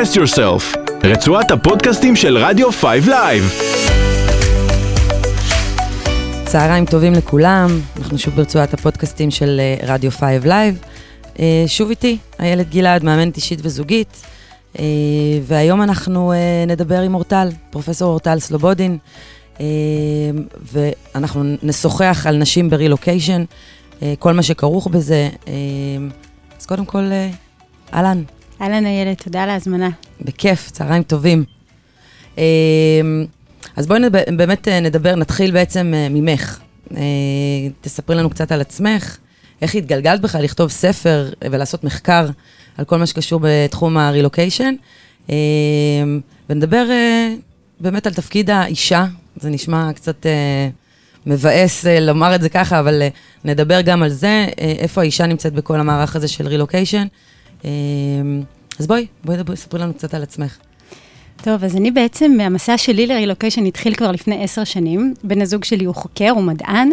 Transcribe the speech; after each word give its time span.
Express 0.00 0.16
Yourself, 0.16 0.78
רצועת 1.04 1.50
הפודקאסטים 1.50 2.16
של 2.16 2.38
רדיו 2.38 2.72
5 2.72 2.84
Live. 3.04 3.64
צהריים 6.44 6.86
טובים 6.86 7.12
לכולם, 7.12 7.80
אנחנו 7.98 8.18
שוב 8.18 8.34
ברצועת 8.34 8.74
הפודקאסטים 8.74 9.30
של 9.30 9.60
אה, 9.60 9.94
רדיו 9.94 10.10
5 10.10 10.22
Live. 10.44 10.86
אה, 11.38 11.64
שוב 11.66 11.90
איתי, 11.90 12.18
איילת 12.40 12.70
גלעד, 12.70 13.04
מאמנת 13.04 13.36
אישית 13.36 13.58
וזוגית, 13.62 14.22
אה, 14.78 14.84
והיום 15.42 15.82
אנחנו 15.82 16.32
נדבר 16.66 17.00
עם 17.00 17.14
אורטל, 17.14 17.48
פרופסור 17.70 18.08
אורטל 18.10 18.38
סלובודין, 18.38 18.98
ואנחנו 20.72 21.56
נשוחח 21.62 22.26
על 22.28 22.36
נשים 22.36 22.70
ברילוקיישן, 22.70 23.44
כל 24.18 24.32
מה 24.32 24.42
שכרוך 24.42 24.86
בזה. 24.86 25.28
אז 26.60 26.66
קודם 26.66 26.84
כל, 26.84 27.04
אהלן. 27.94 28.22
אהלן 28.60 28.86
איילת, 28.86 29.22
תודה 29.22 29.42
על 29.42 29.50
ההזמנה. 29.50 29.88
בכיף, 30.20 30.70
צהריים 30.70 31.02
טובים. 31.02 31.44
אז 33.76 33.86
בואי 33.86 34.00
באמת 34.36 34.68
נדבר, 34.68 35.14
נתחיל 35.14 35.50
בעצם 35.50 35.94
ממך. 36.10 36.60
תספרי 37.80 38.16
לנו 38.16 38.30
קצת 38.30 38.52
על 38.52 38.60
עצמך, 38.60 39.16
איך 39.62 39.74
התגלגלת 39.74 40.20
בכלל 40.20 40.42
לכתוב 40.42 40.70
ספר 40.70 41.30
ולעשות 41.50 41.84
מחקר 41.84 42.28
על 42.78 42.84
כל 42.84 42.98
מה 42.98 43.06
שקשור 43.06 43.40
בתחום 43.42 43.96
הרילוקיישן, 43.96 44.74
ונדבר 46.50 46.86
באמת 47.80 48.06
על 48.06 48.14
תפקיד 48.14 48.50
האישה, 48.50 49.04
זה 49.36 49.50
נשמע 49.50 49.92
קצת 49.92 50.26
מבאס 51.26 51.84
לומר 52.00 52.34
את 52.34 52.42
זה 52.42 52.48
ככה, 52.48 52.80
אבל 52.80 53.02
נדבר 53.44 53.80
גם 53.80 54.02
על 54.02 54.10
זה, 54.10 54.46
איפה 54.58 55.00
האישה 55.00 55.26
נמצאת 55.26 55.52
בכל 55.52 55.80
המערך 55.80 56.16
הזה 56.16 56.28
של 56.28 56.48
רילוקיישן. 56.48 57.06
אז 58.80 58.86
בואי, 58.86 59.06
בואי 59.24 59.56
ספרי 59.56 59.80
לנו 59.80 59.94
קצת 59.94 60.14
על 60.14 60.22
עצמך. 60.22 60.58
טוב, 61.42 61.64
אז 61.64 61.76
אני 61.76 61.90
בעצם, 61.90 62.40
המסע 62.40 62.78
שלי 62.78 63.06
לרילוקיישן 63.06 63.66
התחיל 63.66 63.94
כבר 63.94 64.10
לפני 64.10 64.44
עשר 64.44 64.64
שנים. 64.64 65.14
בן 65.24 65.42
הזוג 65.42 65.64
שלי 65.64 65.84
הוא 65.84 65.94
חוקר, 65.94 66.30
הוא 66.30 66.42
מדען, 66.42 66.90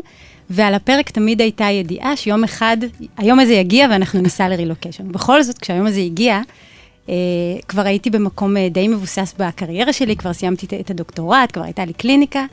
ועל 0.50 0.74
הפרק 0.74 1.10
תמיד 1.10 1.42
הייתה 1.42 1.64
ידיעה 1.64 2.18
שיום 2.18 2.44
אחד, 2.44 2.78
היום 3.18 3.40
הזה 3.40 3.54
יגיע 3.54 3.88
ואנחנו 3.92 4.22
ניסע 4.22 4.50
לרילוקיישן. 4.50 5.12
בכל 5.12 5.44
זאת, 5.44 5.58
כשהיום 5.58 5.86
הזה 5.86 6.00
הגיע, 6.00 6.42
אה, 7.10 7.16
כבר 7.68 7.82
הייתי 7.82 8.10
במקום 8.10 8.58
אה, 8.58 8.70
די 8.70 8.88
מבוסס 8.88 9.36
בקריירה 9.40 9.94
שלי, 9.94 10.16
כבר 10.16 10.34
סיימתי 10.34 10.66
את 10.80 10.90
הדוקטורט, 10.90 11.52
כבר 11.52 11.64
הייתה 11.64 11.86
לי 11.86 11.94
קליניקה, 11.94 12.46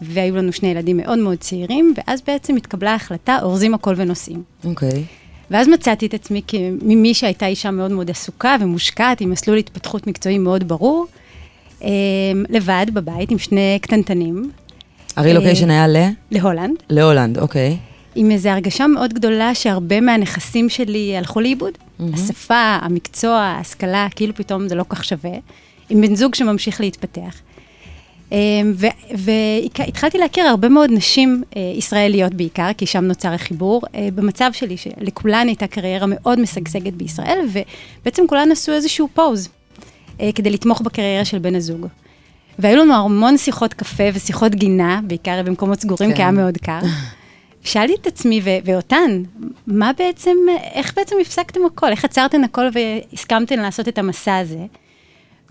והיו 0.00 0.36
לנו 0.36 0.52
שני 0.52 0.68
ילדים 0.68 0.96
מאוד 0.96 1.18
מאוד 1.18 1.38
צעירים, 1.38 1.94
ואז 1.96 2.22
בעצם 2.26 2.56
התקבלה 2.56 2.90
ההחלטה, 2.92 3.38
אורזים 3.42 3.74
הכל 3.74 3.94
ונוסעים. 3.96 4.42
אוקיי. 4.64 4.90
Okay. 4.90 5.21
ואז 5.52 5.68
מצאתי 5.68 6.06
את 6.06 6.14
עצמי 6.14 6.42
ממי 6.82 7.14
שהייתה 7.14 7.46
אישה 7.46 7.70
מאוד 7.70 7.90
מאוד 7.90 8.10
עסוקה 8.10 8.56
ומושקעת, 8.60 9.20
עם 9.20 9.30
מסלול 9.30 9.58
התפתחות 9.58 10.06
מקצועי 10.06 10.38
מאוד 10.38 10.68
ברור, 10.68 11.06
אה, 11.84 11.88
לבד 12.48 12.86
בבית 12.92 13.30
עם 13.30 13.38
שני 13.38 13.78
קטנטנים. 13.82 14.50
הרילוקיישן 15.16 15.70
היה 15.70 15.88
ל? 15.88 15.96
להולנד. 16.30 16.76
להולנד, 16.90 17.38
אוקיי. 17.38 17.76
עם 18.14 18.30
איזו 18.30 18.48
הרגשה 18.48 18.86
מאוד 18.86 19.12
גדולה 19.12 19.54
שהרבה 19.54 20.00
מהנכסים 20.00 20.68
שלי 20.68 21.16
הלכו 21.16 21.40
לאיבוד. 21.40 21.72
Mm-hmm. 21.72 22.04
השפה, 22.14 22.78
המקצוע, 22.82 23.36
ההשכלה, 23.36 24.06
כאילו 24.16 24.34
פתאום 24.34 24.68
זה 24.68 24.74
לא 24.74 24.84
כך 24.88 25.04
שווה. 25.04 25.34
עם 25.90 26.00
בן 26.00 26.14
זוג 26.14 26.34
שממשיך 26.34 26.80
להתפתח. 26.80 27.34
אמ, 28.32 28.72
והתחלתי 29.14 30.18
להכיר 30.18 30.44
הרבה 30.44 30.68
מאוד 30.68 30.90
נשים 30.92 31.42
אה, 31.56 31.72
ישראליות 31.76 32.34
בעיקר, 32.34 32.70
כי 32.78 32.86
שם 32.86 33.04
נוצר 33.04 33.32
החיבור, 33.32 33.82
אה, 33.94 34.08
במצב 34.14 34.50
שלי, 34.52 34.76
שלכולן 34.76 35.46
הייתה 35.46 35.66
קריירה 35.66 36.06
מאוד 36.08 36.40
משגשגת 36.40 36.92
בישראל, 36.92 37.38
ובעצם 37.52 38.26
כולן 38.26 38.52
עשו 38.52 38.72
איזשהו 38.72 39.08
פוז, 39.14 39.48
אה, 40.20 40.30
כדי 40.34 40.50
לתמוך 40.50 40.80
בקריירה 40.80 41.24
של 41.24 41.38
בן 41.38 41.54
הזוג. 41.54 41.86
והיו 42.58 42.76
לנו 42.76 42.94
המון 42.94 43.38
שיחות 43.38 43.74
קפה 43.74 44.04
ושיחות 44.14 44.54
גינה, 44.54 45.00
בעיקר 45.04 45.42
במקומות 45.44 45.80
סגורים, 45.80 46.10
כן. 46.10 46.16
כי 46.16 46.22
היה 46.22 46.30
מאוד 46.30 46.58
קר. 46.58 46.78
שאלתי 47.64 47.94
את 48.00 48.06
עצמי 48.06 48.40
ו- 48.44 48.58
ואותן, 48.64 49.22
מה 49.66 49.90
בעצם, 49.98 50.36
איך 50.74 50.94
בעצם 50.96 51.16
הפסקתם 51.20 51.60
הכל? 51.66 51.90
איך 51.90 52.04
עצרתן 52.04 52.44
הכל 52.44 52.68
והסכמתם 52.72 53.58
לעשות 53.58 53.88
את 53.88 53.98
המסע 53.98 54.36
הזה? 54.36 54.66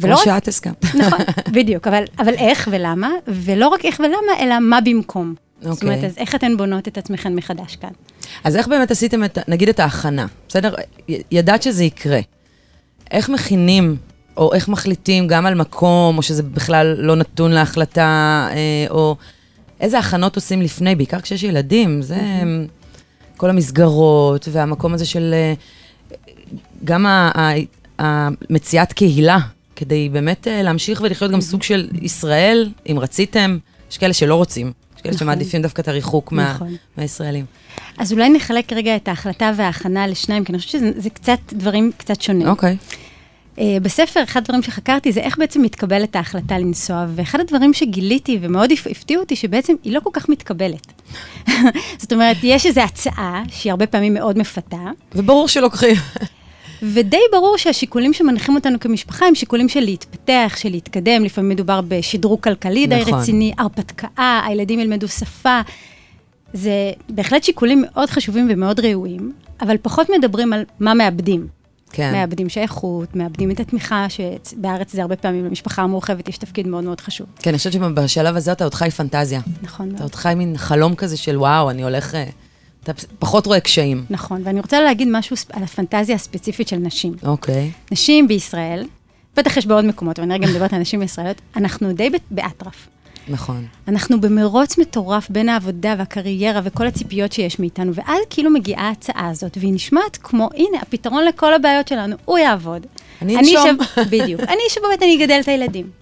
כמו 0.01 0.17
שאת 0.17 0.47
הסכמת. 0.47 0.95
נכון, 0.95 1.19
בדיוק, 1.55 1.87
אבל, 1.87 2.03
אבל 2.19 2.33
איך 2.33 2.67
ולמה, 2.71 3.09
ולא 3.27 3.67
רק 3.67 3.85
איך 3.85 3.99
ולמה, 3.99 4.39
אלא 4.39 4.59
מה 4.59 4.81
במקום. 4.81 5.35
Okay. 5.37 5.73
זאת 5.73 5.83
אומרת, 5.83 5.95
אוקיי. 5.95 6.09
אז 6.09 6.17
איך 6.17 6.35
אתן 6.35 6.57
בונות 6.57 6.87
את 6.87 6.97
עצמכן 6.97 7.35
מחדש 7.35 7.75
כאן? 7.75 7.89
אז 8.43 8.55
איך 8.55 8.67
באמת 8.67 8.91
עשיתם, 8.91 9.23
את, 9.23 9.37
נגיד, 9.47 9.69
את 9.69 9.79
ההכנה, 9.79 10.25
בסדר? 10.47 10.73
ידעת 11.31 11.63
שזה 11.63 11.83
יקרה. 11.83 12.19
איך 13.11 13.29
מכינים, 13.29 13.97
או 14.37 14.53
איך 14.53 14.69
מחליטים 14.69 15.27
גם 15.27 15.45
על 15.45 15.55
מקום, 15.55 16.17
או 16.17 16.21
שזה 16.21 16.43
בכלל 16.43 16.95
לא 16.97 17.15
נתון 17.15 17.51
להחלטה, 17.51 18.47
אה, 18.51 18.85
או 18.89 19.15
איזה 19.79 19.99
הכנות 19.99 20.35
עושים 20.35 20.61
לפני, 20.61 20.95
בעיקר 20.95 21.21
כשיש 21.21 21.43
ילדים, 21.43 22.01
זה 22.01 22.15
mm-hmm. 22.15 23.37
כל 23.37 23.49
המסגרות, 23.49 24.47
והמקום 24.51 24.93
הזה 24.93 25.05
של... 25.05 25.33
אה, 25.33 25.53
גם 26.83 27.05
המציאת 27.99 28.93
קהילה, 28.93 29.37
כדי 29.81 30.09
באמת 30.09 30.47
uh, 30.47 30.63
להמשיך 30.63 31.01
ולחיות 31.03 31.31
גם 31.31 31.41
סוג 31.41 31.63
של 31.63 31.87
ישראל, 32.01 32.69
אם 32.91 32.99
רציתם. 32.99 33.57
יש 33.91 33.97
כאלה 33.97 34.13
שלא 34.13 34.35
רוצים, 34.35 34.71
יש 34.95 35.01
כאלה 35.01 35.15
נכון. 35.15 35.25
שמעדיפים 35.25 35.61
דווקא 35.61 35.81
את 35.81 35.87
הריחוק 35.87 36.33
נכון. 36.33 36.67
מה, 36.67 36.75
מהישראלים. 36.97 37.45
אז 37.97 38.13
אולי 38.13 38.29
נחלק 38.29 38.73
רגע 38.73 38.95
את 38.95 39.07
ההחלטה 39.07 39.51
וההכנה 39.55 40.07
לשניים, 40.07 40.43
כי 40.43 40.51
אני 40.51 40.59
חושבת 40.59 40.71
שזה 40.71 41.09
קצת 41.09 41.39
דברים 41.53 41.91
קצת 41.97 42.21
שונים. 42.21 42.47
אוקיי. 42.47 42.77
Uh, 43.55 43.59
בספר, 43.81 44.23
אחד 44.23 44.41
הדברים 44.41 44.63
שחקרתי 44.63 45.11
זה 45.11 45.19
איך 45.19 45.37
בעצם 45.37 45.61
מתקבלת 45.61 46.15
ההחלטה 46.15 46.57
לנסוע, 46.57 47.05
ואחד 47.15 47.39
הדברים 47.39 47.73
שגיליתי 47.73 48.39
ומאוד 48.41 48.71
הפתיעו 48.91 49.21
אותי, 49.21 49.35
שבעצם 49.35 49.73
היא 49.83 49.93
לא 49.93 49.99
כל 49.99 50.09
כך 50.13 50.29
מתקבלת. 50.29 51.03
זאת 52.01 52.13
אומרת, 52.13 52.37
יש 52.43 52.65
איזו 52.65 52.81
הצעה 52.81 53.43
שהיא 53.49 53.71
הרבה 53.71 53.87
פעמים 53.87 54.13
מאוד 54.13 54.37
מפתה. 54.37 54.87
וברור 55.15 55.47
שלוקחים. 55.47 55.95
ודי 56.81 57.21
ברור 57.31 57.57
שהשיקולים 57.57 58.13
שמנחים 58.13 58.55
אותנו 58.55 58.79
כמשפחה 58.79 59.25
הם 59.25 59.35
שיקולים 59.35 59.69
של 59.69 59.79
להתפתח, 59.79 60.53
של 60.57 60.69
להתקדם, 60.69 61.23
לפעמים 61.23 61.49
מדובר 61.49 61.81
בשדרוג 61.87 62.39
כלכלי 62.39 62.87
די 62.87 63.01
נכון. 63.01 63.13
רציני, 63.13 63.53
הרפתקה, 63.57 64.07
הילדים 64.47 64.79
ילמדו 64.79 65.07
שפה. 65.07 65.59
זה 66.53 66.91
בהחלט 67.09 67.43
שיקולים 67.43 67.83
מאוד 67.85 68.09
חשובים 68.09 68.47
ומאוד 68.51 68.79
ראויים, 68.79 69.31
אבל 69.61 69.77
פחות 69.81 70.07
מדברים 70.09 70.53
על 70.53 70.63
מה 70.79 70.93
מאבדים. 70.93 71.47
כן. 71.93 72.11
מאבדים 72.11 72.49
שייכות, 72.49 73.15
מאבדים 73.15 73.51
את 73.51 73.59
התמיכה, 73.59 74.07
שבארץ 74.09 74.93
זה 74.93 75.01
הרבה 75.01 75.15
פעמים 75.15 75.45
למשפחה 75.45 75.81
המורחבת 75.81 76.29
יש 76.29 76.37
תפקיד 76.37 76.67
מאוד 76.67 76.83
מאוד 76.83 77.01
חשוב. 77.01 77.27
כן, 77.39 77.49
אני 77.49 77.57
חושבת 77.57 77.73
שבשלב 77.73 78.35
הזה 78.35 78.51
אתה 78.51 78.63
עוד 78.63 78.73
חי 78.73 78.89
פנטזיה. 78.91 79.41
נכון. 79.61 79.95
אתה 79.95 80.03
עוד 80.03 80.15
חי 80.15 80.33
מין 80.35 80.57
חלום 80.57 80.95
כזה 80.95 81.17
של 81.17 81.37
וואו, 81.37 81.69
אני 81.69 81.83
הולך... 81.83 82.17
אתה 82.83 82.91
פחות 83.19 83.45
רואה 83.45 83.59
קשיים. 83.59 84.05
נכון, 84.09 84.41
ואני 84.43 84.59
רוצה 84.59 84.81
להגיד 84.81 85.07
משהו 85.11 85.35
על 85.53 85.63
הפנטזיה 85.63 86.15
הספציפית 86.15 86.67
של 86.67 86.75
נשים. 86.75 87.13
אוקיי. 87.23 87.71
Okay. 87.73 87.91
נשים 87.91 88.27
בישראל, 88.27 88.85
בטח 89.37 89.57
יש 89.57 89.65
בעוד 89.65 89.85
מקומות, 89.85 90.19
אבל 90.19 90.31
אני 90.31 90.39
רגע 90.39 90.53
מדברת 90.53 90.73
על 90.73 90.79
נשים 90.79 90.99
בישראליות, 90.99 91.41
אנחנו 91.55 91.93
די 91.93 92.09
באטרף. 92.31 92.87
נכון. 93.27 93.65
אנחנו 93.87 94.21
במרוץ 94.21 94.77
מטורף 94.77 95.29
בין 95.29 95.49
העבודה 95.49 95.95
והקריירה 95.97 96.61
וכל 96.63 96.87
הציפיות 96.87 97.31
שיש 97.31 97.59
מאיתנו, 97.59 97.93
ואז 97.95 98.19
כאילו 98.29 98.49
מגיעה 98.49 98.87
ההצעה 98.87 99.27
הזאת, 99.29 99.57
והיא 99.57 99.73
נשמעת 99.73 100.17
כמו, 100.17 100.49
הנה, 100.55 100.77
הפתרון 100.81 101.25
לכל 101.25 101.53
הבעיות 101.53 101.87
שלנו, 101.87 102.15
הוא 102.25 102.37
יעבוד. 102.37 102.85
אני 103.21 103.37
אנשום. 103.37 103.77
בדיוק. 104.11 104.41
אני 104.41 104.59
אשב 104.67 104.81
בבית, 104.85 105.03
אני 105.03 105.23
אגדל 105.23 105.39
את 105.43 105.47
הילדים. 105.47 106.00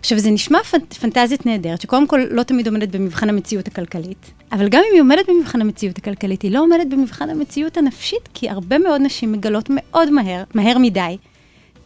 עכשיו, 0.00 0.18
זה 0.18 0.30
נשמע 0.30 0.62
פנט, 0.62 0.94
פנטזית 0.94 1.46
נהדרת, 1.46 1.80
שקודם 1.80 2.06
כל 2.06 2.20
לא 2.30 2.42
תמיד 2.42 2.66
עומדת 2.66 2.88
במבחן 2.88 3.28
המציאות 3.28 3.68
הכלכלית, 3.68 4.30
אבל 4.52 4.68
גם 4.68 4.82
אם 4.88 4.92
היא 4.92 5.00
עומדת 5.00 5.28
במבחן 5.28 5.60
המציאות 5.60 5.98
הכלכלית, 5.98 6.42
היא 6.42 6.52
לא 6.52 6.60
עומדת 6.60 6.86
במבחן 6.86 7.30
המציאות 7.30 7.76
הנפשית, 7.76 8.28
כי 8.34 8.50
הרבה 8.50 8.78
מאוד 8.78 9.00
נשים 9.00 9.32
מגלות 9.32 9.70
מאוד 9.70 10.10
מהר, 10.10 10.42
מהר 10.54 10.78
מדי, 10.78 11.16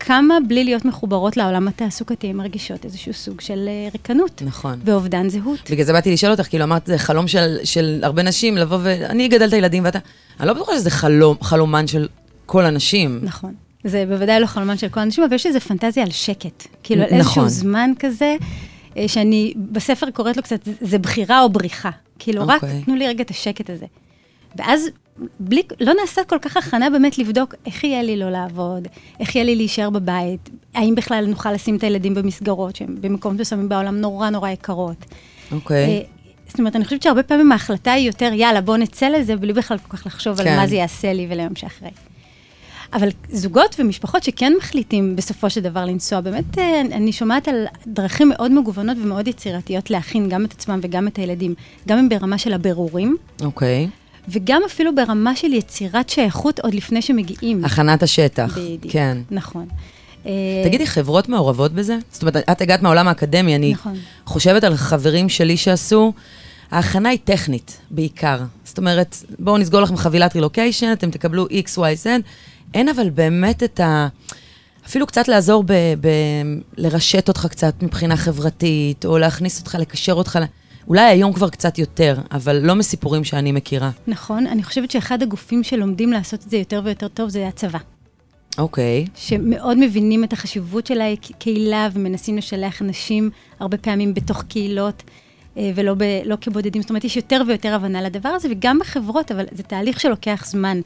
כמה 0.00 0.38
בלי 0.48 0.64
להיות 0.64 0.84
מחוברות 0.84 1.36
לעולם 1.36 1.68
התעסוקתי, 1.68 2.26
הן 2.26 2.36
מרגישות 2.36 2.84
איזשהו 2.84 3.12
סוג 3.12 3.40
של 3.40 3.68
אה, 3.68 3.88
ריקנות. 3.92 4.42
נכון. 4.44 4.80
ואובדן 4.84 5.28
זהות. 5.28 5.70
בגלל 5.70 5.86
זה 5.86 5.92
באתי 5.92 6.12
לשאול 6.12 6.32
אותך, 6.32 6.48
כאילו 6.48 6.64
אמרת, 6.64 6.86
זה 6.86 6.98
חלום 6.98 7.28
של, 7.28 7.56
של 7.64 8.00
הרבה 8.02 8.22
נשים 8.22 8.56
לבוא 8.56 8.78
ו... 8.82 9.06
אני 9.06 9.26
אגדל 9.26 9.48
את 9.48 9.52
הילדים 9.52 9.84
ואתה... 9.84 9.98
אני 10.40 10.48
לא 10.48 10.54
בטוחה 10.54 10.72
שזה 10.74 10.90
חלום, 10.90 11.36
חלומן 11.42 11.86
של 11.86 12.08
כל 12.46 12.64
הנשים. 12.64 13.20
נכון. 13.22 13.54
זה 13.84 14.04
בוודאי 14.08 14.40
לא 14.40 14.46
חלומן 14.46 14.78
של 14.78 14.88
כל 14.88 15.00
האנשים, 15.00 15.24
אבל 15.24 15.34
יש 15.34 15.46
איזו 15.46 15.60
פנטזיה 15.60 16.02
על 16.02 16.10
שקט. 16.10 16.66
כאילו, 16.82 17.02
על 17.02 17.06
נכון. 17.06 17.18
איזשהו 17.18 17.48
זמן 17.48 17.90
כזה, 17.98 18.36
אה, 18.96 19.08
שאני 19.08 19.54
בספר 19.56 20.10
קוראת 20.10 20.36
לו 20.36 20.42
קצת, 20.42 20.68
זה 20.80 20.98
בחירה 20.98 21.42
או 21.42 21.48
בריחה. 21.48 21.90
כאילו, 22.18 22.42
רק 22.46 22.64
אוקיי. 22.64 22.82
תנו 22.84 22.96
לי 22.96 23.08
רגע 23.08 23.24
את 23.24 23.30
השקט 23.30 23.70
הזה. 23.70 23.86
ואז 24.56 24.88
בלי, 25.40 25.62
לא 25.80 25.92
נעשה 26.00 26.24
כל 26.24 26.38
כך 26.42 26.56
הכנה 26.56 26.90
באמת 26.90 27.18
לבדוק 27.18 27.54
איך 27.66 27.84
יהיה 27.84 28.02
לי 28.02 28.16
לא 28.16 28.30
לעבוד, 28.30 28.88
איך 29.20 29.36
יהיה 29.36 29.44
לי 29.44 29.56
להישאר 29.56 29.90
בבית, 29.90 30.50
האם 30.74 30.94
בכלל 30.94 31.26
נוכל 31.26 31.52
לשים 31.52 31.76
את 31.76 31.82
הילדים 31.82 32.14
במסגרות 32.14 32.76
שהן 32.76 32.96
במקום 33.00 33.36
מסוימים 33.36 33.68
בעולם 33.68 34.00
נורא 34.00 34.30
נורא 34.30 34.50
יקרות. 34.50 35.04
אוקיי. 35.52 35.86
Okay. 35.86 35.88
אה, 35.88 36.02
זאת 36.48 36.58
אומרת, 36.58 36.76
אני 36.76 36.84
חושבת 36.84 37.02
שהרבה 37.02 37.22
פעמים 37.22 37.52
ההחלטה 37.52 37.92
היא 37.92 38.06
יותר, 38.06 38.30
יאללה, 38.34 38.60
בוא 38.60 38.76
נצא 38.76 39.08
לזה, 39.08 39.36
בלי 39.36 39.52
בכלל 39.52 39.78
כל 39.78 39.96
כך 39.96 40.06
לחשוב 40.06 40.42
כן. 40.42 40.48
על 40.48 40.56
מה 40.56 40.66
זה 40.66 40.76
יעשה 40.76 41.12
לי 41.12 41.26
וליום 41.30 41.54
שאחרי. 41.54 41.90
אבל 42.94 43.08
זוגות 43.30 43.76
ומשפחות 43.78 44.22
שכן 44.22 44.52
מחליטים 44.58 45.16
בסופו 45.16 45.50
של 45.50 45.60
דבר 45.60 45.84
לנסוע, 45.84 46.20
באמת 46.20 46.58
אה, 46.58 46.80
אני 46.80 47.12
שומעת 47.12 47.48
על 47.48 47.64
דרכים 47.86 48.28
מאוד 48.28 48.52
מגוונות 48.52 48.96
ומאוד 49.02 49.28
יצירתיות 49.28 49.90
להכין 49.90 50.28
גם 50.28 50.44
את 50.44 50.52
עצמם 50.52 50.80
וגם 50.82 51.08
את 51.08 51.16
הילדים, 51.16 51.54
גם 51.88 51.98
אם 51.98 52.08
ברמה 52.08 52.38
של 52.38 52.52
הבירורים, 52.52 53.16
אוקיי. 53.40 53.88
וגם 54.28 54.62
אפילו 54.66 54.94
ברמה 54.94 55.36
של 55.36 55.52
יצירת 55.52 56.08
שייכות 56.08 56.60
עוד 56.60 56.74
לפני 56.74 57.02
שמגיעים. 57.02 57.64
הכנת 57.64 58.02
השטח. 58.02 58.58
בדיוק. 58.58 58.92
כן. 58.92 59.18
נכון. 59.30 59.66
אה, 60.26 60.32
תגידי, 60.64 60.86
חברות 60.86 61.28
מעורבות 61.28 61.72
בזה? 61.72 61.98
זאת 62.12 62.22
אומרת, 62.22 62.36
את 62.36 62.60
הגעת 62.60 62.82
מהעולם 62.82 63.08
האקדמי, 63.08 63.56
אני 63.56 63.72
נכון. 63.72 63.94
חושבת 64.26 64.64
על 64.64 64.76
חברים 64.76 65.28
שלי 65.28 65.56
שעשו, 65.56 66.12
ההכנה 66.70 67.08
היא 67.08 67.18
טכנית, 67.24 67.80
בעיקר. 67.90 68.38
זאת 68.64 68.78
אומרת, 68.78 69.16
בואו 69.38 69.58
נסגור 69.58 69.80
לכם 69.80 69.96
חבילת 69.96 70.34
רילוקיישן, 70.34 70.92
אתם 70.92 71.10
תקבלו 71.10 71.46
x, 71.46 71.76
y, 71.76 72.04
z. 72.04 72.06
אין 72.74 72.88
אבל 72.88 73.10
באמת 73.10 73.62
את 73.62 73.80
ה... 73.80 74.08
אפילו 74.86 75.06
קצת 75.06 75.28
לעזור 75.28 75.62
ב... 75.66 75.72
ב... 76.00 76.08
לרשת 76.76 77.28
אותך 77.28 77.46
קצת 77.50 77.82
מבחינה 77.82 78.16
חברתית, 78.16 79.04
או 79.04 79.18
להכניס 79.18 79.60
אותך, 79.60 79.76
לקשר 79.80 80.12
אותך. 80.12 80.38
אולי 80.88 81.02
היום 81.02 81.32
כבר 81.32 81.48
קצת 81.48 81.78
יותר, 81.78 82.18
אבל 82.32 82.58
לא 82.62 82.74
מסיפורים 82.74 83.24
שאני 83.24 83.52
מכירה. 83.52 83.90
נכון, 84.06 84.46
אני 84.46 84.62
חושבת 84.62 84.90
שאחד 84.90 85.22
הגופים 85.22 85.64
שלומדים 85.64 86.12
לעשות 86.12 86.44
את 86.44 86.50
זה 86.50 86.56
יותר 86.56 86.80
ויותר 86.84 87.08
טוב 87.08 87.28
זה 87.28 87.48
הצבא. 87.48 87.78
אוקיי. 88.58 89.06
שמאוד 89.14 89.78
מבינים 89.78 90.24
את 90.24 90.32
החשיבות 90.32 90.86
של 90.86 91.00
הקהילה 91.00 91.88
ומנסים 91.92 92.36
לשלח 92.36 92.82
אנשים 92.82 93.30
הרבה 93.60 93.78
פעמים 93.78 94.14
בתוך 94.14 94.42
קהילות. 94.42 95.02
אה, 95.58 95.70
ולא 95.74 95.94
ב, 95.94 96.02
לא 96.24 96.36
כבודדים, 96.40 96.82
זאת 96.82 96.90
אומרת, 96.90 97.04
יש 97.04 97.16
יותר 97.16 97.42
ויותר 97.46 97.74
הבנה 97.74 98.02
לדבר 98.02 98.28
הזה, 98.28 98.48
וגם 98.50 98.78
בחברות, 98.78 99.32
אבל 99.32 99.44
זה 99.52 99.62
תהליך 99.62 100.00
שלוקח 100.00 100.44
זמן. 100.46 100.80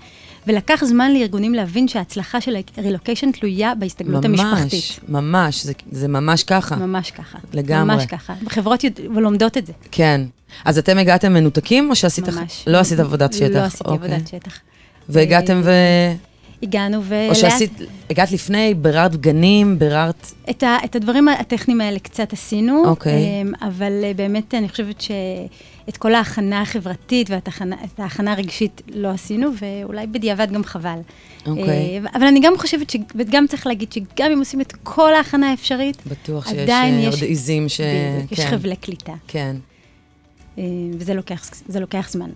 ולקח 0.47 0.85
זמן 0.85 1.13
לארגונים 1.13 1.55
להבין 1.55 1.89
שההצלחה 1.89 2.41
של 2.41 2.57
הרילוקיישן 2.77 3.33
תלויה 3.33 3.75
בהסתגלות 3.75 4.25
המשפחתית. 4.25 5.01
ממש, 5.09 5.25
ממש, 5.25 5.65
זה, 5.65 5.73
זה 5.93 6.09
ממש 6.09 6.45
ככה. 6.45 6.77
ממש 6.77 7.11
ככה. 7.11 7.39
לגמרי. 7.55 7.95
ממש 7.95 8.07
ככה. 8.07 8.35
בחברות 8.45 8.85
יודע, 8.85 9.03
ולומדות 9.15 9.57
את 9.57 9.67
זה. 9.67 9.73
כן. 9.91 10.21
אז 10.65 10.79
אתם 10.79 10.99
הגעתם 10.99 11.33
מנותקים, 11.33 11.91
או 11.91 11.97
שעשית... 11.97 12.29
ממש. 12.29 12.65
לא 12.67 12.79
עשית 12.79 12.99
עבודת 12.99 13.33
שטח? 13.33 13.57
לא 13.57 13.61
עשיתי 13.61 13.91
אוקיי. 13.91 14.09
עבודת 14.09 14.29
שטח. 14.29 14.59
והגעתם 15.09 15.61
ו... 15.65 15.71
הגענו 16.63 17.05
ולאט... 17.05 17.31
או 17.31 17.35
שעשית... 17.35 17.73
הגעת 18.11 18.33
לפני, 18.33 18.75
ביררת 18.75 19.17
גנים, 19.17 19.79
ביררת... 19.79 20.33
את, 20.51 20.63
ה, 20.63 20.77
את 20.85 20.97
הדברים 20.97 21.29
הטכניים 21.29 21.81
האלה 21.81 21.99
קצת 21.99 22.33
עשינו, 22.33 22.85
אוקיי. 22.87 23.13
אמ, 23.43 23.53
אבל 23.63 23.93
אה, 24.05 24.13
באמת 24.17 24.55
אני 24.55 24.69
חושבת 24.69 25.01
שאת 25.01 25.97
כל 25.97 26.15
ההכנה 26.15 26.61
החברתית 26.63 27.31
ואת 27.31 27.49
ההכנה, 27.99 28.33
הרגשית 28.33 28.83
לא 28.95 29.09
עשינו, 29.09 29.49
ואולי 29.61 30.07
בדיעבד 30.07 30.53
גם 30.53 30.65
חבל. 30.65 30.99
אוקיי. 31.47 31.65
אה, 32.05 32.11
אבל 32.15 32.27
אני 32.27 32.41
גם 32.41 32.53
חושבת, 32.59 32.91
ש, 32.91 32.97
וגם 33.15 33.47
צריך 33.47 33.67
להגיד 33.67 33.93
שגם 33.93 34.33
אם 34.33 34.39
עושים 34.39 34.61
את 34.61 34.73
כל 34.83 35.15
ההכנה 35.15 35.51
האפשרית, 35.51 36.07
בטוח 36.07 36.49
שיש 36.49 36.71
אה, 36.71 36.87
יש- 36.89 37.15
עוד 37.15 37.23
עיזים 37.23 37.69
ש... 37.69 37.81
בדיוק, 37.81 38.33
יש 38.33 38.41
כן, 38.41 38.51
חבלי 38.51 38.77
קליטה, 38.77 39.13
כן. 39.29 39.57
וזה 40.99 41.15
לוקח, 41.15 41.51
לוקח 41.81 42.09
זמן. 42.11 42.31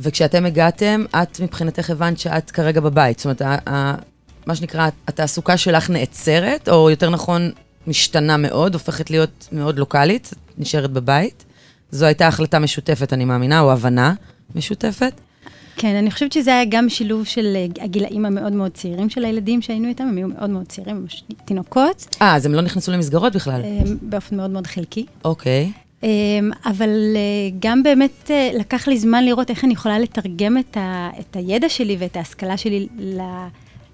וכשאתם 0.00 0.46
הגעתם, 0.46 1.04
את 1.22 1.40
מבחינתך 1.40 1.90
הבנת 1.90 2.18
שאת 2.18 2.50
כרגע 2.50 2.80
בבית. 2.80 3.18
זאת 3.18 3.24
אומרת, 3.24 3.42
ה- 3.68 3.94
מה 4.46 4.54
שנקרא, 4.54 4.88
התעסוקה 5.08 5.56
שלך 5.56 5.90
נעצרת, 5.90 6.68
או 6.68 6.90
יותר 6.90 7.10
נכון, 7.10 7.50
משתנה 7.86 8.36
מאוד, 8.36 8.74
הופכת 8.74 9.10
להיות 9.10 9.48
מאוד 9.52 9.78
לוקאלית, 9.78 10.34
נשארת 10.58 10.90
בבית. 10.90 11.44
זו 11.90 12.06
הייתה 12.06 12.26
החלטה 12.28 12.58
משותפת, 12.58 13.12
אני 13.12 13.24
מאמינה, 13.24 13.60
או 13.60 13.72
הבנה 13.72 14.14
משותפת. 14.54 15.12
כן, 15.76 15.94
אני 15.96 16.10
חושבת 16.10 16.32
שזה 16.32 16.50
היה 16.54 16.64
גם 16.68 16.88
שילוב 16.88 17.26
של 17.26 17.56
אה, 17.56 17.84
הגילאים 17.84 18.24
המאוד 18.26 18.52
מאוד 18.52 18.70
צעירים 18.72 19.10
של 19.10 19.24
הילדים 19.24 19.62
שהיינו 19.62 19.88
איתם, 19.88 20.04
הם 20.04 20.16
היו 20.16 20.28
מאוד 20.28 20.50
מאוד 20.50 20.66
צעירים, 20.66 20.96
ממש 21.02 21.24
תינוקות, 21.44 22.16
אה, 22.22 22.34
אז 22.34 22.46
הם 22.46 22.54
לא 22.54 22.60
נכנסו 22.62 22.92
למסגרות 22.92 23.32
בכלל. 23.34 23.60
אה, 23.64 23.78
באופן 24.02 24.36
מאוד 24.36 24.50
מאוד 24.50 24.66
חלקי. 24.66 25.06
אוקיי. 25.24 25.64
אמ, 25.64 25.70
אבל 26.64 26.88
אה, 27.16 27.56
גם 27.58 27.82
באמת 27.82 28.30
אה, 28.30 28.50
לקח 28.54 28.88
לי 28.88 28.98
זמן 28.98 29.24
לראות 29.24 29.50
איך 29.50 29.64
אני 29.64 29.72
יכולה 29.72 29.98
לתרגם 29.98 30.58
את, 30.58 30.76
ה, 30.76 31.10
את 31.20 31.36
הידע 31.36 31.68
שלי 31.68 31.96
ואת 31.98 32.16
ההשכלה 32.16 32.56
שלי 32.56 32.86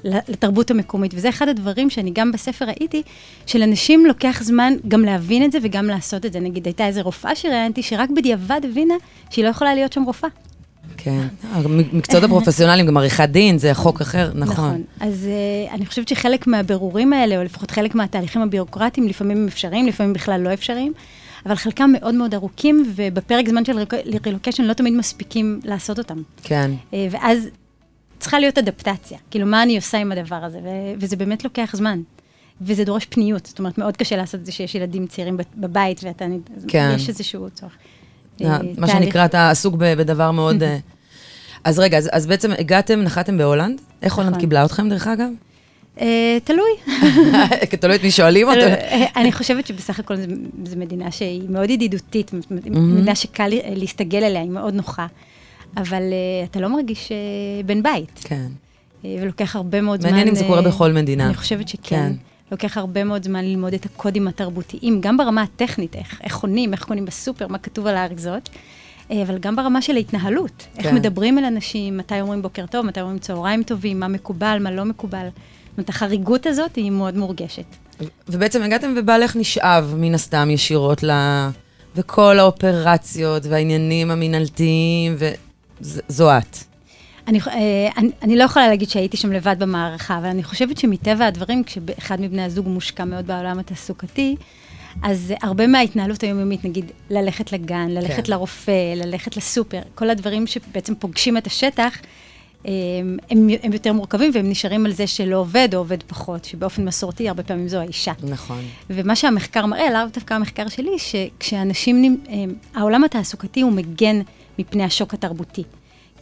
לתרבות 0.05 0.71
המקומית. 0.71 1.15
וזה 1.15 1.29
אחד 1.29 1.49
הדברים 1.49 1.91
שאני 1.91 2.11
גם 2.15 2.33
בספר 2.33 2.65
ראיתי, 2.65 3.03
שלאנשים 3.47 4.07
לוקח 4.07 4.43
זמן 4.43 4.75
גם 4.89 5.03
להבין 5.03 5.45
את 5.45 5.53
זה 5.53 5.59
וגם 5.63 5.87
לעשות 5.87 6.27
את 6.27 6.33
זה. 6.33 6.41
נגיד, 6.41 6.67
הייתה 6.67 6.87
איזו 6.87 7.03
רופאה 7.03 7.35
שראיינתי, 7.35 7.83
שרק 7.83 8.11
בדיעבד 8.11 8.61
הבינה 8.65 8.95
שהיא 9.31 9.45
לא 9.45 9.49
יכולה 9.49 9.75
להיות 9.75 9.93
שם 9.93 10.03
רופאה. 10.03 10.31
כן. 10.97 11.27
המקצועות 11.53 12.25
הפרופסיונליים, 12.31 12.87
גם 12.87 12.97
עריכת 12.97 13.29
דין, 13.29 13.59
זה 13.59 13.75
חוק 13.75 14.01
אחר, 14.01 14.31
נכון. 14.35 14.83
אז 15.01 15.29
uh, 15.71 15.75
אני 15.75 15.87
חושבת 15.87 16.09
שחלק 16.09 16.47
מהבירורים 16.47 17.13
האלה, 17.13 17.39
או 17.39 17.43
לפחות 17.43 17.71
חלק 17.71 17.95
מהתהליכים 17.95 18.43
הביורוקרטיים, 18.43 19.09
לפעמים 19.09 19.47
אפשריים, 19.49 19.87
לפעמים 19.87 20.13
בכלל 20.13 20.41
לא 20.41 20.53
אפשריים, 20.53 20.93
אבל 21.47 21.55
חלקם 21.55 21.91
מאוד 21.93 22.15
מאוד 22.15 22.35
ארוכים, 22.35 22.93
ובפרק 22.95 23.49
זמן 23.49 23.65
של 23.65 23.79
רילוקיישן 24.27 24.65
לא 24.65 24.73
תמיד 24.73 24.93
מספיקים 24.93 25.61
לעשות 25.65 25.99
אותם. 25.99 26.23
כן. 26.43 26.71
אה, 26.95 27.07
ואז 27.11 27.49
צריכה 28.19 28.39
להיות 28.39 28.59
אדפטציה. 28.59 29.19
כאילו, 29.31 29.47
מה 29.47 29.63
אני 29.63 29.77
עושה 29.77 29.99
עם 29.99 30.13
הדבר 30.13 30.45
הזה? 30.45 30.59
ו- 30.59 30.95
וזה 31.01 31.17
באמת 31.17 31.45
לוקח 31.45 31.71
זמן. 31.77 32.01
וזה 32.61 32.85
דורש 32.85 33.05
פניות, 33.05 33.47
זאת 33.47 33.59
אומרת, 33.59 33.79
מאוד 33.79 33.97
קשה 33.97 34.17
לעשות 34.17 34.41
את 34.41 34.47
זה 34.47 34.53
שיש 34.53 34.75
ילדים 34.75 35.07
צעירים 35.07 35.37
בבית, 35.57 36.01
ואתה... 36.05 36.25
כן. 36.69 36.93
יש 36.97 37.09
איזשהו 37.09 37.51
צורך. 37.51 37.73
אה, 38.41 38.47
אה, 38.47 38.59
מה. 38.79 38.87
שנקרא, 38.87 39.25
אתה 39.25 39.51
עסוק 39.51 39.75
בדבר 39.79 40.31
מאוד... 40.31 40.63
אז 41.65 41.79
רגע, 41.79 41.99
אז, 41.99 42.09
אז 42.13 42.27
בעצם 42.27 42.51
הגעתם, 42.59 43.01
נחתתם 43.01 43.39
בהולנד? 43.39 43.81
איך 44.03 44.15
הולנד 44.15 44.31
נכון. 44.31 44.41
קיבלה 44.41 44.65
אתכם, 44.65 44.89
דרך 44.89 45.07
אגב? 45.07 45.29
אה, 46.01 46.39
תלוי. 46.45 46.71
תלוי 47.81 47.97
את 47.97 48.03
מי 48.03 48.11
שואלים 48.11 48.49
אותו. 48.49 48.61
אה, 48.61 49.05
אני 49.17 49.33
חושבת 49.33 49.67
שבסך 49.67 49.99
הכל 50.01 50.17
זו 50.65 50.77
מדינה 50.77 51.11
שהיא 51.11 51.43
מאוד 51.49 51.71
ידידותית, 51.71 52.31
מדינה 52.51 53.15
שקל 53.15 53.47
לי- 53.47 53.61
להסתגל 53.77 54.25
אליה, 54.25 54.41
היא 54.43 54.51
מאוד 54.51 54.75
נוחה. 54.75 55.07
אבל 55.77 56.03
אה, 56.03 56.45
אתה 56.51 56.61
לא 56.61 56.69
מרגיש 56.69 57.13
אה, 57.13 57.17
בן 57.67 57.83
בית, 57.83 58.21
כן. 58.25 58.47
אה, 59.05 59.17
ולוקח 59.23 59.57
הרבה 59.57 59.81
מאוד 59.81 60.01
זמן... 60.01 60.11
מעניין 60.11 60.29
אם 60.29 60.35
זה 60.35 60.45
קורה 60.45 60.59
אה, 60.59 60.69
בכל 60.69 60.93
מדינה. 60.93 61.27
אני 61.27 61.35
חושבת 61.35 61.69
שכן. 61.69 61.81
כן. 61.97 62.13
לוקח 62.53 62.77
הרבה 62.79 63.05
מאוד 63.05 63.25
זמן 63.25 63.45
ללמוד 63.45 63.75
את 63.75 63.85
הקודים 63.87 64.29
התרבותיים, 64.29 65.01
גם 65.01 65.17
ברמה 65.17 65.43
הטכנית, 65.43 65.97
איך, 65.97 66.21
איך 66.25 66.37
עונים, 66.39 66.73
איך 66.73 66.85
קונים 66.85 67.05
בסופר, 67.05 67.49
מה 67.49 67.59
כתוב 67.59 67.87
על 67.87 67.97
האריזות, 67.97 68.49
אה, 69.11 69.23
אבל 69.23 69.39
גם 69.39 69.57
ברמה 69.57 69.83
של 69.83 69.97
ההתנהלות. 69.97 70.67
איך 70.79 70.87
כן. 70.87 70.95
מדברים 70.95 71.39
אל 71.39 71.45
אנשים, 71.45 71.97
מתי 71.97 72.21
אומרים 72.21 72.43
בוקר 72.43 72.67
טוב, 72.67 72.87
מתי 72.87 73.01
אומרים 73.01 73.19
צהריים 73.19 73.63
טובים, 73.63 74.01
מה 74.01 74.09
מקובל, 74.09 74.59
מה 74.61 74.71
לא 74.71 74.85
מקובל. 74.85 75.27
זאת 75.75 75.79
אומרת, 75.79 75.89
החריגות 75.89 76.47
הזאת 76.47 76.77
היא 76.77 76.91
מאוד 76.91 77.17
מורגשת. 77.17 77.65
ובעצם 78.29 78.63
הגעתם 78.63 78.95
ובעלך 78.97 79.37
נשאב, 79.37 79.95
מן 79.99 80.15
הסתם, 80.15 80.51
ישירות 80.51 81.03
ל... 81.03 81.11
וכל 81.97 82.39
האופרציות 82.39 83.47
והעניינים 83.47 84.11
המינהלתיים, 84.11 85.17
וזו 85.81 86.31
את. 86.39 86.59
אני, 87.29 87.39
אה, 87.47 87.89
אני, 87.97 88.11
אני 88.23 88.37
לא 88.37 88.45
יכולה 88.45 88.69
להגיד 88.69 88.89
שהייתי 88.89 89.17
שם 89.17 89.33
לבד 89.33 89.57
במערכה, 89.59 90.19
אבל 90.19 90.27
אני 90.27 90.43
חושבת 90.43 90.79
שמטבע 90.79 91.27
הדברים, 91.27 91.65
כשאחד 91.65 92.21
מבני 92.21 92.43
הזוג 92.43 92.69
מושקע 92.69 93.05
מאוד 93.05 93.27
בעולם 93.27 93.59
התעסוקתי, 93.59 94.37
אז 95.03 95.35
הרבה 95.43 95.67
מההתנהלות 95.67 96.21
היומיומית, 96.21 96.65
נגיד 96.65 96.91
ללכת 97.11 97.53
לגן, 97.53 97.87
ללכת 97.91 98.27
כן. 98.27 98.33
לרופא, 98.33 98.95
ללכת 98.97 99.37
לסופר, 99.37 99.81
כל 99.95 100.11
הדברים 100.11 100.47
שבעצם 100.47 100.95
פוגשים 100.95 101.37
את 101.37 101.47
השטח, 101.47 101.97
הם, 102.65 103.49
הם 103.63 103.73
יותר 103.73 103.93
מורכבים 103.93 104.31
והם 104.35 104.51
נשארים 104.51 104.87
על 104.87 104.93
זה 104.93 105.07
שלא 105.07 105.37
עובד 105.37 105.69
או 105.75 105.79
עובד 105.79 106.03
פחות, 106.03 106.45
שבאופן 106.45 106.85
מסורתי 106.85 107.29
הרבה 107.29 107.43
פעמים 107.43 107.69
זו 107.69 107.79
האישה. 107.79 108.13
נכון. 108.23 108.61
ומה 108.91 109.17
שהמחקר 109.17 109.67
מראה, 109.67 109.91
לאו 109.91 110.01
דווקא 110.13 110.35
המחקר 110.35 110.69
שלי, 110.69 110.99
שכשאנשים, 110.99 112.21
אה, 112.29 112.35
העולם 112.75 113.05
התעסוקתי 113.05 113.61
הוא 113.61 113.73
מגן 113.73 114.21
מפני 114.59 114.85
השוק 114.85 115.15
התרבותי. 115.15 115.63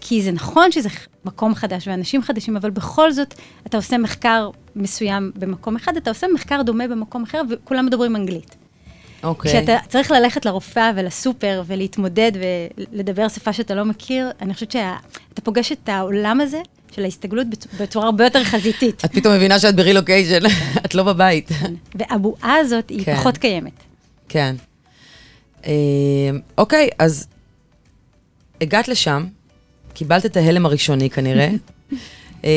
כי 0.00 0.22
זה 0.22 0.32
נכון 0.32 0.72
שזה 0.72 0.88
מקום 1.25 1.54
חדש 1.54 1.88
ואנשים 1.88 2.22
חדשים, 2.22 2.56
אבל 2.56 2.70
בכל 2.70 3.12
זאת, 3.12 3.34
אתה 3.66 3.76
עושה 3.76 3.99
מחקר 3.99 4.50
מסוים 4.76 5.32
במקום 5.37 5.76
אחד, 5.76 5.96
אתה 5.96 6.11
עושה 6.11 6.26
מחקר 6.34 6.62
דומה 6.62 6.88
במקום 6.88 7.22
אחר, 7.22 7.42
וכולם 7.50 7.87
מדברים 7.87 8.16
אנגלית. 8.16 8.62
אוקיי. 9.23 9.50
כשאתה 9.52 9.76
צריך 9.88 10.11
ללכת 10.11 10.47
לרופאה 10.47 10.91
ולסופר 10.97 11.62
ולהתמודד 11.67 12.33
ולדבר 12.93 13.29
שפה 13.29 13.52
שאתה 13.52 13.75
לא 13.75 13.85
מכיר, 13.85 14.31
אני 14.41 14.55
חושבת 14.55 14.71
שאתה 14.71 15.41
פוגש 15.43 15.73
את 15.73 15.88
העולם 15.88 16.41
הזה 16.41 16.61
של 16.95 17.05
ההסתגלות 17.05 17.47
בצ- 17.52 17.83
בצורה 17.83 18.07
הרבה 18.07 18.25
יותר 18.25 18.45
חזיתית. 18.45 19.05
את 19.05 19.12
פתאום 19.12 19.35
מבינה 19.35 19.59
שאת 19.59 19.76
ברילוקיישן, 19.76 20.41
את 20.87 20.95
לא 20.95 21.02
בבית. 21.02 21.50
והבועה 21.99 22.55
הזאת 22.57 22.88
היא 22.91 23.05
כן. 23.05 23.17
פחות 23.17 23.38
קיימת. 23.38 23.73
כן. 24.29 24.55
אה, 25.67 25.71
אוקיי, 26.59 26.88
אז 26.99 27.26
הגעת 28.61 28.88
לשם, 28.88 29.26
קיבלת 29.95 30.26
את 30.26 30.37
ההלם 30.37 30.67
הראשוני 30.67 31.11
כנראה. 31.11 31.49
אה, 32.45 32.50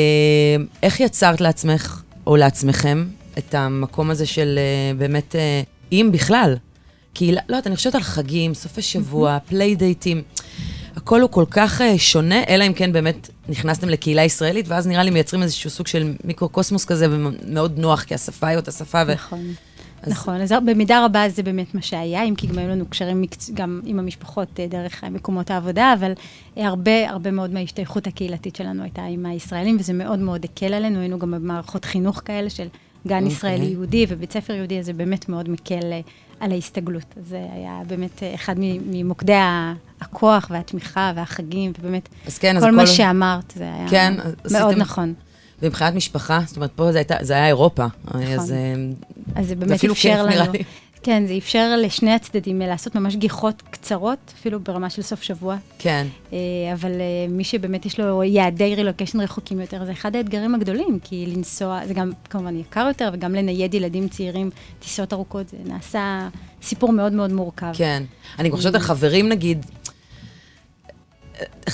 איך 0.82 1.00
יצרת 1.00 1.40
לעצמך, 1.40 2.02
או 2.26 2.36
לעצמכם, 2.36 3.06
את 3.38 3.54
המקום 3.54 4.10
הזה 4.10 4.26
של 4.26 4.58
אה, 4.58 4.94
באמת, 4.98 5.36
אה, 5.36 5.62
אם 5.92 6.10
בכלל? 6.12 6.56
כי, 7.14 7.32
לא 7.32 7.40
יודעת, 7.48 7.66
אני 7.66 7.76
חושבת 7.76 7.94
על 7.94 8.02
חגים, 8.02 8.54
סופי 8.54 8.82
שבוע, 8.82 9.38
פליידייטים. 9.46 10.22
הכל 10.96 11.20
הוא 11.20 11.30
כל 11.30 11.44
כך 11.50 11.80
אה, 11.80 11.98
שונה, 11.98 12.44
אלא 12.48 12.66
אם 12.66 12.72
כן 12.72 12.92
באמת 12.92 13.30
נכנסתם 13.48 13.88
לקהילה 13.88 14.22
ישראלית, 14.22 14.68
ואז 14.68 14.86
נראה 14.86 15.02
לי 15.02 15.10
מייצרים 15.10 15.42
איזשהו 15.42 15.70
סוג 15.70 15.86
של 15.86 16.14
מיקרוקוסמוס 16.24 16.84
כזה, 16.84 17.06
ומאוד 17.10 17.78
נוח, 17.78 18.02
כי 18.02 18.14
השפה 18.14 18.46
היא 18.46 18.56
אותה 18.56 18.72
שפה. 18.72 19.02
ו... 19.06 19.12
נכון. 19.12 19.54
אז... 20.02 20.12
נכון, 20.12 20.40
אז 20.40 20.52
במידה 20.66 21.04
רבה 21.04 21.28
זה 21.28 21.42
באמת 21.42 21.74
מה 21.74 21.82
שהיה, 21.82 22.22
אם 22.22 22.34
כי 22.34 22.46
גם 22.46 22.58
היו 22.58 22.68
לנו 22.68 22.86
קשרים 22.86 23.20
מקצ... 23.20 23.50
גם 23.54 23.80
עם 23.84 23.98
המשפחות 23.98 24.60
אה, 24.60 24.66
דרך 24.66 25.04
מקומות 25.04 25.50
העבודה, 25.50 25.94
אבל 25.98 26.12
הרבה, 26.56 27.10
הרבה 27.10 27.30
מאוד 27.30 27.50
מההשתייכות 27.50 28.06
הקהילתית 28.06 28.56
שלנו 28.56 28.82
הייתה 28.82 29.02
עם 29.04 29.26
הישראלים, 29.26 29.76
וזה 29.80 29.92
מאוד 29.92 30.18
מאוד 30.18 30.44
הקל 30.44 30.74
עלינו, 30.74 31.00
היינו 31.00 31.18
גם 31.18 31.30
במערכות 31.30 31.84
חינוך 31.84 32.22
כאלה 32.24 32.50
של 32.50 32.66
גן 33.06 33.14
okay. 33.14 33.24
אוקיי. 33.24 33.36
ישראלי 33.36 33.64
יהודי 33.64 34.06
ובית 34.08 34.32
ספר 34.32 34.52
יהודי, 34.52 34.78
אז 34.78 34.86
זה 34.86 34.92
באמת 34.92 35.28
מאוד 35.28 35.48
מקל 35.48 35.92
אה, 35.92 36.00
על 36.40 36.52
ההסתגלות. 36.52 37.14
זה 37.22 37.46
היה 37.52 37.80
באמת 37.86 38.22
אה, 38.22 38.34
אחד 38.34 38.54
ממוקדי 38.58 39.36
הכוח 40.00 40.46
והתמיכה 40.50 41.12
והחגים, 41.16 41.72
ובאמת, 41.78 42.08
אז 42.26 42.38
כן, 42.38 42.60
כל 42.60 42.70
מה 42.70 42.82
כל... 42.82 42.92
שאמרת, 42.92 43.52
זה 43.56 43.64
היה 43.64 43.88
כן, 43.88 44.14
מאוד 44.16 44.34
עשיתם... 44.44 44.80
נכון. 44.80 45.14
ומבחינת 45.62 45.94
משפחה, 45.94 46.40
זאת 46.46 46.56
אומרת, 46.56 46.70
פה 46.74 46.92
זה, 46.92 46.98
הייתה, 46.98 47.14
זה 47.20 47.32
היה 47.34 47.46
אירופה. 47.46 47.86
נכון. 48.04 48.22
אז, 48.22 48.52
אה, 48.52 48.74
אז 49.34 49.48
זה 49.48 49.56
באמת 49.56 49.84
אפשר 49.84 50.26
לנו... 50.26 50.52
כן, 51.02 51.26
זה 51.26 51.34
אפשר 51.38 51.76
לשני 51.82 52.12
הצדדים 52.12 52.58
לעשות 52.58 52.94
ממש 52.94 53.16
גיחות 53.16 53.62
קצרות, 53.70 54.18
אפילו 54.38 54.60
ברמה 54.60 54.90
של 54.90 55.02
סוף 55.02 55.22
שבוע. 55.22 55.56
כן. 55.78 56.06
אה, 56.32 56.38
אבל 56.72 56.90
אה, 56.90 57.26
מי 57.28 57.44
שבאמת 57.44 57.86
יש 57.86 58.00
לו 58.00 58.22
יעדי 58.22 58.74
רילוקיישן 58.74 59.20
רחוקים 59.20 59.60
יותר, 59.60 59.84
זה 59.84 59.92
אחד 59.92 60.16
האתגרים 60.16 60.54
הגדולים, 60.54 60.98
כי 61.04 61.26
לנסוע, 61.26 61.80
זה 61.86 61.94
גם 61.94 62.10
כמובן 62.30 62.58
יקר 62.58 62.84
יותר, 62.88 63.10
וגם 63.12 63.34
לנייד 63.34 63.74
ילדים 63.74 64.08
צעירים 64.08 64.50
טיסות 64.78 65.12
ארוכות, 65.12 65.48
זה 65.48 65.56
נעשה 65.64 66.28
סיפור 66.62 66.92
מאוד 66.92 67.12
מאוד 67.12 67.32
מורכב. 67.32 67.72
כן. 67.74 68.02
אני 68.38 68.50
חושבת 68.50 68.74
על 68.74 68.80
חברים, 68.80 69.28
נגיד, 69.28 69.66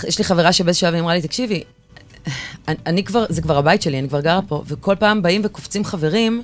יש 0.05 0.19
לי 0.19 0.25
חברה 0.25 0.53
שבאיזשהו 0.53 0.89
שלב 0.89 0.95
אמרה 0.95 1.15
לי, 1.15 1.23
תקשיבי, 1.23 1.63
אני, 2.69 2.77
אני 2.87 3.05
כבר, 3.05 3.25
זה 3.29 3.43
כבר 3.43 3.59
הבית 3.59 3.83
שלי, 3.83 3.99
אני 3.99 4.09
כבר 4.09 4.21
גרה 4.21 4.41
פה, 4.49 4.63
וכל 4.67 4.97
פעם 4.99 5.23
באים 5.23 5.41
וקופצים 5.45 5.85
חברים, 5.85 6.43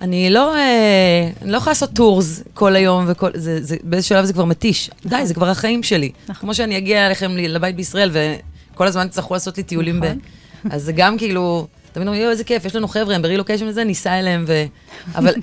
אני 0.00 0.30
לא, 0.30 0.54
אה, 0.56 1.30
אני 1.42 1.50
לא 1.52 1.56
יכולה 1.56 1.70
לעשות 1.70 1.90
tours 1.92 2.42
כל 2.54 2.76
היום, 2.76 3.04
וכל, 3.08 3.30
זה, 3.34 3.62
זה, 3.62 3.76
באיזשהו 3.82 4.16
שלב 4.16 4.24
זה 4.24 4.32
כבר 4.32 4.44
מתיש. 4.44 4.90
די, 5.06 5.16
זה 5.26 5.34
כבר 5.34 5.48
החיים 5.48 5.82
שלי. 5.82 6.10
נכון. 6.28 6.34
כמו 6.40 6.54
שאני 6.54 6.78
אגיע 6.78 7.06
אליכם 7.06 7.36
לבית 7.36 7.76
בישראל, 7.76 8.10
וכל 8.74 8.86
הזמן 8.86 9.08
תצטרכו 9.08 9.34
לעשות 9.34 9.56
לי 9.56 9.62
טיולים 9.62 10.00
ב... 10.00 10.04
נכון. 10.04 10.18
אז 10.74 10.82
זה 10.82 10.92
גם 10.92 11.18
כאילו, 11.18 11.66
תמיד 11.92 12.06
אומרים, 12.06 12.22
יואו, 12.22 12.32
איזה 12.32 12.44
כיף, 12.44 12.64
יש 12.64 12.76
לנו 12.76 12.88
חבר'ה, 12.88 13.14
הם 13.14 13.22
ברילוקיישן 13.22 13.66
וזה, 13.66 13.84
ניסע 13.84 14.18
אליהם, 14.18 14.44
ו... 14.46 14.64
אבל 15.18 15.34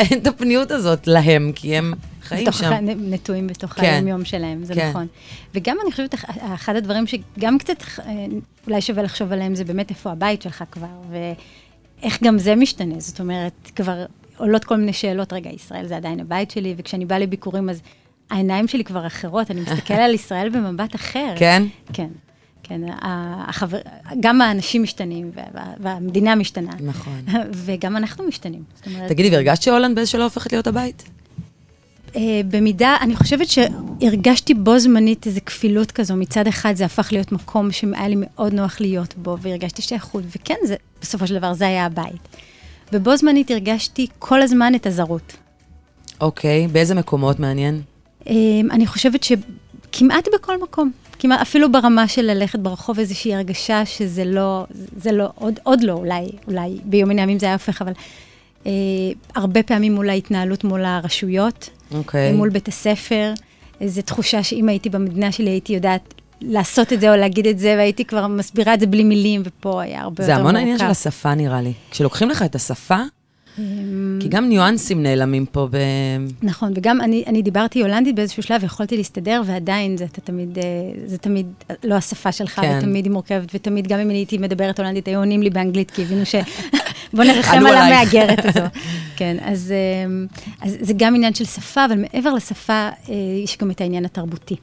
אין 0.00 0.18
את 0.18 0.26
הפניות 0.26 0.70
הזאת 0.70 1.06
להם, 1.06 1.52
כי 1.54 1.76
הם 1.76 1.94
חיים 2.22 2.44
בתוך 2.44 2.58
שם. 2.58 2.72
נטועים 2.98 3.46
בתוך 3.46 3.72
כן. 3.72 3.82
היום-יום 3.84 4.24
שלהם, 4.24 4.64
זה 4.64 4.74
כן. 4.74 4.88
נכון. 4.90 5.06
וגם 5.54 5.76
אני 5.82 5.90
חושבת, 5.90 6.14
אח- 6.14 6.24
אחד 6.54 6.76
הדברים 6.76 7.04
שגם 7.06 7.58
קצת 7.58 7.82
אה, 8.06 8.12
אולי 8.66 8.80
שווה 8.80 9.02
לחשוב 9.02 9.32
עליהם, 9.32 9.54
זה 9.54 9.64
באמת 9.64 9.90
איפה 9.90 10.10
הבית 10.10 10.42
שלך 10.42 10.64
כבר, 10.70 10.86
ואיך 12.04 12.22
גם 12.22 12.38
זה 12.38 12.54
משתנה. 12.54 12.94
זאת 12.98 13.20
אומרת, 13.20 13.70
כבר 13.76 14.04
עולות 14.36 14.64
כל 14.64 14.76
מיני 14.76 14.92
שאלות, 14.92 15.32
רגע, 15.32 15.50
ישראל 15.50 15.86
זה 15.86 15.96
עדיין 15.96 16.20
הבית 16.20 16.50
שלי, 16.50 16.74
וכשאני 16.78 17.04
באה 17.06 17.18
לביקורים, 17.18 17.70
אז 17.70 17.80
העיניים 18.30 18.68
שלי 18.68 18.84
כבר 18.84 19.06
אחרות, 19.06 19.50
אני 19.50 19.60
מסתכלת 19.60 19.98
על 19.98 20.14
ישראל 20.14 20.48
במבט 20.48 20.94
אחר. 20.94 21.34
כן? 21.38 21.62
כן. 21.92 22.08
כן, 22.62 22.80
החבר... 23.00 23.78
גם 24.20 24.40
האנשים 24.40 24.82
משתנים, 24.82 25.30
וה- 25.34 25.72
והמדינה 25.80 26.34
משתנה. 26.34 26.70
נכון. 26.80 27.20
וגם 27.64 27.96
אנחנו 27.96 28.24
משתנים. 28.28 28.62
אומרת, 28.86 29.08
תגידי, 29.08 29.30
והרגשת 29.30 29.62
שהולנד 29.62 29.94
באיזשהו 29.96 30.18
שלב 30.18 30.24
הופכת 30.24 30.52
להיות 30.52 30.66
הבית? 30.66 31.04
אה, 32.16 32.40
במידה, 32.48 32.96
אני 33.00 33.16
חושבת 33.16 33.46
שהרגשתי 33.48 34.54
בו 34.54 34.78
זמנית 34.78 35.26
איזו 35.26 35.40
כפילות 35.46 35.90
כזו. 35.90 36.16
מצד 36.16 36.46
אחד 36.46 36.76
זה 36.76 36.84
הפך 36.84 37.08
להיות 37.12 37.32
מקום 37.32 37.72
שהיה 37.72 38.08
לי 38.08 38.16
מאוד 38.18 38.54
נוח 38.54 38.80
להיות 38.80 39.14
בו, 39.16 39.36
והרגשתי 39.40 39.82
שייכות, 39.82 40.24
וכן, 40.36 40.54
זה, 40.64 40.76
בסופו 41.00 41.26
של 41.26 41.38
דבר 41.38 41.52
זה 41.52 41.66
היה 41.66 41.86
הבית. 41.86 42.28
ובו 42.92 43.16
זמנית 43.16 43.50
הרגשתי 43.50 44.06
כל 44.18 44.42
הזמן 44.42 44.74
את 44.74 44.86
הזרות. 44.86 45.36
אוקיי, 46.20 46.68
באיזה 46.72 46.94
מקומות 46.94 47.40
מעניין? 47.40 47.82
אה, 48.28 48.34
אני 48.70 48.86
חושבת 48.86 49.24
שכמעט 49.24 50.28
בכל 50.34 50.62
מקום, 50.62 50.90
כמעט, 51.18 51.40
אפילו 51.40 51.72
ברמה 51.72 52.08
של 52.08 52.22
ללכת 52.22 52.58
ברחוב, 52.58 52.98
איזושהי 52.98 53.34
הרגשה 53.34 53.86
שזה 53.86 54.24
לא, 54.24 54.66
זה 54.96 55.12
לא, 55.12 55.28
עוד, 55.34 55.60
עוד 55.62 55.82
לא, 55.82 55.92
אולי, 55.92 56.26
אולי 56.46 56.78
ביום 56.84 57.08
מן 57.08 57.18
הימים 57.18 57.38
זה 57.38 57.46
היה 57.46 57.54
הופך, 57.54 57.82
אבל 57.82 57.92
אה, 58.66 58.72
הרבה 59.34 59.62
פעמים 59.62 59.94
מול 59.94 60.10
ההתנהלות 60.10 60.64
מול 60.64 60.84
הרשויות, 60.84 61.70
אוקיי. 61.92 62.32
מול 62.32 62.48
בית 62.48 62.68
הספר, 62.68 63.32
איזו 63.80 64.02
תחושה 64.02 64.42
שאם 64.42 64.68
הייתי 64.68 64.90
במדינה 64.90 65.32
שלי, 65.32 65.50
הייתי 65.50 65.72
יודעת 65.72 66.14
לעשות 66.40 66.92
את 66.92 67.00
זה 67.00 67.10
או 67.10 67.16
להגיד 67.16 67.46
את 67.46 67.58
זה, 67.58 67.74
והייתי 67.78 68.04
כבר 68.04 68.26
מסבירה 68.26 68.74
את 68.74 68.80
זה 68.80 68.86
בלי 68.86 69.04
מילים, 69.04 69.42
ופה 69.44 69.82
היה 69.82 70.00
הרבה 70.00 70.22
יותר 70.22 70.24
זה 70.24 70.32
מורכב. 70.32 70.40
המון 70.40 70.56
העניין 70.56 70.78
של 70.78 70.84
השפה, 70.84 71.34
נראה 71.34 71.60
לי. 71.60 71.72
כשלוקחים 71.90 72.30
לך 72.30 72.42
את 72.42 72.54
השפה, 72.54 73.02
אמ, 73.58 74.18
כי 74.22 74.28
גם 74.28 74.48
ניואנסים 74.48 75.02
נעלמים 75.02 75.46
פה 75.46 75.68
ב... 75.70 75.76
נכון, 76.42 76.72
וגם 76.74 77.00
אני, 77.00 77.24
אני 77.26 77.42
דיברתי 77.42 77.82
הולנדית 77.82 78.14
באיזשהו 78.14 78.42
שלב, 78.42 78.64
יכולתי 78.64 78.96
להסתדר, 78.96 79.42
ועדיין 79.46 79.96
זה 79.96 80.04
אתה 80.04 80.20
תמיד, 80.20 80.58
אה, 80.58 80.62
זה 81.06 81.18
תמיד 81.18 81.46
לא 81.84 81.94
השפה 81.94 82.32
שלך, 82.32 82.60
כן. 82.60 82.78
ותמיד 82.78 83.04
היא 83.04 83.12
מורכבת, 83.12 83.48
ותמיד 83.54 83.88
גם 83.88 83.98
אם 83.98 84.10
אני 84.10 84.18
הייתי 84.18 84.38
מדברת 84.38 84.78
הולנדית, 84.78 85.08
היו 85.08 85.18
עונים 85.18 85.42
לי 85.42 85.50
באנגלית, 85.50 85.90
כי 85.90 86.02
הבינו 86.02 86.26
ש... 86.26 86.34
בוא 87.14 87.24
נרחם 87.24 87.66
על. 87.66 87.76
המהגרת 87.76 88.44
הזו. 88.44 88.60
כן, 89.16 89.36
אז, 89.44 89.72
אמ, 90.06 90.26
אז 90.62 90.76
זה 90.80 90.92
גם 90.96 91.14
עניין 91.14 91.34
של 91.34 91.44
שפה, 91.44 91.84
אבל 91.84 91.98
מעבר 91.98 92.34
לשפה, 92.34 92.72
אה, 92.72 93.14
יש 93.44 93.58
גם 93.58 93.70
את 93.70 93.80
העניין 93.80 94.04
התרבותי. 94.04 94.56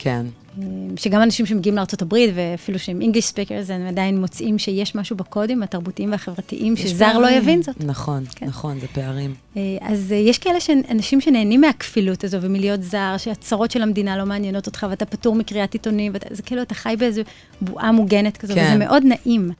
כן. 0.00 0.26
אמ, 0.58 0.64
שגם 0.96 1.22
אנשים 1.22 1.46
שמגיעים 1.46 1.76
לארה"ב, 1.76 2.14
ואפילו 2.34 2.78
שהם 2.78 3.00
English 3.00 3.32
speakers, 3.34 3.72
הם 3.72 3.86
עדיין 3.86 4.20
מוצאים 4.20 4.58
שיש 4.58 4.94
משהו 4.94 5.16
בקודים 5.16 5.62
התרבותיים 5.62 6.10
והחברתיים, 6.12 6.76
שזר 6.76 7.06
לא 7.18 7.26
פערים. 7.26 7.38
יבין 7.42 7.62
זאת. 7.62 7.84
נכון, 7.84 8.24
כן. 8.36 8.46
נכון, 8.46 8.80
זה 8.80 8.86
פערים. 8.86 9.34
אה, 9.56 9.62
אז 9.80 10.12
אה, 10.12 10.16
יש 10.16 10.38
כאלה 10.38 10.60
ש- 10.60 10.70
אנשים 10.90 11.20
שנהנים 11.20 11.60
מהכפילות 11.60 12.24
הזו 12.24 12.38
ומלהיות 12.40 12.82
זר, 12.82 13.14
שהצרות 13.18 13.70
של 13.70 13.82
המדינה 13.82 14.16
לא 14.16 14.24
מעניינות 14.26 14.66
אותך, 14.66 14.86
ואתה 14.90 15.04
פטור 15.06 15.34
מקריאת 15.34 15.72
עיתונים, 15.72 16.12
ואתה- 16.14 16.34
זה 16.34 16.42
כאילו, 16.42 16.62
אתה 16.62 16.74
חי 16.74 16.94
באיזו 16.98 17.22
בועה 17.60 17.92
מוגנת 17.92 18.36
כזו, 18.36 18.54
כן. 18.54 18.66
וזה 18.66 18.78
מאוד 18.78 19.02
נעים. 19.06 19.50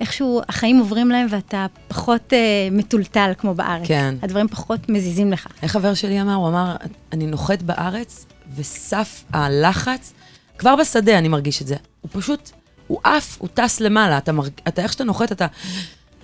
איכשהו 0.00 0.40
החיים 0.48 0.78
עוברים 0.78 1.08
להם 1.08 1.26
ואתה 1.30 1.66
פחות 1.88 2.32
אה, 2.32 2.38
מטולטל 2.72 3.32
כמו 3.38 3.54
בארץ. 3.54 3.86
כן. 3.86 4.14
הדברים 4.22 4.48
פחות 4.48 4.88
מזיזים 4.88 5.32
לך. 5.32 5.46
איך 5.62 5.72
חבר 5.72 5.94
שלי 5.94 6.20
אמר? 6.20 6.34
הוא 6.34 6.48
אמר, 6.48 6.76
אני 7.12 7.26
נוחת 7.26 7.62
בארץ, 7.62 8.26
וסף 8.56 9.24
הלחץ, 9.32 10.12
כבר 10.58 10.76
בשדה 10.76 11.18
אני 11.18 11.28
מרגיש 11.28 11.62
את 11.62 11.66
זה. 11.66 11.76
הוא 12.00 12.08
פשוט, 12.12 12.50
הוא 12.86 13.00
עף, 13.04 13.36
הוא 13.38 13.48
טס 13.54 13.80
למעלה. 13.80 14.18
אתה, 14.18 14.32
מרג... 14.32 14.50
אתה 14.68 14.82
איך 14.82 14.92
שאתה 14.92 15.04
נוחת, 15.04 15.32
אתה... 15.32 15.46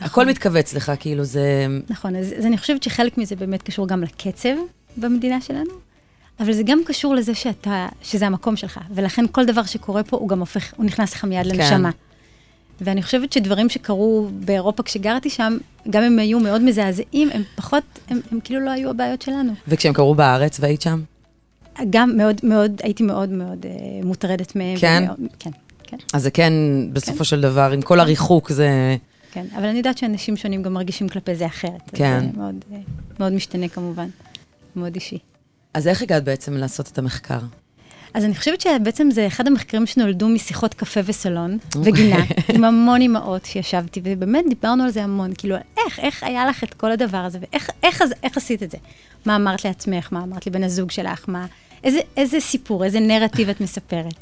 הכל 0.00 0.27
מתכווץ 0.27 0.75
לך, 0.75 0.93
כאילו, 1.00 1.25
זה... 1.25 1.67
נכון, 1.91 2.17
אז, 2.17 2.35
אז 2.39 2.47
אני 2.47 2.59
חושבת 2.59 2.83
שחלק 2.83 3.19
מזה 3.19 3.37
באמת 3.37 3.62
קשור 3.62 3.89
גם 3.89 4.03
לקצב 4.03 4.55
במדינה 4.97 5.41
שלנו, 5.41 5.73
אבל 6.41 6.53
זה 6.53 6.62
גם 6.62 6.79
קשור 6.87 7.15
לזה 7.15 7.35
שאתה, 7.35 7.89
שזה 8.03 8.27
המקום 8.27 8.57
שלך, 8.57 8.81
ולכן 8.95 9.25
כל 9.33 9.45
דבר 9.45 9.62
שקורה 9.62 10.03
פה, 10.03 10.17
הוא 10.17 10.29
גם 10.29 10.41
הופך, 10.41 10.73
הוא 10.77 10.87
נכנס 10.87 11.15
לך 11.15 11.25
מיד 11.25 11.47
לנשמה. 11.47 11.91
ואני 12.81 13.03
חושבת 13.03 13.33
שדברים 13.33 13.69
שקרו 13.69 14.29
באירופה 14.33 14.83
כשגרתי 14.83 15.31
שם, 15.31 15.59
גם 15.91 16.03
אם 16.03 16.19
היו 16.19 16.41
מאוד 16.41 16.63
מזעזעים, 16.63 17.29
הם 17.33 17.43
פחות, 17.55 17.85
הם, 18.09 18.21
הם 18.31 18.41
כאילו 18.45 18.61
לא 18.61 18.71
היו 18.71 18.91
הבעיות 18.91 19.23
שלנו. 19.23 19.53
וכשהם 19.69 19.93
קרו 19.93 20.15
בארץ 20.15 20.61
והיית 20.61 20.83
שם? 20.83 21.03
גם 21.91 22.17
מאוד 22.17 22.41
מאוד, 22.43 22.81
הייתי 22.83 23.03
מאוד 23.03 23.29
מאוד 23.29 23.67
אה, 23.67 23.71
מוטרדת 24.05 24.57
מהם. 24.57 24.79
כן? 24.79 25.03
ומאוד, 25.05 25.31
כן, 25.39 25.51
כן, 25.83 25.97
אז 26.13 26.23
זה 26.23 26.31
כן, 26.31 26.53
בסופו 26.93 27.25
של 27.25 27.41
דבר, 27.41 27.71
עם 27.73 27.83
כל 27.83 28.01
הריחוק, 28.01 28.53
זה... 28.53 28.97
כן. 29.33 29.47
אבל 29.57 29.65
אני 29.65 29.79
יודעת 29.79 29.99
שאנשים 29.99 30.37
שונים 30.37 30.63
גם 30.63 30.73
מרגישים 30.73 31.09
כלפי 31.09 31.35
זה 31.35 31.47
אחרת. 31.47 31.91
כן. 31.95 32.21
זה 32.33 32.39
מאוד, 32.39 32.55
אה, 32.73 32.79
מאוד 33.21 33.33
משתנה 33.33 33.69
כמובן, 33.69 34.09
מאוד 34.77 34.95
אישי. 34.95 35.19
אז 35.75 35.89
איך 35.89 36.03
הגעת 36.03 36.25
בעצם 36.25 36.57
לעשות 36.57 36.89
את 36.93 36.99
המחקר? 36.99 37.39
אז 38.14 38.25
אני 38.25 38.35
חושבת 38.35 38.61
שבעצם 38.61 39.11
זה 39.11 39.26
אחד 39.26 39.47
המחקרים 39.47 39.87
שנולדו 39.87 40.29
משיחות 40.29 40.75
קפה 40.75 41.00
וסלון. 41.05 41.59
וגינה, 41.85 42.25
עם 42.55 42.64
המון 42.64 43.00
אימהות 43.00 43.45
שישבתי, 43.45 44.00
ובאמת 44.05 44.45
דיברנו 44.49 44.85
על 44.85 44.90
זה 44.90 45.05
המון, 45.05 45.33
כאילו, 45.38 45.57
איך, 45.57 45.99
איך 45.99 46.23
היה 46.23 46.47
לך 46.47 46.64
את 46.64 46.75
כל 46.75 46.93
הדבר 46.93 47.19
הזה, 47.19 47.38
ואיך 47.40 47.71
איך, 47.83 48.02
איך, 48.02 48.12
איך 48.23 48.37
עשית 48.37 48.62
את 48.62 48.71
זה? 48.71 48.79
מה 49.26 49.37
אמרת 49.37 49.64
לעצמך, 49.64 50.09
מה 50.12 50.23
אמרת 50.23 50.47
לבן 50.47 50.64
הזוג 50.64 50.90
שלך, 50.90 51.25
מה, 51.29 51.47
איזה, 51.85 52.00
איזה 52.17 52.40
סיפור, 52.40 52.85
איזה 52.85 53.00
נרטיב 53.00 53.49
את 53.49 53.61
מספרת. 53.61 54.14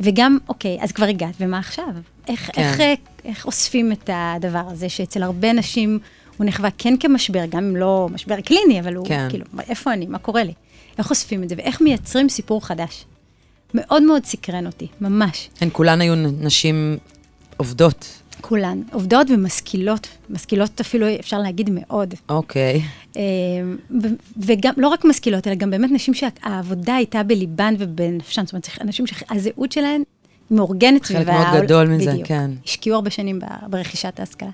וגם, 0.00 0.38
אוקיי, 0.48 0.78
אז 0.80 0.92
כבר 0.92 1.06
הגעת, 1.06 1.34
ומה 1.40 1.58
עכשיו? 1.58 1.88
איך, 2.28 2.50
כן. 2.52 2.62
איך, 2.62 2.80
אה, 2.80 2.94
איך 3.24 3.46
אוספים 3.46 3.92
את 3.92 4.10
הדבר 4.12 4.62
הזה, 4.66 4.88
שאצל 4.88 5.22
הרבה 5.22 5.52
נשים 5.52 5.98
הוא 6.36 6.46
נחווה 6.46 6.70
כן 6.78 6.94
כמשבר, 7.00 7.44
גם 7.48 7.64
אם 7.64 7.76
לא 7.76 8.08
משבר 8.12 8.40
קליני, 8.40 8.80
אבל 8.80 8.94
הוא 8.94 9.06
כן. 9.06 9.26
כאילו, 9.30 9.44
איפה 9.68 9.92
אני, 9.92 10.06
מה 10.06 10.18
קורה 10.18 10.44
לי? 10.44 10.52
איך 10.98 11.10
אוספים 11.10 11.42
את 11.42 11.48
זה, 11.48 11.54
ואיך 11.58 11.80
מייצרים 11.80 12.28
סיפור 12.28 12.66
חדש. 12.66 13.04
מאוד 13.74 14.02
מאוד 14.02 14.24
סקרן 14.24 14.66
אותי, 14.66 14.86
ממש. 15.00 15.50
הן 15.60 15.68
כולן 15.72 16.00
היו 16.00 16.14
נשים 16.40 16.98
עובדות. 17.56 18.22
כולן. 18.40 18.82
עובדות 18.92 19.30
ומשכילות, 19.30 20.08
משכילות 20.30 20.80
אפילו, 20.80 21.06
אפשר 21.20 21.38
להגיד, 21.38 21.70
מאוד. 21.72 22.14
אוקיי. 22.28 22.82
אה, 23.16 23.22
ו- 23.90 24.08
וגם, 24.46 24.72
לא 24.76 24.88
רק 24.88 25.04
משכילות, 25.04 25.46
אלא 25.46 25.54
גם 25.54 25.70
באמת 25.70 25.90
נשים 25.90 26.14
שהעבודה 26.14 26.94
הייתה 26.94 27.22
בליבן 27.22 27.74
ובנפשן, 27.78 28.44
זאת 28.44 28.52
אומרת, 28.52 28.68
אנשים 28.80 29.06
שהזהות 29.06 29.72
שלהן 29.72 30.02
מאורגנת 30.50 31.04
חלק. 31.04 31.26
מאוד 31.28 31.62
גדול 31.62 31.86
מזה, 31.86 32.10
בדיוק. 32.10 32.28
כן. 32.28 32.50
השקיעו 32.64 32.96
הרבה 32.96 33.10
שנים 33.10 33.40
ברכישת 33.68 34.20
ההשכלה. 34.20 34.50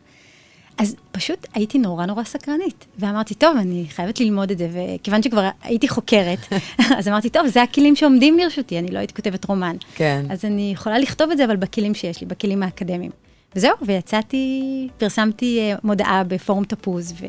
אז 0.78 0.96
פשוט 1.12 1.46
הייתי 1.54 1.78
נורא 1.78 2.06
נורא 2.06 2.24
סקרנית, 2.24 2.86
ואמרתי, 2.98 3.34
טוב, 3.34 3.56
אני 3.56 3.84
חייבת 3.88 4.20
ללמוד 4.20 4.50
את 4.50 4.58
זה, 4.58 4.68
וכיוון 4.72 5.22
שכבר 5.22 5.48
הייתי 5.62 5.88
חוקרת, 5.88 6.38
אז 6.98 7.08
אמרתי, 7.08 7.28
טוב, 7.28 7.46
זה 7.46 7.62
הכלים 7.62 7.96
שעומדים 7.96 8.38
לרשותי, 8.38 8.78
אני 8.78 8.88
לא 8.88 8.98
הייתי 8.98 9.14
כותבת 9.14 9.44
רומן. 9.44 9.76
כן. 9.94 10.26
אז 10.30 10.44
אני 10.44 10.70
יכולה 10.72 10.98
לכתוב 10.98 11.30
את 11.30 11.36
זה, 11.36 11.44
אבל 11.44 11.56
בכלים 11.56 11.94
שיש 11.94 12.20
לי, 12.20 12.26
בכלים 12.26 12.62
האקדמיים. 12.62 13.10
וזהו, 13.56 13.70
ויצאתי, 13.82 14.62
פרסמתי 14.98 15.58
אה, 15.60 15.76
מודעה 15.84 16.22
בפורום 16.28 16.64
תפוז, 16.64 17.14
ו... 17.20 17.26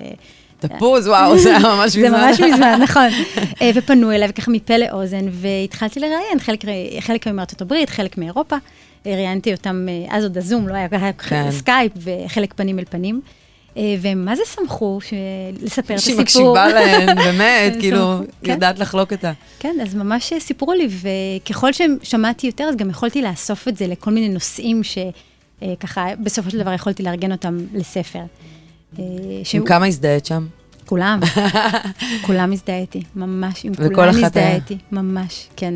תפוז, 0.60 1.08
וואו, 1.08 1.38
זה 1.38 1.50
היה 1.50 1.60
ממש 1.60 1.96
מזמן. 1.98 2.10
זה 2.10 2.18
ממש 2.18 2.40
מזמן, 2.40 2.80
נכון. 2.84 3.08
אה, 3.62 3.72
ופנו 3.76 4.12
אליי, 4.12 4.30
וככה 4.30 4.52
מפה 4.52 4.78
לאוזן, 4.78 5.26
והתחלתי 5.32 6.00
לראיין, 6.00 6.40
חלק, 6.40 6.64
חלק 7.00 7.28
מארצות 7.28 7.62
הברית, 7.62 7.90
חלק 7.90 8.18
מאירופה. 8.18 8.56
ראיינתי 9.06 9.54
אותם, 9.54 9.86
אה, 9.90 10.18
אז 10.18 10.24
עוד 10.24 10.38
הזום, 10.38 10.68
לא 10.68 10.74
היה 10.74 10.88
ככה 10.90 11.12
כן. 11.14 11.52
סקייפ, 11.52 11.92
וחלק 11.98 12.54
פנים 12.54 12.80
אל 12.80 12.86
פנים. 12.90 13.22
אה, 13.78 13.96
והם 14.02 14.26
מה 14.26 14.36
זה 14.36 14.42
שמחו 14.56 15.00
ש- 15.02 15.14
לספר 15.62 15.94
את 15.96 16.00
שהיא 16.00 16.22
הסיפור. 16.22 16.22
מקשיבה 16.54 16.68
להן, 16.68 17.16
באמת, 17.26 17.74
כאילו, 17.80 18.20
כן. 18.44 18.52
יודעת 18.52 18.80
לחלוק 18.80 19.14
את 19.14 19.26
ה... 19.26 19.32
כן, 19.60 19.76
אז 19.82 19.96
ממש 19.96 20.34
סיפרו 20.40 20.74
לי, 20.74 20.88
וככל 20.90 21.70
ששמעתי 21.74 22.48
יותר, 22.48 22.64
אז 22.64 22.76
גם 22.76 22.90
יכולתי 22.90 23.22
לאסוף 23.22 23.68
את 23.68 23.78
זה 23.78 23.88
לכל 23.88 24.12
מיני 24.12 24.30
נושאים 24.30 24.82
שככה, 24.84 26.06
בסופו 26.24 26.50
של 26.50 26.60
דבר 26.60 26.74
יכולתי 26.74 27.04
לארגן 27.04 27.32
אותם 27.32 27.58
לספר. 27.74 28.20
אה, 29.00 29.04
עם 29.54 29.66
כמה 29.66 29.86
הזדהית 29.86 30.26
שם? 30.26 30.48
כולם, 30.86 31.20
כולם 32.26 32.52
הזדהיתי, 32.54 33.02
ממש, 33.16 33.66
עם 33.66 33.74
כולם 33.96 34.24
הזדהיתי, 34.24 34.78
ממש, 34.92 35.48
כן. 35.56 35.74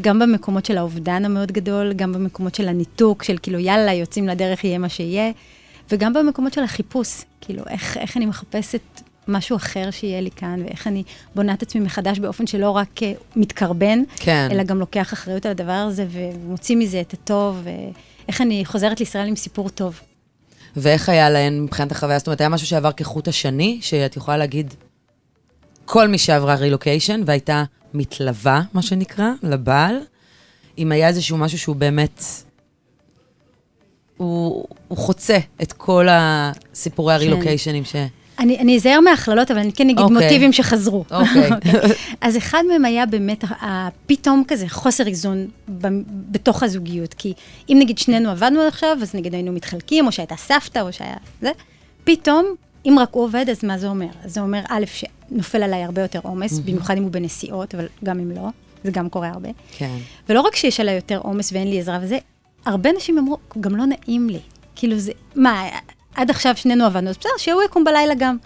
גם 0.00 0.18
במקומות 0.18 0.64
של 0.64 0.78
האובדן 0.78 1.24
המאוד 1.24 1.52
גדול, 1.52 1.92
גם 1.92 2.12
במקומות 2.12 2.54
של 2.54 2.68
הניתוק, 2.68 3.22
של 3.22 3.36
כאילו, 3.42 3.58
יאללה, 3.58 3.92
יוצאים 3.92 4.28
לדרך, 4.28 4.64
יהיה 4.64 4.78
מה 4.78 4.88
שיהיה, 4.88 5.30
וגם 5.90 6.12
במקומות 6.12 6.52
של 6.52 6.62
החיפוש, 6.62 7.24
כאילו, 7.40 7.62
איך, 7.70 7.96
איך 7.96 8.16
אני 8.16 8.26
מחפשת 8.26 8.80
משהו 9.28 9.56
אחר 9.56 9.90
שיהיה 9.90 10.20
לי 10.20 10.30
כאן, 10.30 10.62
ואיך 10.64 10.86
אני 10.86 11.02
בונה 11.34 11.54
את 11.54 11.62
עצמי 11.62 11.80
מחדש 11.80 12.18
באופן 12.18 12.46
שלא 12.46 12.70
רק 12.70 13.02
אה, 13.02 13.12
מתקרבן, 13.36 14.02
כן. 14.16 14.48
אלא 14.50 14.62
גם 14.62 14.78
לוקח 14.78 15.12
אחריות 15.12 15.46
על 15.46 15.50
הדבר 15.52 15.72
הזה, 15.72 16.06
ומוציא 16.10 16.76
מזה 16.76 17.00
את 17.00 17.12
הטוב, 17.12 17.62
ואיך 17.64 18.40
אני 18.40 18.64
חוזרת 18.64 19.00
לישראל 19.00 19.28
עם 19.28 19.36
סיפור 19.36 19.68
טוב. 19.68 20.00
ואיך 20.76 21.08
היה 21.08 21.30
להן 21.30 21.60
מבחינת 21.62 21.92
החוויה? 21.92 22.18
זאת 22.18 22.26
אומרת, 22.26 22.40
היה 22.40 22.48
משהו 22.48 22.66
שעבר 22.66 22.92
כחוט 22.92 23.28
השני, 23.28 23.78
שאת 23.82 24.16
יכולה 24.16 24.36
להגיד, 24.36 24.74
כל 25.84 26.08
מי 26.08 26.18
שעברה 26.18 26.54
רילוקיישן 26.54 27.20
והייתה 27.26 27.64
מתלווה, 27.94 28.62
מה 28.74 28.82
שנקרא, 28.82 29.30
לבעל, 29.42 29.96
אם 30.78 30.92
היה 30.92 31.08
איזשהו 31.08 31.36
משהו 31.36 31.58
שהוא 31.58 31.76
באמת, 31.76 32.22
הוא, 34.16 34.64
הוא 34.88 34.98
חוצה 34.98 35.38
את 35.62 35.72
כל 35.72 36.06
הסיפורי 36.10 37.14
הרילוקיישנים 37.14 37.84
ש... 37.84 37.96
אני, 38.38 38.58
אני 38.58 38.76
אזהר 38.76 39.00
מהכללות, 39.00 39.50
אבל 39.50 39.60
אני 39.60 39.72
כן 39.72 39.84
אגיד 39.90 39.98
אוקיי. 39.98 40.14
מוטיבים 40.14 40.52
שחזרו. 40.52 41.04
אוקיי. 41.10 41.50
אז 42.20 42.36
אחד 42.36 42.62
מהם 42.68 42.84
היה 42.84 43.06
באמת 43.06 43.44
ה- 43.44 43.46
ה- 43.66 43.88
פתאום 44.06 44.42
כזה 44.48 44.68
חוסר 44.68 45.06
איזון 45.06 45.46
ב- 45.80 45.88
בתוך 46.30 46.62
הזוגיות. 46.62 47.14
כי 47.14 47.32
אם 47.68 47.76
נגיד 47.80 47.98
שנינו 47.98 48.30
עבדנו 48.30 48.60
עד 48.60 48.66
עכשיו, 48.68 48.98
אז 49.02 49.14
נגיד 49.14 49.34
היינו 49.34 49.52
מתחלקים, 49.52 50.06
או 50.06 50.12
שהייתה 50.12 50.36
סבתא, 50.36 50.78
או 50.78 50.92
שהיה 50.92 51.16
זה, 51.42 51.50
פתאום, 52.04 52.54
אם 52.86 52.96
רק 52.98 53.08
הוא 53.12 53.24
עובד, 53.24 53.46
אז 53.50 53.64
מה 53.64 53.78
זה 53.78 53.88
אומר? 53.88 54.06
זה 54.24 54.40
אומר, 54.40 54.60
א', 54.68 54.84
שנופל 54.86 55.62
עליי 55.62 55.84
הרבה 55.84 56.02
יותר 56.02 56.20
עומס, 56.22 56.58
במיוחד 56.58 56.96
אם 56.96 57.02
הוא 57.02 57.10
בנסיעות, 57.10 57.74
אבל 57.74 57.86
גם 58.04 58.20
אם 58.20 58.30
לא, 58.30 58.48
זה 58.84 58.90
גם 58.90 59.08
קורה 59.08 59.28
הרבה. 59.28 59.48
כן. 59.76 59.96
ולא 60.28 60.40
רק 60.40 60.56
שיש 60.56 60.80
עליי 60.80 60.94
יותר 60.94 61.18
עומס 61.18 61.52
ואין 61.52 61.70
לי 61.70 61.78
עזרה 61.78 61.98
וזה, 62.02 62.18
הרבה 62.66 62.90
אנשים 62.90 63.18
אמרו, 63.18 63.36
גם 63.60 63.76
לא 63.76 63.84
נעים 63.84 64.28
לי. 64.28 64.40
כאילו 64.76 64.98
זה, 64.98 65.12
מה, 65.34 65.68
עד 66.14 66.30
עכשיו 66.30 66.56
שנינו 66.56 66.84
עבדנו, 66.84 67.10
אז 67.10 67.16
בסדר, 67.16 67.32
שהוא 67.38 67.62
יקום 67.62 67.84
בלילה 67.84 68.14
גם. 68.14 68.36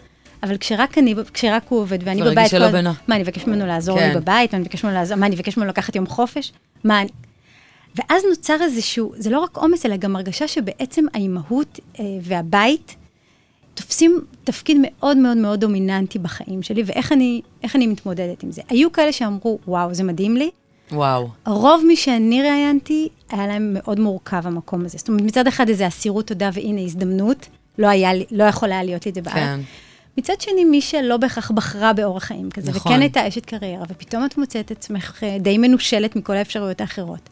אבל 0.43 0.57
כשרק 0.57 0.99
אני, 0.99 1.15
כשרק 1.35 1.63
הוא 1.69 1.81
עובד 1.81 1.99
ואני 2.05 2.21
כבר 2.21 2.31
בבית, 2.31 2.39
הרגיש 2.39 2.73
שלא. 2.73 2.91
מה, 3.09 3.15
אני 3.15 3.23
אבקש 3.23 3.47
ממנו 3.47 3.67
לעזור 3.67 3.99
כן. 3.99 4.09
לי 4.09 4.15
בבית? 4.15 4.53
מה, 4.53 4.57
אני 4.57 4.65
אבקש 4.65 4.85
ממנו 4.85 4.97
לעזור, 4.97 5.17
מה, 5.17 5.27
אני 5.27 5.37
אבקש 5.37 5.57
ממנו 5.57 5.69
לקחת 5.69 5.97
יום 5.97 6.07
חופש? 6.07 6.53
מה, 6.85 7.01
אני... 7.01 7.11
ואז 7.97 8.23
נוצר 8.31 8.63
איזשהו, 8.63 9.13
זה 9.17 9.31
לא 9.31 9.41
רק 9.41 9.57
עומס, 9.57 9.87
אלא 9.87 9.97
גם 9.97 10.17
הרגשה 10.17 10.49
שבעצם 10.49 11.05
האימהות 11.15 11.81
אה, 11.99 12.05
והבית 12.23 12.97
תופסים 13.75 14.21
תפקיד 14.45 14.77
מאוד 14.83 15.17
מאוד 15.17 15.37
מאוד 15.37 15.61
דומיננטי 15.61 16.19
בחיים 16.19 16.63
שלי, 16.63 16.83
ואיך 16.87 17.13
אני, 17.13 17.41
איך 17.63 17.77
אני 17.77 17.87
מתמודדת 17.87 18.43
עם 18.43 18.53
זה. 18.53 18.63
היו 18.69 18.93
כאלה 18.93 19.13
שאמרו, 19.13 19.59
וואו, 19.67 19.95
זה 19.95 20.05
מדהים 20.05 20.37
לי, 20.37 20.51
וואו. 20.93 21.29
רוב 21.47 21.85
מי 21.87 21.97
שאני 21.97 22.43
ראיינתי, 22.43 23.09
היה 23.31 23.47
להם 23.47 23.71
מאוד 23.75 24.01
מורכב 24.01 24.47
המקום 24.47 24.85
הזה. 24.85 24.99
זאת 24.99 25.09
אומרת, 25.09 25.23
מצד 25.23 25.47
אחד 25.47 25.69
איזה 25.69 25.87
אסירות 25.87 26.27
תודה 26.27 26.51
והנה 26.53 26.81
הזדמנות, 26.81 27.47
לא, 27.79 27.87
היה 27.87 28.15
לי, 28.15 28.25
לא 28.31 28.45
יכול 28.45 28.73
היה 28.73 28.83
להיות 28.83 29.07
לי 29.07 29.11
את 29.11 29.15
זה 29.15 29.23
בארץ. 29.23 29.37
כן. 29.37 29.61
מצד 30.19 30.41
שני, 30.41 30.65
מי 30.65 30.81
שלא 30.81 31.17
בהכרח 31.17 31.51
בחרה 31.51 31.93
באורח 31.93 32.25
חיים 32.25 32.51
כזה, 32.51 32.71
נכון. 32.71 32.93
וכן 32.93 33.01
הייתה 33.01 33.29
אשת 33.29 33.47
קריירה, 33.47 33.85
ופתאום 33.89 34.25
את 34.25 34.39
מוצאת 34.39 34.65
את 34.65 34.71
עצמך 34.71 35.23
אה, 35.23 35.37
די 35.41 35.59
מנושלת 35.59 36.17
מכל 36.17 36.33
האפשרויות 36.33 36.81
האחרות. 36.81 37.29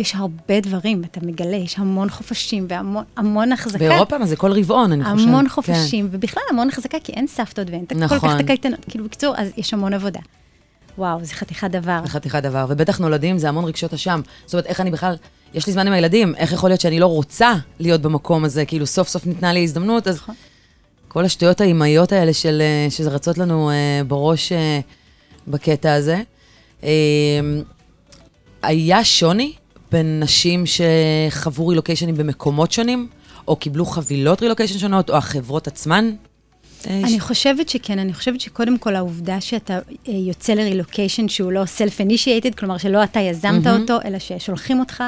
ויש 0.00 0.14
הרבה 0.14 0.60
דברים, 0.60 1.02
אתה 1.10 1.20
מגלה, 1.22 1.56
יש 1.56 1.78
המון 1.78 2.10
חופשים 2.10 2.66
והמון 2.68 3.04
המון 3.16 3.52
החזקה. 3.52 3.78
באירופה, 3.78 4.18
מה 4.18 4.26
זה 4.26 4.36
כל 4.36 4.52
רבעון, 4.52 4.92
אני 4.92 5.04
חושבת. 5.04 5.28
המון 5.28 5.44
כן. 5.44 5.50
חופשים, 5.50 6.08
ובכלל 6.10 6.42
המון 6.50 6.68
החזקה, 6.68 6.98
כי 7.04 7.12
אין 7.12 7.26
סבתות 7.26 7.70
ואין 7.70 7.84
את 7.84 7.92
כל 7.92 7.98
נכון. 7.98 8.18
כך 8.18 8.34
את 8.34 8.40
הקייטנות. 8.40 8.84
כאילו, 8.88 9.04
בקיצור, 9.04 9.34
אז 9.36 9.48
יש 9.56 9.74
המון 9.74 9.94
עבודה. 9.94 10.20
וואו, 10.98 11.24
זה 11.24 11.34
חתיכת 11.34 11.70
דבר. 11.70 12.00
זה 12.04 12.08
חתיכת 12.08 12.42
דבר, 12.42 12.66
ובטח 12.68 12.98
נולדים 12.98 13.38
זה 13.38 13.48
המון 13.48 13.64
רגשות 13.64 13.94
אשם. 13.94 14.20
זאת 14.46 14.54
אומרת, 14.54 14.66
איך 14.66 14.80
אני 14.80 14.90
בכלל, 14.90 15.16
יש 15.54 15.66
לי 15.66 15.72
זמן 15.72 15.86
עם 15.86 15.92
הילדים, 15.92 16.34
איך 16.34 16.52
יכול 16.52 16.70
להיות 16.70 16.80
שאני 16.80 17.00
לא 17.00 17.06
רוצה 17.06 17.54
להיות 17.80 18.00
במקום 18.00 18.44
הזה, 18.44 18.64
כאילו 18.64 18.86
סוף 18.86 19.08
סוף 19.08 19.26
ניתנה 19.26 19.52
לי 19.52 19.62
הזדמנות, 19.62 20.08
אז 20.08 20.16
נכון. 20.16 20.34
כל 21.08 21.24
השטויות 21.24 21.60
האימהיות 21.60 22.12
האלה 22.12 22.32
של, 22.32 22.62
אה, 22.62 22.90
שרצות 22.90 23.38
לנו 23.38 23.70
אה, 23.70 24.00
בראש 24.08 24.52
אה, 24.52 24.80
בקטע 25.48 25.94
הזה. 25.94 26.22
אה, 26.84 26.88
היה 28.62 29.04
שוני 29.04 29.52
בין 29.92 30.20
נשים 30.20 30.64
שחוו 30.66 31.66
רילוקיישנים 31.66 32.14
במקומות 32.14 32.72
שונים, 32.72 33.08
או 33.48 33.56
קיבלו 33.56 33.84
חבילות 33.86 34.42
רילוקיישן 34.42 34.78
שונות, 34.78 35.10
או 35.10 35.16
החברות 35.16 35.66
עצמן? 35.66 36.10
אה, 36.90 37.00
אני 37.04 37.20
חושבת 37.20 37.68
שכן, 37.68 37.98
אני 37.98 38.12
חושבת 38.14 38.40
שקודם 38.40 38.78
כל 38.78 38.96
העובדה 38.96 39.40
שאתה 39.40 39.74
אה, 39.74 40.12
יוצא 40.12 40.52
לרילוקיישן 40.52 41.28
שהוא 41.28 41.52
לא 41.52 41.62
self-initiated, 41.64 42.54
כלומר 42.58 42.78
שלא 42.78 43.04
אתה 43.04 43.20
יזמת 43.20 43.66
מהמם. 43.66 43.80
אותו, 43.80 43.98
אלא 44.04 44.18
ששולחים 44.18 44.80
אותך, 44.80 45.04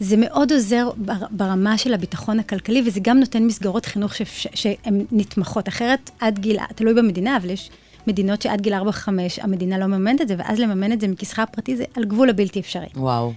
זה 0.00 0.16
מאוד 0.16 0.52
עוזר 0.52 0.90
בר- 0.96 1.26
ברמה 1.30 1.78
של 1.78 1.94
הביטחון 1.94 2.40
הכלכלי, 2.40 2.82
וזה 2.86 3.00
גם 3.02 3.20
נותן 3.20 3.42
מסגרות 3.42 3.86
חינוך 3.86 4.12
שהן 4.54 5.04
נתמכות. 5.12 5.68
אחרת, 5.68 6.10
עד 6.20 6.38
גיל, 6.38 6.58
תלוי 6.74 6.94
במדינה, 6.94 7.36
אבל 7.36 7.50
יש 7.50 7.70
מדינות 8.06 8.42
שעד 8.42 8.60
גיל 8.60 8.74
4-5 8.74 9.08
המדינה 9.40 9.78
לא 9.78 9.86
מממנת 9.86 10.20
את 10.20 10.28
זה, 10.28 10.34
ואז 10.38 10.58
לממן 10.58 10.92
את 10.92 11.00
זה 11.00 11.08
מכיסך 11.08 11.38
הפרטי 11.38 11.76
זה 11.76 11.84
על 11.96 12.04
גבול 12.04 12.30
הבלתי 12.30 12.60
אפשרי. 12.60 12.86
וואו. 12.96 13.32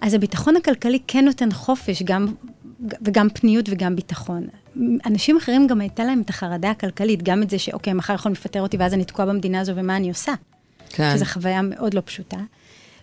אז 0.00 0.14
הביטחון 0.14 0.56
הכלכלי 0.56 0.98
כן 1.06 1.24
נותן 1.24 1.52
חופש, 1.52 2.02
גם, 2.02 2.26
וגם 3.02 3.28
פניות 3.28 3.68
וגם 3.68 3.96
ביטחון. 3.96 4.46
אנשים 5.06 5.36
אחרים 5.36 5.66
גם 5.66 5.80
הייתה 5.80 6.04
להם 6.04 6.20
את 6.20 6.30
החרדה 6.30 6.70
הכלכלית, 6.70 7.22
גם 7.22 7.42
את 7.42 7.50
זה 7.50 7.58
שאוקיי, 7.58 7.92
מחר 7.92 8.14
יכולים 8.14 8.32
לפטר 8.32 8.62
אותי 8.62 8.76
ואז 8.76 8.94
אני 8.94 9.04
תקועה 9.04 9.28
במדינה 9.28 9.60
הזו 9.60 9.72
ומה 9.76 9.96
אני 9.96 10.08
עושה. 10.08 10.32
כן. 10.88 11.12
שזו 11.14 11.24
חוויה 11.24 11.62
מאוד 11.62 11.94
לא 11.94 12.02
פשוטה. 12.04 12.36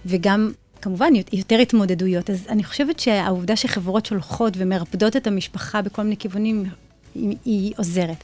וגם, 0.06 0.52
כמובן, 0.82 1.14
יותר 1.34 1.60
התמודדויות. 1.60 2.30
אז 2.30 2.46
אני 2.50 2.64
חושבת 2.64 3.00
שהעובדה 3.00 3.56
שחברות 3.56 4.06
שולחות 4.06 4.54
ומרפדות 4.58 5.16
את 5.16 5.28
המשפחה 5.28 5.82
בכל 5.82 6.04
מיני 6.04 6.18
כיוונים, 6.18 6.64
היא, 7.16 7.38
היא 7.46 7.74
עוזרת. 7.78 8.24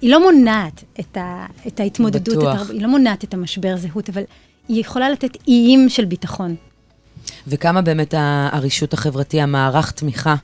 היא 0.00 0.10
לא 0.10 0.20
מונעת 0.20 0.84
את, 1.00 1.16
ה, 1.16 1.46
את 1.66 1.80
ההתמודדות, 1.80 2.36
בטוח. 2.36 2.54
את 2.54 2.60
הר, 2.60 2.72
היא 2.72 2.82
לא 2.82 2.88
מונעת 2.88 3.24
את 3.24 3.34
המשבר 3.34 3.76
זהות, 3.76 4.08
אבל 4.08 4.22
היא 4.68 4.80
יכולה 4.80 5.10
לתת 5.10 5.48
איים 5.48 5.88
של 5.88 6.04
ביטחון. 6.04 6.56
וכמה 7.46 7.82
באמת 7.82 8.14
הרישות 8.52 8.92
החברתי, 8.92 9.40
המערך 9.40 9.90
תמיכה, 9.90 10.34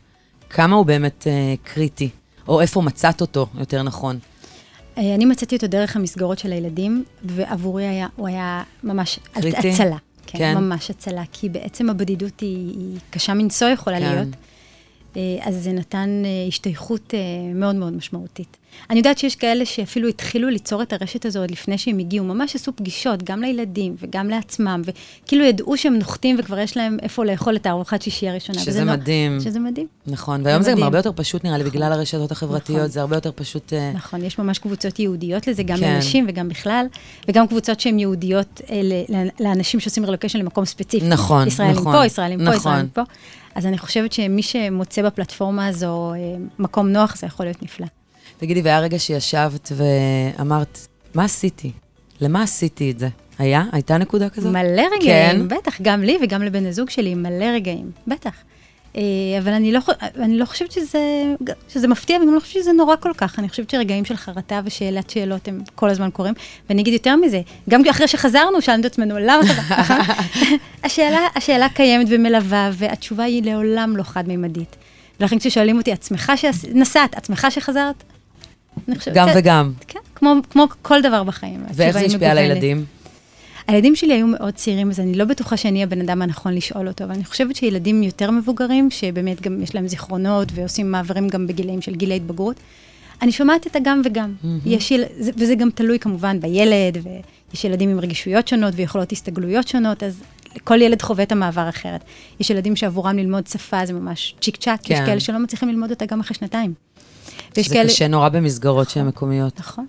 כמה 0.50 0.76
הוא 0.76 0.86
באמת 0.86 1.26
אה, 1.26 1.54
קריטי? 1.62 2.08
או 2.48 2.60
איפה 2.60 2.82
מצאת 2.82 3.20
אותו, 3.20 3.46
יותר 3.58 3.82
נכון. 3.82 4.18
אה, 4.98 5.14
אני 5.14 5.24
מצאתי 5.24 5.56
אותו 5.56 5.66
דרך 5.66 5.96
המסגרות 5.96 6.38
של 6.38 6.52
הילדים, 6.52 7.04
ועבורי 7.24 7.86
היה, 7.86 8.06
הוא 8.16 8.28
היה 8.28 8.62
ממש 8.84 9.18
קריטי? 9.32 9.70
הצלה. 9.70 9.96
כן. 10.26 10.38
כן, 10.38 10.54
ממש 10.54 10.90
הצלה, 10.90 11.22
כי 11.32 11.48
בעצם 11.48 11.90
הבדידות 11.90 12.40
היא, 12.40 12.74
היא 12.78 12.98
קשה 13.10 13.34
מנשוא 13.34 13.68
יכולה 13.68 13.98
כן. 13.98 14.10
להיות. 14.14 14.28
אה, 15.16 15.22
אז 15.42 15.54
זה 15.64 15.72
נתן 15.72 16.22
אה, 16.24 16.30
השתייכות 16.48 17.14
אה, 17.14 17.18
מאוד 17.54 17.74
מאוד 17.74 17.92
משמעותית. 17.92 18.56
אני 18.90 18.98
יודעת 18.98 19.18
שיש 19.18 19.36
כאלה 19.36 19.64
שאפילו 19.64 20.08
התחילו 20.08 20.48
ליצור 20.48 20.82
את 20.82 20.92
הרשת 20.92 21.24
הזו 21.26 21.40
עוד 21.40 21.50
לפני 21.50 21.78
שהם 21.78 21.98
הגיעו, 21.98 22.24
ממש 22.24 22.54
עשו 22.56 22.72
פגישות, 22.76 23.22
גם 23.22 23.40
לילדים 23.40 23.96
וגם 23.98 24.28
לעצמם, 24.28 24.82
וכאילו 25.24 25.44
ידעו 25.44 25.76
שהם 25.76 25.94
נוחתים 25.94 26.36
וכבר 26.38 26.58
יש 26.58 26.76
להם 26.76 26.96
איפה 27.02 27.24
לאכול 27.24 27.56
את 27.56 27.66
הארוחת 27.66 28.02
שישי 28.02 28.28
הראשונה. 28.28 28.58
שזה 28.58 28.84
נו- 28.84 28.92
מדהים. 28.92 29.40
שזה 29.40 29.58
מדהים. 29.60 29.86
נכון, 30.06 30.40
והיום 30.44 30.62
זה 30.62 30.70
גם 30.70 30.74
מדהים. 30.74 30.84
הרבה 30.84 30.98
יותר 30.98 31.12
פשוט 31.16 31.44
נראה 31.44 31.58
לי, 31.58 31.64
נכון. 31.64 31.72
בגלל 31.76 31.92
הרשתות 31.92 32.30
החברתיות, 32.32 32.78
נכון. 32.78 32.90
זה 32.90 33.00
הרבה 33.00 33.16
יותר 33.16 33.30
פשוט... 33.34 33.72
נכון, 33.94 34.24
יש 34.24 34.38
ממש 34.38 34.58
קבוצות 34.58 34.98
ייעודיות 34.98 35.46
לזה, 35.46 35.62
גם 35.62 35.78
כן. 35.78 35.94
לנשים 35.94 36.24
וגם 36.28 36.48
בכלל, 36.48 36.86
וגם 37.28 37.46
קבוצות 37.46 37.80
שהן 37.80 37.98
ייעודיות 37.98 38.60
ל- 38.72 39.28
לאנשים 39.44 39.80
שעושים 39.80 40.04
רילוקיישן 40.04 40.38
למקום 40.38 40.64
ספציפי. 40.64 41.06
נכון, 41.08 41.48
ישראלים 41.48 41.76
נכון, 41.76 41.92
פה, 41.96 42.06
ישראלים 42.06 42.38
פה, 42.38 42.44
נכון. 42.44 42.56
ישראלים 42.56 42.88
פה. 42.88 43.02
אז 43.58 43.66
אני 43.66 43.78
חושבת 43.78 44.12
שמי 44.12 44.42
שמוצא 44.42 45.02
בפלטפורמה 45.02 45.66
הזו 45.66 46.14
אה, 46.14 46.18
מקום 46.58 46.88
נוח, 46.88 47.16
זה 47.16 47.26
יכול 47.26 47.46
להיות 47.46 47.62
נפלא. 47.62 47.86
תגידי, 48.36 48.62
והיה 48.62 48.80
רגע 48.80 48.98
שישבת 48.98 49.72
ואמרת, 49.76 50.86
מה 51.14 51.24
עשיתי? 51.24 51.72
למה 52.20 52.42
עשיתי 52.42 52.90
את 52.90 52.98
זה? 52.98 53.08
היה? 53.38 53.64
הייתה 53.72 53.98
נקודה 53.98 54.28
כזאת? 54.28 54.52
מלא 54.52 54.82
רגעים, 54.96 55.48
כן? 55.48 55.48
בטח, 55.48 55.80
גם 55.82 56.02
לי 56.02 56.18
וגם 56.22 56.42
לבן 56.42 56.66
הזוג 56.66 56.90
שלי, 56.90 57.14
מלא 57.14 57.44
רגעים, 57.44 57.90
בטח. 58.06 58.32
אה, 58.98 59.38
אבל 59.38 59.52
אני 59.52 59.72
לא, 59.72 59.80
אני 60.16 60.38
לא 60.38 60.44
חושבת 60.44 60.72
שזה, 60.72 61.34
שזה 61.68 61.88
מפתיע, 61.88 62.16
וגם 62.16 62.34
לא 62.34 62.40
חושבת 62.40 62.62
שזה 62.62 62.72
נורא 62.72 62.96
כל 63.00 63.12
כך. 63.16 63.38
אני 63.38 63.48
חושבת 63.48 63.70
שרגעים 63.70 64.04
של 64.04 64.16
חרטה 64.16 64.60
ושאלת 64.64 65.10
שאלות 65.10 65.48
הם 65.48 65.60
כל 65.74 65.90
הזמן 65.90 66.10
קורים. 66.10 66.34
ואני 66.68 66.82
אגיד 66.82 66.92
יותר 66.94 67.16
מזה, 67.16 67.40
גם 67.70 67.82
אחרי 67.90 68.08
שחזרנו, 68.08 68.62
שאלנו 68.62 68.80
את 68.80 68.84
עצמנו, 68.84 69.18
למה 69.18 69.42
חזרנו? 69.42 70.14
השאלה, 70.84 71.20
השאלה 71.34 71.68
קיימת 71.68 72.06
ומלווה, 72.10 72.70
והתשובה 72.72 73.24
היא 73.24 73.42
לעולם 73.42 73.96
לא 73.96 74.02
חד-מימדית. 74.02 74.76
ולכן 75.20 75.38
כששואלים 75.38 75.78
אותי, 75.78 75.92
את 75.92 76.02
שמחה 76.02 76.36
שנסעת, 76.36 77.18
את 77.18 77.24
שמחה 77.24 77.50
שחזרת? 77.50 78.04
גם 79.14 79.28
וגם. 79.34 79.72
כן, 79.88 79.98
כמו, 80.14 80.34
כמו 80.50 80.66
כל 80.82 81.02
דבר 81.02 81.22
בחיים. 81.22 81.64
ואיך 81.74 81.98
זה 81.98 82.06
השפיע 82.06 82.30
על. 82.30 82.38
הילדים? 82.38 82.84
הילדים 83.68 83.96
שלי 83.96 84.12
היו 84.14 84.26
מאוד 84.26 84.54
צעירים, 84.54 84.90
אז 84.90 85.00
אני 85.00 85.14
לא 85.14 85.24
בטוחה 85.24 85.56
שאני 85.56 85.82
הבן 85.82 86.00
אדם 86.00 86.22
הנכון 86.22 86.54
לשאול 86.54 86.88
אותו, 86.88 87.04
אבל 87.04 87.12
אני 87.12 87.24
חושבת 87.24 87.56
שילדים 87.56 88.02
יותר 88.02 88.30
מבוגרים, 88.30 88.90
שבאמת 88.90 89.40
גם 89.40 89.62
יש 89.62 89.74
להם 89.74 89.88
זיכרונות 89.88 90.48
ועושים 90.54 90.90
מעברים 90.90 91.28
גם 91.28 91.46
בגילאים 91.46 91.80
של 91.80 91.94
גיל 91.94 92.12
ההתבגרות, 92.12 92.56
אני 93.22 93.32
שומעת 93.32 93.66
את 93.66 93.76
הגם 93.76 94.02
וגם. 94.04 94.34
יש 94.66 94.90
יל... 94.90 95.04
זה- 95.18 95.30
וזה 95.36 95.54
גם 95.54 95.70
תלוי 95.70 95.98
כמובן 95.98 96.40
בילד, 96.40 96.98
ויש 97.52 97.64
ילדים 97.64 97.90
עם 97.90 98.00
רגישויות 98.00 98.48
שונות 98.48 98.74
ויכולות 98.76 99.12
הסתגלויות 99.12 99.68
שונות, 99.68 100.02
אז 100.02 100.22
כל 100.64 100.82
ילד 100.82 101.02
חווה 101.02 101.22
את 101.24 101.32
המעבר 101.32 101.68
אחרת. 101.68 102.00
יש 102.40 102.50
ילדים 102.50 102.76
שעבורם 102.76 103.16
ללמוד 103.18 103.46
שפה 103.46 103.86
זה 103.86 103.92
ממש 103.92 104.34
צ'יק 104.40 104.56
צ'אק, 104.56 104.90
יש 104.90 104.98
כן. 104.98 105.06
כאלה 105.06 105.20
שלא 105.20 105.38
מצליחים 105.38 105.68
ללמוד 105.68 105.90
אותה 105.90 106.06
גם 106.06 106.20
אחרי 106.20 106.36
שנתיים. 106.36 106.74
ויש 107.56 107.68
זה 107.68 107.74
כאלה- 107.74 107.88
קשה 107.88 108.08
נורא 108.08 108.28
במסגרות 108.28 108.90
שהן 108.90 109.06
מקומיות. 109.06 109.60
נכון. 109.60 109.86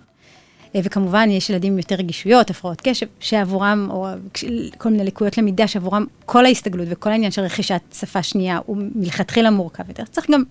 אה, 0.76 0.82
וכמובן, 0.84 1.30
יש 1.32 1.50
ילדים 1.50 1.72
עם 1.74 1.78
יותר 1.78 1.96
רגישויות, 1.96 2.50
הפרעות 2.50 2.82
קשב, 2.84 3.06
שעבורם, 3.20 3.88
או 3.92 4.08
כל 4.78 4.90
מיני 4.90 5.04
לקויות 5.04 5.38
למידה, 5.38 5.68
שעבורם 5.68 6.06
כל 6.26 6.46
ההסתגלות 6.46 6.88
וכל 6.90 7.12
העניין 7.12 7.32
של 7.32 7.42
רכישת 7.42 7.82
שפה 7.94 8.24
שנייה 8.24 8.60
הוא 8.66 8.78
מלכתחילה 8.96 9.50
מורכב 9.52 9.84
יותר. 9.90 10.04
צריך 10.12 10.30
גם 10.32 10.44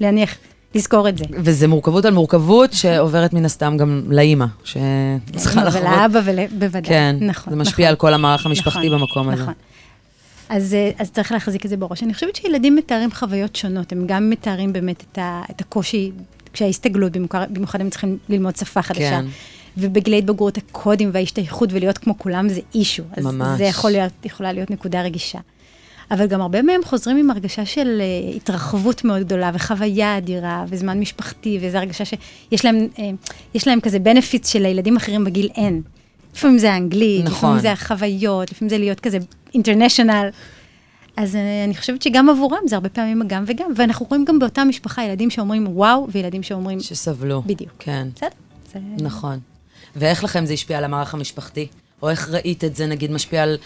להניח, 0.00 0.34
לזכור 0.74 1.08
את 1.08 1.18
זה. 1.18 1.24
וזה 1.30 1.68
מורכבות 1.68 2.04
על 2.04 2.14
מורכבות 2.14 2.72
שעוברת 2.72 3.32
מן 3.32 3.44
הסתם 3.44 3.76
גם 3.76 4.02
לאימא, 4.08 4.46
שצריכה 4.64 5.60
לאמא 5.64 5.68
לחוות. 5.68 5.82
ולאבא, 5.82 6.20
ול- 6.24 6.46
בוודאי. 6.58 6.82
כן, 6.82 7.16
נכון. 7.20 7.52
זה 7.52 7.58
משפיע 7.58 7.84
נכון. 7.84 7.90
על 7.90 7.96
כל 7.96 8.14
המערך 8.14 8.46
המשפחתי 8.46 8.86
נכון, 8.86 9.00
במקום 9.00 9.28
הזה. 9.28 9.42
נכון. 9.42 9.54
אז, 10.48 10.74
אה, 10.74 10.90
אז 10.98 11.10
צריך 11.10 11.32
להחזיק 11.32 11.64
את 11.64 11.70
זה 11.70 11.76
בראש. 11.76 12.02
אני 12.02 12.14
חושבת 12.14 12.36
שילדים 12.36 12.76
מתארים 12.76 13.10
חוויות 13.12 13.56
שונות, 13.56 13.92
הם 13.92 14.04
גם 14.06 14.30
מתארים 14.30 14.72
באמת 14.72 15.04
את, 15.12 15.18
ה, 15.18 15.42
את 15.50 15.60
הקושי, 15.60 16.12
כשההסתגלות, 16.52 17.12
במיוחד, 17.12 17.46
במיוחד 17.50 17.80
הם 17.80 17.90
צריכים 17.90 18.18
ללמוד 18.28 18.56
שפה 18.56 18.82
חדשה. 18.82 19.00
כן. 19.10 19.24
ובגילי 19.76 20.18
התבגרות 20.18 20.56
הקודים 20.56 21.10
וההשתייכות 21.12 21.68
ולהיות 21.72 21.98
כמו 21.98 22.18
כולם 22.18 22.48
זה 22.48 22.60
אישו. 22.74 23.02
אז 23.16 23.24
ממש. 23.24 23.58
זה 23.58 23.64
יכול 23.64 23.90
להיות, 23.90 24.12
יכולה 24.24 24.52
להיות 24.52 24.70
נקודה 24.70 25.02
רגישה. 25.02 25.38
אבל 26.10 26.26
גם 26.26 26.40
הרבה 26.40 26.62
מהם 26.62 26.80
חוזרים 26.84 27.16
עם 27.16 27.30
הרגשה 27.30 27.66
של 27.66 28.02
uh, 28.32 28.36
התרחבות 28.36 29.04
מאוד 29.04 29.22
גדולה, 29.22 29.50
וחוויה 29.54 30.18
אדירה, 30.18 30.64
וזמן 30.68 31.00
משפחתי, 31.00 31.58
וזו 31.62 31.78
הרגשה 31.78 32.04
שיש 32.04 32.64
להם, 32.64 32.88
uh, 32.96 33.00
יש 33.54 33.66
להם 33.66 33.80
כזה 33.80 33.98
בנפיץ 33.98 34.52
שלילדים 34.52 34.96
אחרים 34.96 35.24
בגיל 35.24 35.48
אין. 35.54 35.82
לפעמים 36.34 36.58
זה 36.58 36.72
האנגלית, 36.72 37.24
נכון. 37.24 37.36
לפעמים 37.36 37.58
זה 37.58 37.72
החוויות, 37.72 38.50
לפעמים 38.50 38.68
זה 38.68 38.78
להיות 38.78 39.00
כזה 39.00 39.18
אינטרנשיונל. 39.54 40.28
אז 41.16 41.34
uh, 41.34 41.38
אני 41.64 41.74
חושבת 41.74 42.02
שגם 42.02 42.28
עבורם 42.28 42.62
זה 42.66 42.74
הרבה 42.74 42.88
פעמים 42.88 43.22
גם 43.26 43.44
וגם, 43.46 43.70
ואנחנו 43.76 44.06
רואים 44.10 44.24
גם 44.24 44.38
באותה 44.38 44.64
משפחה 44.64 45.04
ילדים 45.04 45.30
שאומרים 45.30 45.66
וואו, 45.68 46.06
וילדים 46.10 46.42
שאומרים, 46.42 46.80
שסבלו. 46.80 47.42
בדיוק. 47.46 47.72
כן, 47.78 48.08
בסדר, 48.14 48.28
זה... 48.72 48.78
נכון. 49.04 49.38
ואיך 49.96 50.24
לכם 50.24 50.46
זה 50.46 50.52
השפיע 50.52 50.78
על 50.78 50.84
המערך 50.84 51.14
המשפחתי? 51.14 51.66
או 52.02 52.10
איך 52.10 52.28
ראית 52.30 52.64
את 52.64 52.76
זה, 52.76 52.86
נגיד, 52.86 53.10
משפיע 53.10 53.42
על... 53.42 53.58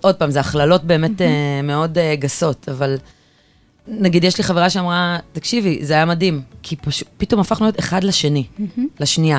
עוד 0.00 0.14
פעם, 0.14 0.30
זה 0.30 0.40
הכללות 0.40 0.84
באמת 0.84 1.22
אה, 1.22 1.62
מאוד 1.62 1.98
אה, 1.98 2.16
גסות, 2.16 2.68
אבל 2.68 2.98
נגיד, 3.88 4.24
יש 4.24 4.38
לי 4.38 4.44
חברה 4.44 4.70
שאמרה, 4.70 5.18
תקשיבי, 5.32 5.78
זה 5.82 5.94
היה 5.94 6.04
מדהים, 6.04 6.42
כי 6.62 6.76
פשוט, 6.76 7.08
פתאום 7.18 7.40
הפכנו 7.40 7.66
להיות 7.66 7.78
אחד 7.78 8.04
לשני, 8.04 8.46
לשנייה. 9.00 9.38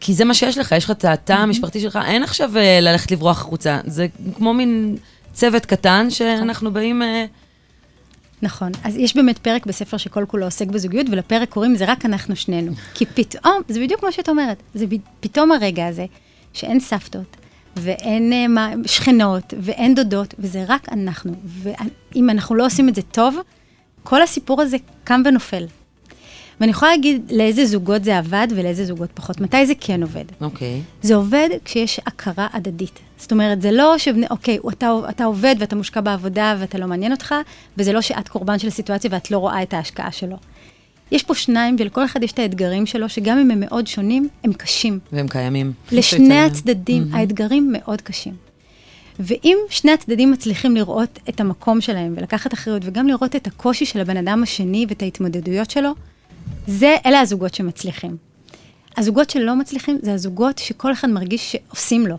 כי 0.00 0.14
זה 0.14 0.24
מה 0.24 0.34
שיש 0.34 0.58
לך, 0.58 0.72
יש 0.72 0.84
לך 0.84 0.90
את 0.90 1.04
התא 1.04 1.32
המשפחתי 1.32 1.80
שלך, 1.80 1.98
אין 2.06 2.22
עכשיו 2.22 2.56
אה, 2.56 2.80
ללכת 2.80 3.10
לברוח 3.10 3.40
החוצה. 3.40 3.80
זה 3.86 4.06
כמו 4.36 4.54
מין 4.54 4.96
צוות 5.32 5.66
קטן 5.66 6.10
שאנחנו 6.10 6.72
באים... 6.72 7.02
אה, 7.02 7.24
נכון. 8.42 8.72
אז 8.84 8.96
יש 8.96 9.16
באמת 9.16 9.38
פרק 9.38 9.66
בספר 9.66 9.96
שכל 9.96 10.24
כולו 10.28 10.44
עוסק 10.44 10.66
בזוגיות, 10.66 11.06
ולפרק 11.10 11.48
קוראים 11.48 11.76
זה 11.76 11.84
רק 11.84 12.04
אנחנו 12.04 12.36
שנינו. 12.36 12.72
כי 12.94 13.06
פתאום, 13.06 13.62
זה 13.68 13.80
בדיוק 13.80 14.02
מה 14.04 14.12
שאת 14.12 14.28
אומרת, 14.28 14.62
זה 14.74 14.86
פתאום 15.20 15.52
הרגע 15.52 15.86
הזה, 15.86 16.06
שאין 16.52 16.80
סבתות, 16.80 17.36
ואין 17.76 18.32
אה, 18.32 18.48
מה- 18.48 18.72
שכנות, 18.86 19.54
ואין 19.60 19.94
דודות, 19.94 20.34
וזה 20.38 20.64
רק 20.68 20.88
אנחנו. 20.92 21.34
ואם 21.44 22.30
אנחנו 22.30 22.54
לא 22.54 22.66
עושים 22.66 22.88
את 22.88 22.94
זה 22.94 23.02
טוב, 23.02 23.36
כל 24.02 24.22
הסיפור 24.22 24.62
הזה 24.62 24.76
קם 25.04 25.22
ונופל. 25.24 25.66
ואני 26.60 26.70
יכולה 26.70 26.90
להגיד 26.90 27.32
לאיזה 27.34 27.66
זוגות 27.66 28.04
זה 28.04 28.18
עבד 28.18 28.46
ולאיזה 28.50 28.84
זוגות 28.84 29.10
פחות. 29.14 29.40
מתי 29.40 29.66
זה 29.66 29.72
כן 29.80 30.02
עובד? 30.02 30.24
אוקיי. 30.40 30.82
זה 31.02 31.14
עובד 31.14 31.48
כשיש 31.64 32.00
הכרה 32.06 32.46
הדדית. 32.52 32.98
זאת 33.18 33.32
אומרת, 33.32 33.62
זה 33.62 33.72
לא 33.72 33.98
שבני, 33.98 34.26
אוקיי, 34.30 34.58
אתה, 34.68 34.90
אתה 35.10 35.24
עובד 35.24 35.54
ואתה 35.58 35.76
מושקע 35.76 36.00
בעבודה 36.00 36.56
ואתה 36.60 36.78
לא 36.78 36.86
מעניין 36.86 37.12
אותך, 37.12 37.34
וזה 37.78 37.92
לא 37.92 38.00
שאת 38.00 38.28
קורבן 38.28 38.58
של 38.58 38.68
הסיטואציה 38.68 39.10
ואת 39.12 39.30
לא 39.30 39.38
רואה 39.38 39.62
את 39.62 39.74
ההשקעה 39.74 40.12
שלו. 40.12 40.36
יש 41.12 41.22
פה 41.22 41.34
שניים, 41.34 41.76
ולכל 41.78 42.04
אחד 42.04 42.22
יש 42.22 42.32
את 42.32 42.38
האתגרים 42.38 42.86
שלו, 42.86 43.08
שגם 43.08 43.38
אם 43.38 43.50
הם 43.50 43.60
מאוד 43.60 43.86
שונים, 43.86 44.28
הם 44.44 44.52
קשים. 44.52 44.98
והם 45.12 45.28
קיימים. 45.28 45.72
לשני 45.92 46.38
הצדדים, 46.38 47.08
האתגרים 47.12 47.72
מאוד 47.72 48.00
קשים. 48.00 48.34
ואם 49.20 49.58
שני 49.70 49.92
הצדדים 49.92 50.32
מצליחים 50.32 50.76
לראות 50.76 51.18
את 51.28 51.40
המקום 51.40 51.80
שלהם 51.80 52.14
ולקחת 52.16 52.54
אחריות, 52.54 52.82
וגם 52.84 53.08
לראות 53.08 53.36
את 53.36 53.46
הקושי 53.46 53.86
של 53.86 54.00
הבן 54.00 54.16
אדם 54.16 54.42
השני 54.42 54.86
ואת 54.88 55.02
ההתמודדויות 55.02 55.70
שלו, 55.70 55.90
זה, 56.66 56.96
אלה 57.06 57.20
הזוגות 57.20 57.54
שמצליחים. 57.54 58.16
הזוגות 58.96 59.30
שלא 59.30 59.56
מצליחים, 59.56 59.98
זה 60.02 60.14
הזוגות 60.14 60.58
שכל 60.58 60.92
אחד 60.92 61.10
מרגיש 61.10 61.52
שעושים 61.52 62.06
לו. 62.06 62.16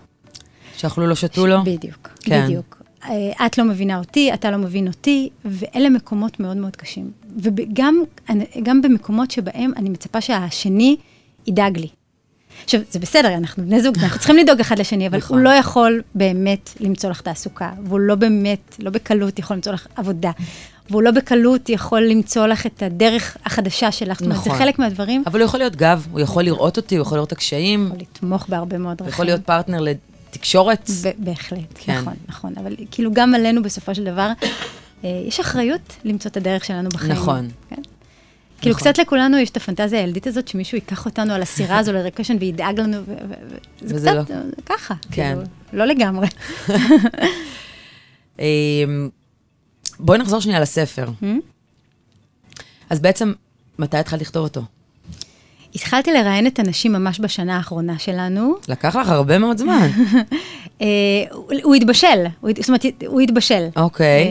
שאכלו 0.77 1.07
לא 1.07 1.15
שתו 1.15 1.47
לו? 1.47 1.63
בדיוק, 1.63 2.09
כן. 2.19 2.43
בדיוק. 2.45 2.81
אה, 3.03 3.45
את 3.45 3.57
לא 3.57 3.63
מבינה 3.63 3.97
אותי, 3.97 4.33
אתה 4.33 4.51
לא 4.51 4.57
מבין 4.57 4.87
אותי, 4.87 5.29
ואלה 5.45 5.89
מקומות 5.89 6.39
מאוד 6.39 6.57
מאוד 6.57 6.75
קשים. 6.75 7.11
וגם 7.37 8.03
גם 8.63 8.81
במקומות 8.81 9.31
שבהם 9.31 9.71
אני 9.77 9.89
מצפה 9.89 10.21
שהשני 10.21 10.97
ידאג 11.47 11.77
לי. 11.77 11.87
עכשיו, 12.63 12.81
זה 12.91 12.99
בסדר, 12.99 13.33
אנחנו 13.33 13.65
בני 13.65 13.81
זוג, 13.81 13.97
אנחנו 13.97 14.17
צריכים 14.17 14.37
לדאוג 14.37 14.59
אחד 14.59 14.79
לשני, 14.79 15.07
אבל 15.07 15.17
נכון. 15.17 15.37
הוא 15.37 15.43
לא 15.43 15.49
יכול 15.49 16.01
באמת 16.15 16.69
למצוא 16.79 17.09
לך 17.09 17.21
תעסוקה, 17.21 17.71
והוא 17.83 17.99
לא 17.99 18.15
באמת, 18.15 18.75
לא 18.79 18.89
בקלות 18.89 19.39
יכול 19.39 19.55
למצוא 19.55 19.73
לך 19.73 19.87
עבודה, 19.95 20.31
והוא 20.89 21.03
לא 21.03 21.11
בקלות 21.11 21.69
יכול 21.69 22.01
למצוא 22.01 22.47
לך 22.47 22.65
את 22.65 22.83
הדרך 22.83 23.37
החדשה 23.45 23.91
שלך. 23.91 24.19
זאת 24.19 24.25
אומרת, 24.25 24.43
זה 24.43 24.49
נכון. 24.49 24.61
חלק 24.61 24.79
מהדברים, 24.79 25.23
אבל 25.27 25.39
הוא 25.39 25.45
יכול 25.45 25.59
להיות 25.59 25.75
גב, 25.75 26.07
הוא 26.11 26.19
יכול 26.19 26.43
לראות 26.43 26.77
אותי, 26.77 26.95
הוא 26.95 27.01
יכול 27.01 27.17
לראות 27.17 27.27
את 27.27 27.33
הקשיים, 27.33 27.85
יכול 27.85 27.97
לתמוך 27.99 28.45
בהרבה 28.49 28.77
מאוד 28.77 28.91
הוא 28.91 29.05
דרכים. 29.05 29.13
יכול 29.13 29.25
להיות 29.25 29.41
פרטנר 29.41 29.79
לתקשורת. 29.81 30.89
בהחלט, 31.17 31.59
כן. 31.75 31.97
נכון, 31.97 32.13
נכון. 32.27 32.53
אבל 32.57 32.75
כאילו 32.91 33.13
גם 33.13 33.35
עלינו 33.35 33.63
בסופו 33.63 33.95
של 33.95 34.03
דבר, 34.03 34.31
אה, 35.03 35.23
יש 35.27 35.39
אחריות 35.39 35.95
למצוא 36.03 36.31
את 36.31 36.37
הדרך 36.37 36.65
שלנו 36.65 36.89
בחיים. 36.89 37.11
נכון. 37.11 37.49
כן? 37.69 37.81
כאילו 38.61 38.75
נכון. 38.75 38.91
קצת 38.91 38.99
לכולנו 38.99 39.37
יש 39.37 39.49
את 39.49 39.57
הפנטזיה 39.57 39.99
הילדית 39.99 40.27
הזאת, 40.27 40.47
שמישהו 40.47 40.75
ייקח 40.75 41.05
אותנו 41.05 41.33
על 41.33 41.41
הסירה 41.41 41.77
הזו 41.79 41.93
לרקשן 41.93 42.37
וידאג 42.39 42.79
לנו, 42.79 42.97
זה 43.81 43.95
וזה 43.95 44.09
קצת 44.09 44.31
אה, 44.31 44.41
ככה. 44.65 44.93
כן. 45.11 45.37
כאילו, 45.37 45.43
לא 45.73 45.85
לגמרי. 45.85 46.27
בואי 49.99 50.19
נחזור 50.19 50.39
שנייה 50.39 50.59
לספר. 50.59 51.07
Hmm? 51.21 51.25
אז 52.89 52.99
בעצם, 52.99 53.33
מתי 53.79 53.97
התחלת 53.97 54.21
לכתוב 54.21 54.43
אותו? 54.43 54.61
התחלתי 55.75 56.13
לראיין 56.13 56.47
את 56.47 56.59
הנשים 56.59 56.93
ממש 56.93 57.19
בשנה 57.19 57.57
האחרונה 57.57 57.99
שלנו. 57.99 58.55
לקח 58.67 58.95
לך 58.95 59.09
הרבה 59.09 59.37
מאוד 59.37 59.57
זמן. 59.57 59.87
אה, 60.81 60.87
הוא 61.63 61.75
התבשל, 61.75 62.25
זאת 62.57 62.67
אומרת, 62.67 62.85
הוא 63.07 63.21
התבשל. 63.21 63.67
אוקיי. 63.75 64.23
אה, 64.23 64.29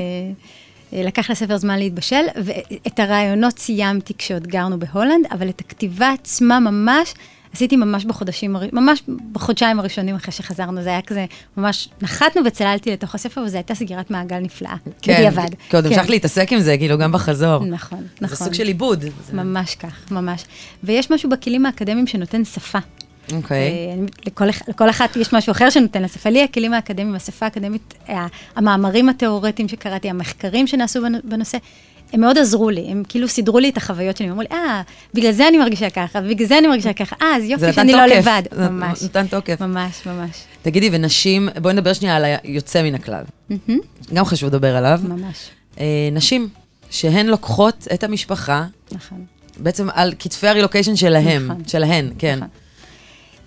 אה, 0.92 1.02
לקח 1.02 1.30
לספר 1.30 1.56
זמן 1.56 1.78
להתבשל, 1.78 2.24
ואת 2.36 2.98
הרעיונות 2.98 3.58
סיימתי 3.58 4.14
כשעוד 4.18 4.46
גרנו 4.46 4.78
בהולנד, 4.78 5.26
אבל 5.30 5.48
את 5.48 5.60
הכתיבה 5.60 6.12
עצמה 6.12 6.60
ממש 6.60 7.14
עשיתי 7.52 7.76
ממש 7.76 8.04
בחודשים, 8.04 8.56
ממש 8.72 9.02
בחודשיים 9.32 9.80
הראשונים 9.80 10.14
אחרי 10.14 10.32
שחזרנו, 10.32 10.82
זה 10.82 10.88
היה 10.88 11.02
כזה, 11.02 11.24
ממש 11.56 11.88
נחתנו 12.02 12.42
וצללתי 12.44 12.90
לתוך 12.92 13.14
הספר, 13.14 13.40
וזו 13.40 13.56
הייתה 13.56 13.74
סגירת 13.74 14.10
מעגל 14.10 14.38
נפלאה, 14.38 14.74
בדיעבד. 15.02 15.48
כי 15.68 15.76
עוד 15.76 15.84
כן. 15.86 15.92
המשכת 15.92 16.10
להתעסק 16.10 16.52
עם 16.52 16.60
זה, 16.60 16.76
כאילו, 16.78 16.98
גם 16.98 17.12
בחזור. 17.12 17.64
נכון, 17.64 17.98
זה 17.98 18.04
נכון. 18.20 18.36
סוג 18.36 18.52
של 18.52 18.66
עיבוד. 18.66 19.00
זה- 19.00 19.08
ממש 19.32 19.74
כך, 19.74 20.12
ממש. 20.12 20.44
ויש 20.84 21.10
משהו 21.10 21.30
בכלים 21.30 21.66
האקדמיים 21.66 22.06
שנותן 22.06 22.44
שפה. 22.44 22.78
אוקיי. 23.32 23.56
אה, 23.88 23.94
אני- 23.94 24.06
לכל, 24.26 24.44
לכל 24.68 24.90
אחת 24.90 25.16
יש 25.16 25.32
משהו 25.32 25.50
אחר 25.50 25.70
שנותן 25.70 26.02
לה 26.02 26.08
שפה. 26.08 26.30
לי 26.30 26.42
הכלים 26.44 26.74
האקדמיים, 26.74 27.14
השפה 27.14 27.46
האקדמית, 27.46 27.94
המאמרים 28.56 29.08
התיאורטיים 29.08 29.68
שקראתי, 29.68 30.10
המחקרים 30.10 30.66
שנעשו 30.66 31.00
בנ- 31.00 31.20
בנושא, 31.30 31.58
הם 32.16 32.20
מאוד 32.20 32.38
עזרו 32.38 32.70
לי, 32.70 32.86
הם 32.88 33.02
כאילו 33.08 33.28
סידרו 33.28 33.58
לי 33.58 33.68
את 33.68 33.76
החוויות 33.76 34.16
שלי, 34.16 34.26
הם 34.26 34.32
אמרו 34.32 34.42
לי, 34.42 34.48
אה, 34.52 34.82
בגלל 35.14 35.32
זה 35.32 35.48
אני 35.48 35.58
מרגישה 35.58 35.90
ככה, 35.90 36.20
בגלל 36.20 36.46
זה 36.48 36.58
אני 36.58 36.66
מרגישה 36.66 36.92
ככה, 36.92 37.16
אה, 37.22 37.36
אז 37.36 37.44
יופי 37.44 37.72
שאני 37.72 37.92
לא 37.92 37.98
תוקף. 38.08 38.16
לבד. 38.18 38.42
זה 38.50 38.68
ממש, 38.68 39.02
נתן 39.02 39.26
תוקף. 39.26 39.60
ממש, 39.60 40.06
ממש. 40.06 40.30
תגידי, 40.62 40.88
ונשים, 40.92 41.48
בואי 41.62 41.74
נדבר 41.74 41.92
שנייה 41.92 42.16
על 42.16 42.24
היוצא 42.24 42.82
מן 42.82 42.94
הכלל. 42.94 43.22
מהמם, 43.50 43.80
גם 44.14 44.24
חשוב 44.24 44.48
לדבר 44.48 44.76
עליו. 44.76 45.00
ממש, 45.08 45.36
אה, 45.80 45.84
נשים, 46.12 46.48
שהן 46.90 47.26
לוקחות 47.26 47.86
את 47.94 48.04
המשפחה, 48.04 48.64
נכון. 48.92 49.24
בעצם 49.58 49.88
על 49.94 50.14
כתפי 50.18 50.48
הרילוקיישן 50.48 50.96
שלהם, 50.96 51.46
נכון. 51.50 51.62
שלהן, 51.66 52.10
כן. 52.18 52.36
נכון. 52.36 52.48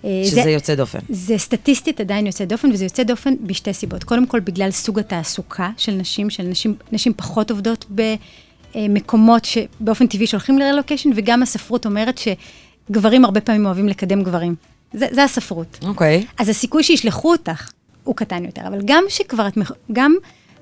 אה, 0.04 0.22
שזה 0.24 0.42
זה- 0.42 0.50
יוצא 0.50 0.74
דופן. 0.74 0.98
זה 1.08 1.38
סטטיסטית 1.38 2.00
עדיין 2.00 2.26
יוצא 2.26 2.44
דופן, 2.44 2.70
וזה 2.72 2.84
יוצא 2.84 3.02
דופן 3.02 3.34
בשתי 3.42 3.72
סיבות. 3.72 4.04
קודם 4.04 4.26
כל, 4.26 4.40
בגלל 4.40 4.70
סוג 4.70 4.98
התעסוקה 4.98 5.70
של 5.76 5.92
נשים, 5.92 6.30
של 6.30 6.42
נשים, 6.42 6.74
נשים 6.92 7.12
פחות 7.16 7.50
עובדות 7.50 7.84
במקומות 8.74 9.44
שבאופן 9.44 10.06
טבעי 10.06 10.26
שולחים 10.26 10.58
לרילוקיישן, 10.58 11.10
וגם 11.14 11.42
הספרות 11.42 11.86
אומרת 11.86 12.20
שגברים 12.88 13.24
הרבה 13.24 13.40
פעמים 13.40 13.66
אוהבים 13.66 13.88
לקדם 13.88 14.22
גברים. 14.22 14.54
זה, 14.92 15.06
זה 15.10 15.24
הספרות. 15.24 15.78
אוקיי. 15.82 16.26
אז 16.38 16.48
הסיכוי 16.48 16.82
שישלחו 16.82 17.32
אותך 17.32 17.70
הוא 18.04 18.16
קטן 18.16 18.44
יותר, 18.44 18.62
אבל 18.66 18.80
גם 18.84 19.04
שכבר 19.08 19.48
את, 19.48 19.58
גם 19.92 20.14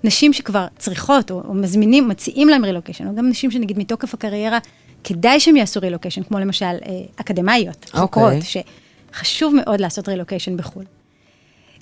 נשים 0.04 0.32
שכבר 0.32 0.66
צריכות, 0.78 1.30
או, 1.30 1.42
או 1.48 1.54
מזמינים, 1.54 2.08
מציעים 2.08 2.48
להם 2.48 2.64
רילוקיישן, 2.64 3.06
או 3.06 3.14
גם 3.14 3.28
נשים 3.28 3.50
שנגיד 3.50 3.78
מתוקף 3.78 4.14
הקריירה, 4.14 4.58
כדאי 5.04 5.40
שהם 5.40 5.56
יעשו 5.56 5.80
רילוקיישן, 5.80 6.22
כמו 6.22 6.38
למשל 6.38 6.66
אה, 6.66 7.00
אקדמאיות, 7.16 7.90
חוקרות, 7.92 8.32
אוקיי. 8.32 8.62
שחשוב 9.12 9.54
מאוד 9.54 9.80
לעשות 9.80 10.08
רילוקיישן 10.08 10.56
בחו"ל. 10.56 10.84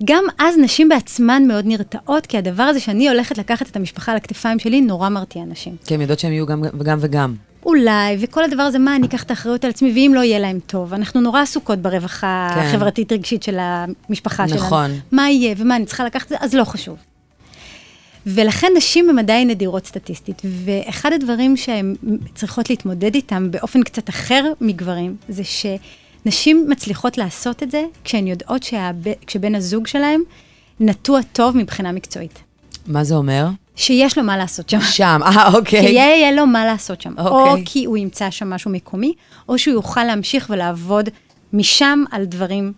גם 0.05 0.25
אז 0.39 0.55
נשים 0.59 0.89
בעצמן 0.89 1.43
מאוד 1.49 1.67
נרתעות, 1.67 2.27
כי 2.27 2.39
הדבר 2.39 2.63
הזה 2.63 2.81
שאני 2.81 3.09
הולכת 3.09 3.39
לקחת 3.39 3.71
את 3.71 3.77
המשפחה 3.77 4.13
על 4.13 4.17
הכתפיים 4.17 4.59
שלי, 4.59 4.81
נורא 4.81 5.09
מרתיע 5.09 5.45
נשים. 5.45 5.77
כי 5.87 5.95
הן 5.95 6.01
יודעות 6.01 6.19
שהן 6.19 6.33
יהיו 6.33 6.47
גם 6.47 6.63
וגם 6.79 6.99
וגם. 7.01 7.35
אולי, 7.67 8.17
וכל 8.21 8.45
הדבר 8.45 8.63
הזה, 8.63 8.79
מה, 8.79 8.97
אני 8.97 9.07
אקח 9.07 9.23
את 9.23 9.31
האחריות 9.31 9.65
על 9.65 9.71
עצמי, 9.71 9.93
ואם 9.93 10.13
לא 10.15 10.21
יהיה 10.21 10.39
להם 10.39 10.59
טוב, 10.67 10.95
אנחנו 10.95 11.21
נורא 11.21 11.41
עסוקות 11.41 11.79
ברווחה 11.79 12.51
כן. 12.55 12.61
החברתית-רגשית 12.61 13.43
של 13.43 13.57
המשפחה 13.59 14.49
שלנו. 14.49 14.61
נכון. 14.61 14.91
מה 15.13 15.31
יהיה, 15.31 15.55
ומה, 15.59 15.77
אני 15.77 15.87
צריכה 15.87 16.05
לקחת 16.05 16.25
את 16.25 16.29
זה, 16.29 16.37
אז 16.41 16.55
לא 16.55 16.65
חשוב. 16.65 16.97
ולכן 18.27 18.73
נשים 18.77 19.11
הן 19.11 19.19
עדיין 19.19 19.49
נדירות 19.49 19.87
סטטיסטית, 19.87 20.43
ואחד 20.65 21.13
הדברים 21.13 21.57
שהן 21.57 21.95
צריכות 22.35 22.71
להתמודד 22.71 23.15
איתם 23.15 23.51
באופן 23.51 23.83
קצת 23.83 24.09
אחר 24.09 24.53
מגברים, 24.61 25.17
זה 25.29 25.45
שנשים 26.27 26.67
מצליחות 26.69 27.19
לעשות 27.19 27.63
את 27.63 27.71
זה 27.71 27.85
כשהן 28.05 28.27
יודעות 28.27 28.63
שהב... 28.63 29.05
כשבן 29.27 29.55
הזוג 29.55 29.87
שלהם 29.87 30.23
נטוע 30.81 31.21
טוב 31.33 31.57
מבחינה 31.57 31.93
מקצועית. 31.93 32.39
מה 32.87 33.05
זה 33.05 33.15
אומר? 33.15 33.47
שיש 33.77 34.19
לו 34.19 34.25
מה 34.25 34.37
לעשות 34.37 34.69
שם. 34.69 34.81
שם, 34.81 35.21
אה, 35.25 35.53
אוקיי. 35.55 35.83
שיהיה 35.83 36.33
לו 36.33 36.47
מה 36.47 36.65
לעשות 36.65 37.01
שם. 37.01 37.15
או 37.19 37.29
אוקיי. 37.29 37.63
כי 37.67 37.85
הוא 37.85 37.97
ימצא 37.97 38.31
שם 38.31 38.51
משהו 38.51 38.71
מקומי, 38.71 39.15
או 39.49 39.59
שהוא 39.59 39.75
יוכל 39.75 40.05
להמשיך 40.05 40.51
ולעבוד 40.51 41.09
משם 41.53 42.05
על 42.11 42.25
דברים, 42.25 42.73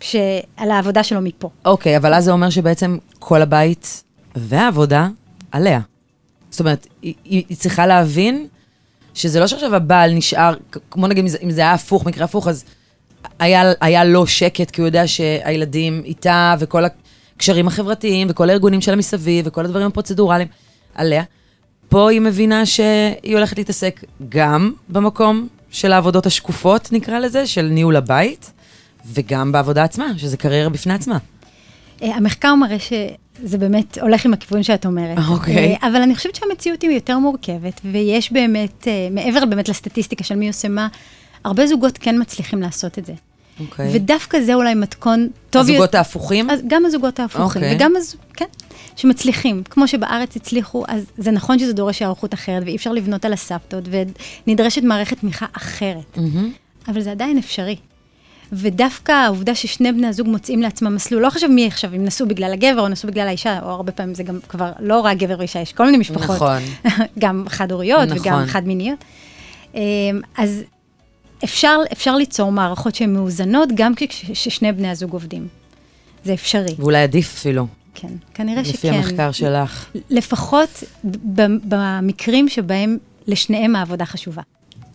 ש... 0.00 0.16
על 0.56 0.70
העבודה 0.70 1.02
שלו 1.02 1.20
מפה. 1.20 1.50
אוקיי, 1.64 1.96
אבל 1.96 2.14
אז 2.14 2.24
זה 2.24 2.30
אומר 2.30 2.50
שבעצם 2.50 2.98
כל 3.18 3.42
הבית 3.42 4.04
והעבודה 4.34 5.08
עליה. 5.52 5.80
זאת 6.50 6.60
אומרת, 6.60 6.86
היא 7.02 7.14
היא 7.24 7.56
צריכה 7.56 7.86
להבין 7.86 8.46
שזה 9.18 9.40
לא 9.40 9.46
שעכשיו 9.46 9.74
הבעל 9.74 10.14
נשאר, 10.14 10.54
כמו 10.90 11.06
נגיד 11.06 11.24
אם 11.42 11.50
זה, 11.50 11.60
היה 11.60 11.72
הפוך, 11.72 12.06
מקרה 12.06 12.24
הפוך, 12.24 12.48
אז 12.48 12.64
היה, 13.38 13.72
היה 13.80 14.04
לו 14.04 14.26
שקט, 14.26 14.70
כי 14.70 14.80
הוא 14.80 14.88
יודע 14.88 15.06
שהילדים 15.06 16.02
איתה, 16.04 16.54
וכל 16.58 16.82
הקשרים 17.36 17.68
החברתיים, 17.68 18.26
וכל 18.30 18.50
הארגונים 18.50 18.80
שלה 18.80 18.96
מסביב, 18.96 19.46
וכל 19.48 19.64
הדברים 19.64 19.86
הפרוצדורליים 19.86 20.48
עליה. 20.94 21.22
פה 21.88 22.10
היא 22.10 22.20
מבינה 22.20 22.66
שהיא 22.66 23.34
הולכת 23.34 23.58
להתעסק 23.58 24.04
גם 24.28 24.72
במקום 24.88 25.48
של 25.70 25.92
העבודות 25.92 26.26
השקופות, 26.26 26.92
נקרא 26.92 27.18
לזה, 27.18 27.46
של 27.46 27.62
ניהול 27.62 27.96
הבית, 27.96 28.52
וגם 29.12 29.52
בעבודה 29.52 29.84
עצמה, 29.84 30.06
שזה 30.16 30.36
קריירה 30.36 30.68
בפני 30.68 30.94
עצמה. 30.94 31.18
אה, 32.02 32.16
המחקר 32.16 32.54
מראה 32.54 32.76
שזה 32.78 33.58
באמת 33.58 33.98
הולך 33.98 34.24
עם 34.24 34.32
הכיוון 34.32 34.62
שאת 34.62 34.86
אומרת. 34.86 35.18
אוקיי. 35.28 35.76
אה, 35.82 35.88
אבל 35.88 36.02
אני 36.02 36.16
חושבת 36.16 36.34
שהמציאות 36.34 36.82
היא 36.82 36.90
יותר 36.90 37.18
מורכבת, 37.18 37.80
ויש 37.84 38.32
באמת, 38.32 38.88
אה, 38.88 39.08
מעבר 39.10 39.44
באמת 39.44 39.68
לסטטיסטיקה 39.68 40.24
של 40.24 40.34
מי 40.34 40.48
עושה 40.48 40.68
מה, 40.68 40.88
הרבה 41.44 41.66
זוגות 41.66 41.98
כן 41.98 42.20
מצליחים 42.20 42.60
לעשות 42.60 42.98
את 42.98 43.06
זה. 43.06 43.12
אוקיי. 43.60 43.90
ודווקא 43.92 44.40
זה 44.40 44.54
אולי 44.54 44.74
מתכון 44.74 45.28
טוב 45.50 45.62
הזוגות 45.62 45.94
ההפוכים? 45.94 46.50
אז 46.50 46.60
גם 46.66 46.86
הזוגות 46.86 47.20
ההפוכים, 47.20 47.62
אוקיי. 47.62 47.76
וגם 47.76 47.92
הז... 47.96 48.16
כן, 48.34 48.44
שמצליחים. 48.96 49.62
כמו 49.70 49.88
שבארץ 49.88 50.36
הצליחו, 50.36 50.84
אז 50.88 51.04
זה 51.18 51.30
נכון 51.30 51.58
שזה 51.58 51.72
דורש 51.72 52.02
היערכות 52.02 52.34
אחרת, 52.34 52.62
ואי 52.66 52.76
אפשר 52.76 52.92
לבנות 52.92 53.24
על 53.24 53.32
הסבתות, 53.32 53.84
ונדרשת 54.46 54.82
מערכת 54.82 55.18
תמיכה 55.18 55.46
אחרת. 55.52 56.16
מהמם. 56.16 56.50
אבל 56.88 57.00
זה 57.00 57.10
עדיין 57.10 57.38
אפשרי. 57.38 57.76
ודווקא 58.52 59.12
העובדה 59.12 59.54
ששני 59.54 59.92
בני 59.92 60.06
הזוג 60.06 60.28
מוצאים 60.28 60.62
לעצמם 60.62 60.94
מסלול, 60.94 61.22
לא 61.22 61.30
חשוב 61.30 61.50
מי 61.50 61.66
עכשיו, 61.66 61.94
אם 61.94 62.04
נסעו 62.04 62.28
בגלל 62.28 62.52
הגבר 62.52 62.80
או 62.80 62.88
נסעו 62.88 63.10
בגלל 63.10 63.28
האישה, 63.28 63.60
או 63.62 63.70
הרבה 63.70 63.92
פעמים 63.92 64.14
זה 64.14 64.22
גם 64.22 64.38
כבר 64.48 64.72
לא 64.80 65.00
רק 65.00 65.16
גבר 65.16 65.36
ואישה, 65.38 65.60
יש 65.60 65.72
כל 65.72 65.84
מיני 65.84 65.98
משפחות. 65.98 66.36
נכון. 66.36 66.62
גם 67.18 67.44
חד-הוריות 67.48 68.08
נכון. 68.08 68.18
וגם 68.18 68.46
חד-מיניות. 68.46 69.04
אמ, 69.74 69.80
אז 70.36 70.62
אפשר, 71.44 71.76
אפשר 71.92 72.16
ליצור 72.16 72.52
מערכות 72.52 72.94
שהן 72.94 73.14
מאוזנות 73.14 73.68
גם 73.74 73.92
כששני 73.96 74.72
בני 74.72 74.90
הזוג 74.90 75.12
עובדים. 75.12 75.48
זה 76.24 76.34
אפשרי, 76.34 76.74
ואולי 76.78 77.02
עדיף 77.02 77.34
אפילו, 77.34 77.66
כן. 77.94 78.08
כנראה 78.34 78.60
לפי 78.62 78.72
שכן. 78.72 78.92
המחקר 78.92 79.32
שלך. 79.32 79.86
לפחות 80.10 80.84
במקרים 81.64 82.48
שבהם 82.48 82.98
לשניהם 83.26 83.76
העבודה 83.76 84.04
חשובה. 84.04 84.42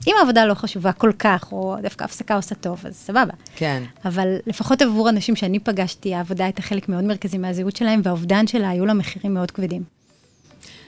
אם 0.08 0.14
העבודה 0.20 0.46
לא 0.46 0.54
חשובה 0.54 0.92
כל 0.92 1.12
כך, 1.20 1.52
או 1.52 1.76
דווקא 1.82 2.04
הפסקה 2.04 2.36
עושה 2.36 2.56
טוב, 2.56 2.82
אז 2.86 2.96
סבבה. 2.96 3.34
כן. 3.56 3.84
אבל 4.06 4.36
לפחות 4.48 4.82
עבור 4.82 5.10
אנשים 5.10 5.36
שאני 5.36 5.60
פגשתי, 5.60 6.16
העבודה 6.16 6.44
הייתה 6.44 6.62
חלק 6.62 6.90
מאוד 6.90 7.04
מרכזי 7.04 7.38
מהזהות 7.38 7.76
שלהם, 7.76 8.02
והאובדן 8.04 8.48
שלה 8.48 8.70
היו 8.70 8.86
לה 8.86 8.94
מחירים 8.94 9.34
מאוד 9.34 9.52
כבדים. 9.52 9.84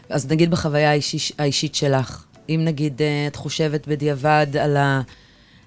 אז 0.10 0.32
נגיד 0.32 0.51
בחוויה 0.51 0.89
האישי, 0.89 1.34
האישית 1.38 1.75
שלך, 1.75 2.23
אם 2.49 2.62
נגיד 2.65 3.01
אה, 3.01 3.28
את 3.28 3.36
חושבת 3.36 3.88
בדיעבד 3.88 4.47
על, 4.60 4.78
ה, 4.78 5.01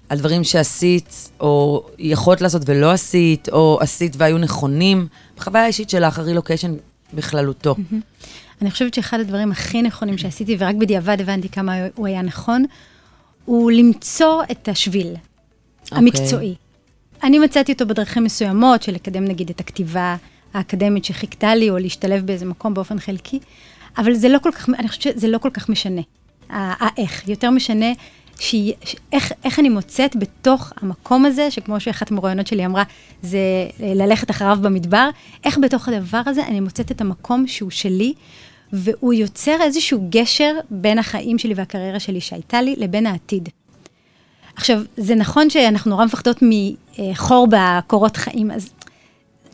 על 0.09 0.17
דברים 0.17 0.43
שעשית, 0.43 1.29
או 1.39 1.85
יכולת 1.99 2.41
לעשות 2.41 2.61
ולא 2.65 2.91
עשית, 2.91 3.49
או 3.49 3.77
עשית 3.81 4.13
והיו 4.17 4.37
נכונים, 4.37 5.07
בחוויה 5.37 5.63
האישית 5.63 5.89
שלך, 5.89 6.19
הרילוקיישן 6.19 6.75
בכללותו. 7.13 7.75
אני 8.61 8.71
חושבת 8.71 8.93
שאחד 8.93 9.19
הדברים 9.19 9.51
הכי 9.51 9.81
נכונים 9.81 10.17
שעשיתי, 10.17 10.55
ורק 10.59 10.75
בדיעבד 10.75 11.21
הבנתי 11.21 11.49
כמה 11.49 11.75
הוא 11.95 12.07
היה 12.07 12.21
נכון, 12.21 12.65
הוא 13.49 13.71
למצוא 13.71 14.43
את 14.51 14.67
השביל 14.67 15.07
אוקיי. 15.07 15.97
המקצועי. 15.97 16.55
אני 17.23 17.39
מצאתי 17.39 17.71
אותו 17.71 17.85
בדרכים 17.87 18.23
מסוימות, 18.23 18.83
של 18.83 18.91
לקדם 18.91 19.25
נגיד 19.25 19.49
את 19.49 19.59
הכתיבה 19.59 20.15
האקדמית 20.53 21.05
שחיכתה 21.05 21.55
לי, 21.55 21.69
או 21.69 21.77
להשתלב 21.77 22.25
באיזה 22.25 22.45
מקום 22.45 22.73
באופן 22.73 22.99
חלקי, 22.99 23.39
אבל 23.97 24.13
זה 24.13 24.29
לא 24.29 24.37
כל 24.39 24.51
כך, 24.51 24.69
אני 24.69 24.87
חושבת 24.87 25.03
שזה 25.03 25.27
לא 25.27 25.37
כל 25.37 25.49
כך 25.49 25.69
משנה, 25.69 26.01
האיך. 26.49 27.29
יותר 27.29 27.49
משנה 27.49 27.85
ש- 28.39 28.55
איך, 29.13 29.31
איך 29.43 29.59
אני 29.59 29.69
מוצאת 29.69 30.15
בתוך 30.15 30.73
המקום 30.81 31.25
הזה, 31.25 31.51
שכמו 31.51 31.79
שאחת 31.79 32.11
המרואיינות 32.11 32.47
שלי 32.47 32.65
אמרה, 32.65 32.83
זה 33.21 33.37
אה, 33.81 33.93
ללכת 33.93 34.31
אחריו 34.31 34.57
במדבר, 34.61 35.09
איך 35.43 35.57
בתוך 35.61 35.89
הדבר 35.89 36.21
הזה 36.25 36.47
אני 36.47 36.59
מוצאת 36.59 36.91
את 36.91 37.01
המקום 37.01 37.47
שהוא 37.47 37.71
שלי, 37.71 38.13
והוא 38.73 39.13
יוצר 39.13 39.57
איזשהו 39.61 40.07
גשר 40.09 40.53
בין 40.69 40.99
החיים 40.99 41.37
שלי 41.37 41.53
והקריירה 41.53 41.99
שלי 41.99 42.21
שהייתה 42.21 42.61
לי 42.61 42.75
לבין 42.77 43.05
העתיד. 43.05 43.49
עכשיו, 44.55 44.81
זה 44.97 45.15
נכון 45.15 45.49
שאנחנו 45.49 45.91
נורא 45.91 46.05
מפחדות 46.05 46.39
מחור 46.41 47.47
בקורות 47.51 48.17
חיים, 48.17 48.51
אז 48.51 48.69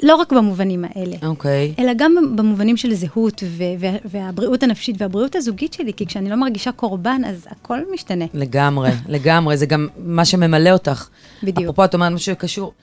לא 0.04 0.16
רק 0.16 0.34
במובנים 0.34 0.86
האלה, 0.86 1.16
אוקיי. 1.24 1.74
אלא 1.80 1.92
גם 1.98 2.16
במובנים 2.36 2.78
של 2.78 2.94
זהות 2.94 3.44
ו- 3.48 3.64
והבריאות 4.06 4.64
הנפשית 4.64 4.96
והבריאות 5.02 5.36
הזוגית 5.36 5.74
שלי, 5.74 5.94
כי 5.94 6.06
כשאני 6.06 6.30
לא 6.30 6.36
מרגישה 6.36 6.72
קורבן, 6.72 7.22
אז 7.26 7.48
הכל 7.50 7.80
משתנה. 7.94 8.26
לגמרי, 8.34 8.90
לגמרי, 9.08 9.58
זה 9.58 9.66
גם 9.66 9.88
מה 9.98 10.26
שממלא 10.26 10.70
אותך. 10.70 11.08
בדיוק. 11.44 11.60
אפרופו, 11.60 11.86
את 11.86 11.94
אומרת 11.94 12.12
משהו 12.12 12.26
שקשור. 12.26 12.74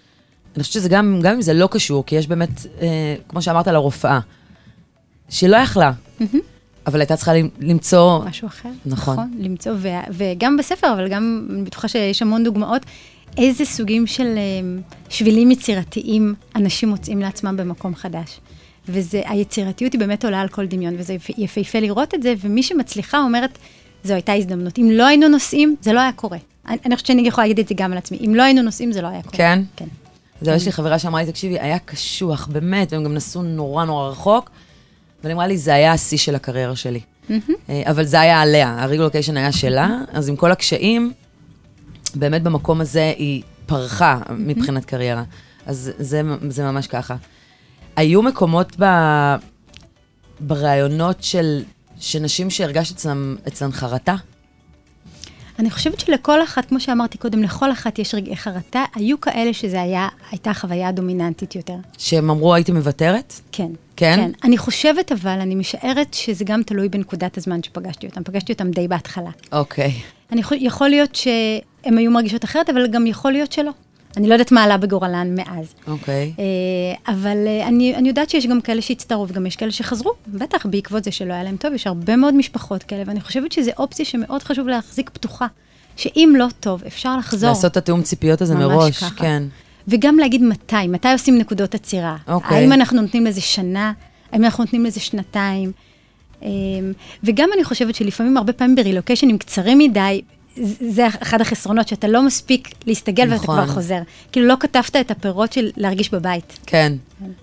אני 0.57 0.63
חושבת 0.63 0.75
שזה 0.75 0.89
גם, 0.89 1.21
גם 1.23 1.35
אם 1.35 1.43
זה 1.43 1.55
לא 1.55 1.69
קשור, 1.71 2.07
כי 2.07 2.17
יש 2.17 2.27
באמת, 2.27 2.67
אה, 2.81 3.15
כמו 3.29 3.43
שאמרת 3.43 3.69
על 3.69 3.75
הרופאה, 3.75 4.21
שלא 5.29 5.57
יכלה. 5.57 5.93
אבל 6.87 7.01
הייתה 7.01 7.17
צריכה 7.17 7.33
למצוא... 7.61 8.25
משהו 8.25 8.49
אחר. 8.49 8.69
נכון. 8.87 9.15
נכון, 9.15 9.31
למצוא, 9.39 9.73
ו- 9.77 9.89
וגם 10.11 10.57
בספר, 10.57 10.93
אבל 10.93 11.09
גם, 11.09 11.47
אני 11.51 11.63
בטוחה 11.63 11.89
שיש 11.89 12.23
המון 12.23 12.45
דוגמאות, 12.45 12.83
איזה 13.39 13.65
סוגים 13.65 14.07
של 14.07 14.27
אה, 14.37 14.81
שבילים 15.09 15.51
יצירתיים 15.51 16.35
אנשים 16.57 16.89
מוצאים 16.89 17.21
לעצמם 17.21 17.57
במקום 17.57 17.95
חדש. 17.95 18.41
והיצירתיות 18.89 19.93
היא 19.93 20.01
באמת 20.01 20.25
עולה 20.25 20.41
על 20.41 20.49
כל 20.49 20.67
דמיון, 20.67 20.95
וזה 20.99 21.13
יפ- 21.15 21.35
יפהפה 21.39 21.81
לראות 21.81 22.15
את 22.15 22.23
זה, 22.23 22.35
ומי 22.41 22.63
שמצליחה 22.63 23.19
אומרת, 23.19 23.59
זו 24.05 24.15
הייתה 24.15 24.33
הזדמנות. 24.33 24.79
אם 24.79 24.89
לא 24.93 25.07
היינו 25.07 25.29
נוסעים, 25.29 25.77
זה 25.81 25.93
לא 25.93 26.01
היה 26.01 26.13
קורה. 26.13 26.39
אני, 26.69 26.77
אני 26.87 26.95
חושבת 26.95 27.07
שאני 27.07 27.29
יכולה 27.29 27.47
להגיד 27.47 27.59
את 27.59 27.69
זה 27.69 27.75
גם 27.75 27.93
על 27.93 27.99
עצמי. 27.99 28.19
אם 28.27 28.35
לא 28.35 28.43
היינו 28.43 28.63
נוסעים, 28.63 28.93
זה 28.93 29.03
לא 29.03 29.09
היה 29.09 29.23
קורה. 29.23 29.37
כן? 29.37 29.63
כן. 29.77 29.87
זהו, 30.41 30.55
יש 30.55 30.67
לי 30.67 30.73
חברה 30.73 30.99
שאמרה 30.99 31.23
לי, 31.23 31.31
תקשיבי, 31.31 31.61
היה 31.61 31.79
קשוח, 31.79 32.47
באמת, 32.53 32.93
והם 32.93 33.05
גם 33.05 33.15
נסעו 33.15 33.43
נורא 33.43 33.85
נורא 33.85 34.09
רחוק, 34.09 34.51
אבל 35.23 35.31
היא 35.31 35.35
אמרה 35.35 35.47
לי, 35.47 35.59
זה 35.59 35.75
היה 35.75 35.93
השיא 35.93 36.19
של 36.19 36.35
הקריירה 36.35 36.77
שלי. 36.77 37.01
אה, 37.69 37.83
אבל 37.91 38.05
זה 38.05 38.21
היה 38.21 38.41
עליה, 38.41 38.77
הרגולוקיישן 38.83 39.37
היה 39.37 39.53
שלה, 39.53 39.99
אז 40.13 40.29
עם 40.29 40.37
כל 40.37 40.53
הקשיים, 40.53 41.13
באמת 42.15 42.43
במקום 42.43 42.81
הזה 42.81 43.13
היא 43.17 43.43
פרחה 43.67 44.19
מבחינת 44.31 44.85
קריירה. 44.85 45.23
אז 45.67 45.93
זה, 45.99 46.23
זה 46.49 46.63
ממש 46.65 46.87
ככה. 46.87 47.17
היו 47.97 48.23
מקומות 48.23 48.77
ב, 48.81 48.85
בראיונות 50.41 51.23
של, 51.23 51.63
שנשים 52.01 52.51
שהרגשת 52.51 53.07
אצלן 53.49 53.73
חרטה? 53.73 54.15
אני 55.59 55.71
חושבת 55.71 56.01
שלכל 56.01 56.43
אחת, 56.43 56.65
כמו 56.65 56.81
שאמרתי 56.81 57.19
קודם, 57.19 57.43
לכל 57.43 57.73
אחת 57.73 57.99
יש 57.99 58.15
רגעי 58.15 58.37
חרטה. 58.37 58.85
היו 58.95 59.21
כאלה 59.21 59.53
שזה 59.53 59.83
היה, 59.83 60.09
הייתה 60.31 60.55
חוויה 60.55 60.93
דומיננטית 60.93 61.55
יותר. 61.55 61.77
שהם 61.99 62.31
אמרו, 62.31 62.55
הייתי 62.55 62.73
מוותרת? 62.73 63.41
כן. 63.53 63.69
כן? 63.97 64.17
כן. 64.17 64.31
אני 64.45 64.59
חושבת 64.59 65.13
אבל, 65.13 65.41
אני 65.41 65.55
משערת 65.55 66.15
שזה 66.15 66.45
גם 66.45 66.63
תלוי 66.63 66.89
בנקודת 66.89 67.39
הזמן 67.39 67.63
שפגשתי 67.63 68.07
אותם. 68.07 68.25
פגשתי 68.25 68.53
אותם 68.53 68.71
די 68.71 68.89
בהתחלה. 68.89 69.31
אוקיי. 69.53 69.93
אני 70.33 70.43
יכול 70.61 70.89
להיות 70.89 71.15
שהן 71.15 71.99
היו 71.99 72.11
מרגישות 72.11 72.45
אחרת, 72.45 72.71
אבל 72.71 72.87
גם 72.87 73.07
יכול 73.07 73.33
להיות 73.33 73.53
שלא. 73.53 73.71
אני 74.17 74.29
לא 74.29 74.35
יודעת 74.35 74.53
מה 74.53 74.65
עלה 74.65 74.77
בגורלן 74.77 75.35
מאז. 75.35 75.75
אוקיי. 75.87 76.33
אה, 76.39 77.15
אבל 77.15 77.37
אה, 77.47 77.69
אני, 77.69 77.97
אני 77.97 78.09
יודעת 78.09 78.31
שיש 78.31 78.47
גם 78.47 78.61
כאלה 78.61 78.83
שהצטרפו 78.83 79.27
וגם 79.29 79.47
יש 79.47 79.57
כאלה 79.57 79.73
שחזרו, 79.73 80.13
בטח 80.29 80.67
בעקבות 80.67 81.05
זה 81.05 81.11
שלא 81.11 81.33
היה 81.33 81.43
להם 81.43 81.57
טוב, 81.57 81.75
יש 81.75 81.87
הרבה 81.87 82.17
מאוד 82.17 82.35
משפחות 82.35 82.83
כאלה, 82.83 83.03
ואני 83.07 83.21
חושבת 83.21 83.53
שזו 83.53 83.71
אופציה 83.79 84.05
שמאוד 84.05 84.43
חשוב 84.43 84.69
להחזיק 84.69 85.11
פתוחה, 85.11 85.47
שאם 85.97 86.35
לא 86.37 86.47
טוב, 86.61 86.83
אפשר 86.87 87.17
לחזור. 87.17 87.51
לעשות 87.51 87.73
את 87.73 87.77
התיאום 87.77 88.03
ציפיות 88.03 88.41
הזה 88.41 88.55
מראש, 88.55 88.99
ככה. 88.99 89.15
כן. 89.15 89.43
וגם 89.89 90.19
להגיד 90.19 90.43
מתי, 90.43 90.87
מתי 90.89 91.13
עושים 91.13 91.39
נקודות 91.39 91.75
עצירה. 91.75 92.17
אוקיי. 92.29 92.57
האם 92.57 92.73
אנחנו 92.73 93.03
נותנים 93.03 93.27
לזה 93.27 93.41
שנה, 93.41 93.93
האם 94.33 94.45
אנחנו 94.45 94.65
נותנים 94.65 94.85
לזה 94.85 95.01
שנתיים. 95.01 95.73
אמ, 96.43 96.49
וגם 97.25 97.49
אני 97.55 97.65
חושבת 97.65 97.95
שלפעמים, 97.95 98.37
הרבה 98.37 98.53
פעמים 98.53 98.77
ברילוקיישנים 98.77 99.39
קצרים 99.39 99.79
מדי, 99.79 100.23
זה 100.91 101.07
אחד 101.23 101.41
החסרונות, 101.41 101.89
שאתה 101.89 102.09
לא 102.09 102.23
מספיק 102.23 102.69
להסתגל 102.87 103.23
ואתה 103.23 103.35
נכון. 103.35 103.65
כבר 103.65 103.75
חוזר. 103.75 103.99
כאילו 104.33 104.47
לא 104.47 104.55
כתבת 104.61 104.97
את 104.97 105.11
הפירות 105.11 105.53
של 105.53 105.71
להרגיש 105.77 106.11
בבית. 106.11 106.59
כן. 106.67 106.93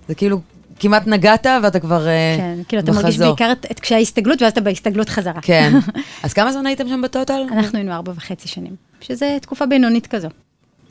זה 0.07 0.15
כאילו, 0.15 0.39
כמעט 0.79 1.07
נגעת 1.07 1.47
ואתה 1.63 1.79
כבר 1.79 2.07
אה, 2.07 2.35
כן, 2.37 2.59
כאילו 2.67 2.81
אתה 2.81 2.91
מרגיש 2.91 3.15
בחזור. 3.15 3.27
בעיקר 3.35 3.51
את, 3.51 3.65
את 3.71 3.79
קשיי 3.79 3.97
ההסתגלות, 3.97 4.41
ואז 4.41 4.51
אתה 4.51 4.61
בהסתגלות 4.61 5.09
חזרה. 5.09 5.41
כן. 5.41 5.73
אז 6.23 6.33
כמה 6.33 6.51
זמן 6.51 6.65
הייתם 6.65 6.87
שם 6.87 7.01
בטוטל? 7.01 7.41
אנחנו 7.51 7.77
היינו 7.77 7.91
ארבע 7.91 8.11
וחצי 8.15 8.47
שנים, 8.47 8.75
שזה 9.01 9.37
תקופה 9.41 9.65
בינונית 9.65 10.07
כזו. 10.07 10.27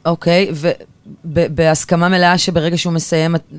אוקיי, 0.05 0.51
ובהסכמה 1.25 2.09
מלאה 2.09 2.39
שברגע 2.39 2.79
שהוא 2.79 2.93
מסיים, 2.93 3.35
את- 3.37 3.53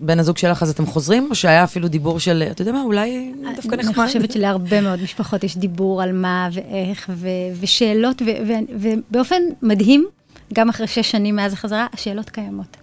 בן 0.00 0.18
הזוג 0.18 0.38
שלך, 0.38 0.62
אז 0.62 0.70
אתם 0.70 0.86
חוזרים? 0.86 1.26
או 1.30 1.34
שהיה 1.34 1.64
אפילו 1.64 1.88
דיבור 1.88 2.20
של, 2.20 2.42
אתה 2.50 2.62
יודע 2.62 2.72
מה, 2.72 2.82
אולי 2.82 3.32
דווקא 3.56 3.74
נחמד? 3.76 3.98
אני 3.98 4.06
חושבת 4.06 4.32
שלהרבה 4.32 4.80
מאוד 4.80 5.02
משפחות 5.02 5.44
יש 5.44 5.56
דיבור 5.56 6.02
על 6.02 6.12
מה 6.12 6.48
ואיך, 6.52 7.10
ו- 7.14 7.28
ושאלות, 7.60 8.22
ו- 8.22 8.46
ו- 8.48 8.78
ובאופן 9.10 9.42
מדהים, 9.62 10.06
גם 10.52 10.68
אחרי 10.68 10.86
שש 10.86 11.10
שנים 11.10 11.36
מאז 11.36 11.52
החזרה, 11.52 11.86
השאלות 11.92 12.30
קיימות. 12.30 12.76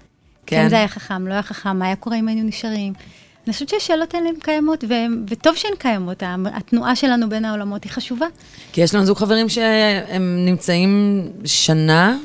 כן. 0.46 0.64
כן, 0.64 0.70
זה 0.70 0.76
היה 0.78 0.88
חכם, 0.88 1.28
לא 1.28 1.34
היה 1.34 1.44
חכם, 1.44 1.78
מה 1.80 1.86
היה 1.86 1.96
קורה 1.96 2.20
אם 2.20 2.28
היינו 2.28 2.44
נשארים? 2.48 2.94
אני 3.48 3.54
חושבת 3.54 3.70
שהשאלות 3.70 4.14
האלה 4.16 4.30
הן 4.30 4.36
קיימות, 4.44 4.84
ו- 4.90 4.94
וטוב 5.30 5.56
שהן 5.56 5.72
קיימות. 5.80 6.24
התנועה 6.54 6.96
שלנו 6.96 7.30
בין 7.30 7.46
העולמות 7.46 7.84
היא 7.84 7.92
חשובה. 7.92 8.26
כי 8.72 8.82
יש 8.82 8.96
לנו 8.96 9.06
זוג 9.06 9.18
חברים 9.18 9.50
שהם 9.50 10.46
נמצאים 10.46 11.22
שנה, 11.46 12.18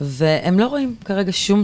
והם 0.00 0.58
לא 0.58 0.66
רואים 0.66 0.94
כרגע 1.04 1.32
שום... 1.32 1.62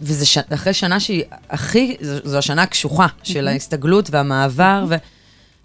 וזה 0.00 0.26
ש... 0.26 0.38
אחרי 0.38 0.72
שנה 0.72 1.00
שהיא 1.00 1.22
הכי, 1.50 1.96
זו, 2.00 2.14
זו 2.24 2.38
השנה 2.38 2.62
הקשוחה 2.62 3.06
של 3.22 3.48
ההסתגלות 3.48 4.08
והמעבר, 4.10 4.84
ו... 4.88 4.94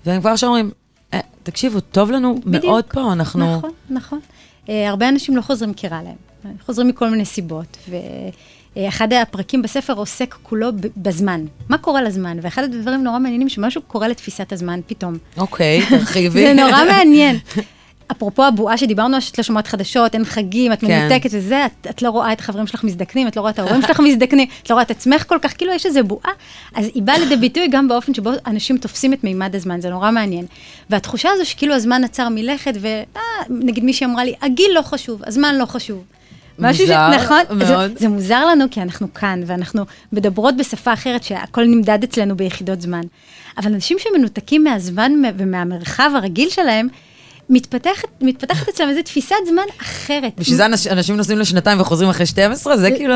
והם 0.06 0.21
כבר 0.21 0.30
עכשיו 0.30 0.50
אומרים, 0.50 0.71
"אה, 1.13 1.19
תקשיבו, 1.43 1.80
טוב 1.80 2.12
לנו 2.12 2.36
בדיוק. 2.45 2.65
מאוד 2.65 2.84
פה, 2.93 3.13
אנחנו... 3.13 3.58
נכון, 3.58 3.71
נכון. 3.89 4.19
Uh, 4.65 4.69
הרבה 4.88 5.10
אנשים 5.10 5.36
לא 5.38 5.41
חוזרים 5.41 5.74
כי 5.74 5.88
רע 5.88 6.02
להם, 6.04 6.56
חוזרים 6.65 6.88
מכל 6.88 7.10
מיני 7.10 7.26
סיבות. 7.26 7.78
ואחד 8.76 9.13
הפרקים 9.13 9.62
בספר 9.62 9.93
עוסק 9.93 10.36
כולו 10.43 10.67
בזמן. 10.98 11.45
מה 11.69 11.78
קורה 11.78 12.02
לזמן? 12.02 12.38
ואחד 12.41 12.63
הדברים 12.63 13.04
נורא 13.04 13.19
מעניינים, 13.19 13.50
שמשהו 13.50 13.82
קורה 13.82 14.08
לתפיסת 14.08 14.54
הזמן 14.54 14.80
פתאום. 14.88 15.17
אוקיי, 15.38 15.86
תרחיבי. 15.89 16.48
זה 16.48 16.54
נורא 16.54 16.86
מעניין. 16.86 17.38
אפרופו 18.12 18.44
הבועה 18.44 18.78
שדיברנו, 18.78 19.22
שאת 19.22 19.38
לא 19.38 19.44
שומעת 19.44 19.68
חדשות, 19.68 20.15
אין 20.15 20.26
חגים, 20.26 20.74
את 20.74 20.82
כן. 20.82 20.88
מנותקת 20.88 21.30
וזה, 21.34 21.65
את, 21.65 21.88
את 21.89 22.02
לא 22.02 22.10
רואה 22.10 22.34
את 22.34 22.39
החברים 22.39 22.68
שלך 22.68 22.84
מזדקנים, 22.84 23.28
את 23.28 23.36
לא 23.36 23.41
רואה 23.41 23.52
את 23.52 23.60
ההורים 23.60 23.82
שלך 23.82 24.00
מזדקנים, 24.00 24.48
את 24.63 24.70
לא 24.70 24.76
רואה 24.76 24.84
את 24.84 24.91
עצמך 24.91 25.24
כל 25.28 25.38
כך, 25.41 25.58
כאילו 25.58 25.74
יש 25.74 25.86
איזו 25.86 26.04
בועה. 26.04 26.32
אז 26.76 26.89
היא 26.94 27.04
באה 27.04 27.18
לידי 27.18 27.36
ביטוי 27.36 27.68
גם 27.68 27.88
באופן 27.88 28.13
שבו 28.13 28.32
אנשים 28.48 28.78
תופסים 28.78 29.13
את 29.13 29.24
מימד 29.24 29.56
הזמן, 29.56 29.82
זה 29.82 29.89
נורא 29.89 30.12
מעניין. 30.12 30.46
והתחושה 30.89 31.30
הזו 31.34 31.46
שכאילו 31.46 31.74
הזמן 31.74 32.04
עצר 32.04 32.30
מלכת, 32.30 32.74
ונגיד 33.50 33.84
מישהי 33.84 34.06
אמרה 34.06 34.24
לי, 34.24 34.34
הגיל 34.41 34.72
לא 34.74 34.82
חשוב, 34.82 35.22
הזמן 35.26 35.56
לא 35.56 35.65
חשוב. 35.65 36.04
משהו 36.60 36.86
מוזר 36.86 37.10
נכון, 37.10 37.41
מאוד. 37.50 37.91
זה, 37.94 38.00
זה 38.00 38.10
מוזר 38.10 38.46
לנו 38.46 38.65
כי 38.72 38.82
אנחנו 38.82 39.13
כאן, 39.13 39.44
ואנחנו 39.46 39.86
מדברות 40.13 40.58
בשפה 40.58 40.94
אחרת 40.94 41.24
שהכל 41.24 41.65
נמדד 41.65 42.04
אצלנו 42.04 42.38
ביחידות 42.38 42.82
זמן. 42.82 43.02
אבל 43.58 43.74
אנשים 43.74 43.98
שמנותקים 44.00 44.63
מהזמן 44.63 45.12
ומהמרחב 45.38 46.12
הרגיל 46.15 46.50
שלהם, 46.50 46.88
מתפתחת, 47.49 48.08
מתפתחת 48.21 48.69
אצלם 48.69 48.89
איזו 48.89 49.01
תפיסת 49.01 49.36
זמן 49.47 49.63
אחרת. 49.81 50.34
בשביל 50.38 50.58
זה 50.58 50.65
אנש- 50.65 50.91
אנשים 50.91 51.17
נוסעים 51.17 51.39
לשנתיים 51.39 51.81
וחוזרים 51.81 52.10
אחרי 52.10 52.25
12? 52.25 52.77
זה 52.77 52.91
כאילו... 52.91 53.13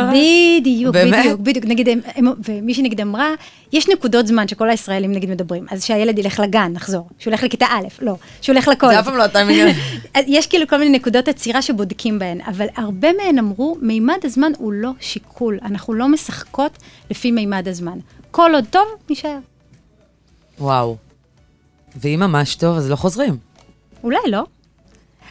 בדיוק, 0.59 0.93
באמת? 0.93 1.19
בדיוק, 1.25 1.39
בדיוק. 1.41 1.65
נגיד, 1.65 1.89
הם, 1.89 1.99
הם, 2.15 2.25
ומישהי 2.47 2.83
נגיד 2.83 3.01
אמרה, 3.01 3.29
יש 3.73 3.89
נקודות 3.89 4.27
זמן 4.27 4.47
שכל 4.47 4.69
הישראלים 4.69 5.11
נגיד 5.11 5.29
מדברים, 5.29 5.65
אז 5.71 5.83
שהילד 5.83 6.19
ילך 6.19 6.39
לגן, 6.39 6.71
נחזור, 6.73 7.07
שהוא 7.19 7.31
הולך 7.31 7.43
לכיתה 7.43 7.65
א', 7.65 7.87
לא, 8.01 8.15
שהוא 8.41 8.53
הולך 8.53 8.67
לכל. 8.67 8.87
זה 8.87 8.99
אף 8.99 9.05
פעם 9.05 9.17
לא 9.17 9.23
הטיימינג. 9.23 9.75
אז 10.15 10.23
יש 10.27 10.47
כאילו 10.47 10.67
כל 10.67 10.77
מיני 10.77 10.97
נקודות 10.97 11.27
עצירה 11.27 11.61
שבודקים 11.61 12.19
בהן, 12.19 12.41
אבל 12.41 12.65
הרבה 12.75 13.07
מהן 13.13 13.39
אמרו, 13.39 13.77
מימד 13.81 14.17
הזמן 14.23 14.51
הוא 14.57 14.73
לא 14.73 14.91
שיקול, 14.99 15.59
אנחנו 15.65 15.93
לא 15.93 16.07
משחקות 16.07 16.77
לפי 17.11 17.31
מימד 17.31 17.67
הזמן. 17.67 17.97
כל 18.31 18.51
עוד 18.53 18.65
טוב, 18.69 18.85
נשאר. 19.09 19.37
וואו. 20.59 20.97
ואם 21.95 22.19
ממש 22.19 22.55
טוב, 22.55 22.77
אז 22.77 22.89
לא 22.89 22.95
חוזרים. 22.95 23.48
אולי 24.03 24.17
לא. 24.27 24.43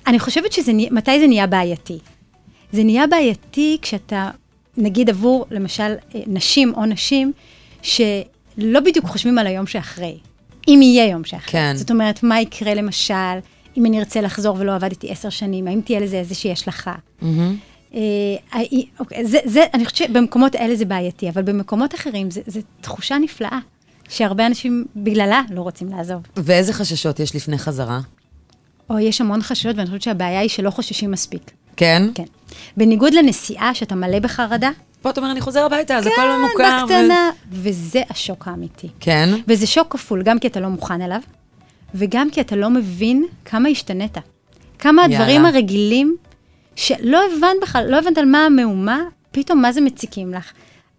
אני 0.07 0.19
חושבת 0.19 0.53
שזה, 0.53 0.73
מתי 0.91 1.21
זה 1.21 1.27
נהיה 1.27 1.47
בעייתי? 1.47 1.99
זה 2.73 2.85
נהיה 2.85 3.07
בעייתי 3.07 3.79
כשאתה, 3.83 4.31
נגיד 4.77 5.11
עבור, 5.11 5.47
למשל, 5.51 5.83
אה, 6.15 6.21
נשים 6.27 6.73
או 6.77 6.85
נשים, 6.87 7.33
שלא 7.83 8.81
בדיוק 8.85 9.07
חושבים 9.07 9.39
על 9.39 9.47
היום 9.47 9.67
שאחרי. 9.67 10.19
אם 10.69 10.81
יהיה 10.83 11.07
יום 11.07 11.25
שאחרי. 11.25 11.53
כן. 11.53 11.73
זאת 11.77 11.91
אומרת, 11.91 12.23
מה 12.23 12.41
יקרה 12.41 12.75
למשל, 12.75 13.15
אם 13.77 13.87
אני 13.87 13.99
ארצה 13.99 14.21
לחזור 14.21 14.57
ולא 14.61 14.75
עבדתי 14.75 15.11
עשר 15.11 15.31
שנים, 15.31 15.69
האם 15.69 15.81
תהיה 15.81 16.01
לזה 16.01 16.17
איזושהי 16.19 16.53
השלכה? 16.53 16.95
אה, 17.95 18.01
האי- 18.53 18.87
אוקיי, 19.01 19.27
זה, 19.27 19.39
זה, 19.45 19.65
אני 19.75 19.85
חושבת 19.85 20.09
שבמקומות 20.09 20.55
האלה 20.55 20.77
זה 20.77 20.85
בעייתי, 20.85 21.29
אבל 21.29 21.43
במקומות 21.43 21.95
אחרים 21.95 22.29
זה 22.31 22.61
תחושה 22.81 23.19
נפלאה, 23.19 23.59
שהרבה 24.09 24.47
אנשים 24.47 24.85
בגללה 24.97 25.43
לא 25.51 25.61
רוצים 25.63 25.89
לעזוב. 25.89 26.23
ואיזה 26.37 26.73
חששות 26.73 27.21
יש 27.21 27.37
לפני 27.37 27.59
חזרה? 27.59 28.01
או 28.91 28.99
יש 28.99 29.21
המון 29.21 29.43
חששות, 29.43 29.77
ואני 29.77 29.87
חושבת 29.87 30.03
שהבעיה 30.03 30.41
היא 30.41 30.49
שלא 30.49 30.71
חוששים 30.71 31.11
מספיק. 31.11 31.51
כן? 31.77 32.03
כן. 32.15 32.25
בניגוד 32.77 33.15
לנסיעה, 33.15 33.75
שאתה 33.75 33.95
מלא 33.95 34.19
בחרדה, 34.19 34.71
פה 35.03 35.11
אתה 35.11 35.21
אומר, 35.21 35.33
אני 35.33 35.41
חוזר 35.41 35.65
הביתה, 35.65 36.03
זה 36.03 36.11
הכל 36.13 36.23
כן, 36.23 36.41
מוכר. 36.41 36.85
ו- 36.85 36.87
בקטנה, 36.87 37.31
וזה 37.53 38.03
השוק 38.11 38.49
האמיתי. 38.49 38.89
כן? 39.01 39.29
וזה 39.49 39.67
שוק 39.67 39.93
כפול, 39.93 40.23
גם 40.23 40.39
כי 40.39 40.47
אתה 40.47 40.61
לא 40.61 40.69
מוכן 40.69 41.03
אליו, 41.03 41.21
וגם 41.95 42.31
כי 42.31 42.41
אתה 42.41 42.57
לא 42.57 42.71
מבין 42.71 43.25
כמה 43.45 43.69
השתנית. 43.69 44.17
כמה 44.79 45.03
יאללה. 45.03 45.17
הדברים 45.17 45.47
הרגילים, 45.47 46.17
שלא 46.77 47.21
הבנת 47.27 47.57
בכלל, 47.63 47.87
לא 47.91 47.99
הבנת 47.99 48.19
על 48.19 48.25
מה 48.25 48.47
המהומה, 48.47 49.01
פתאום 49.31 49.63
מה 49.63 49.73
זה 49.73 49.81
מציקים 49.81 50.35
לך. 50.35 50.53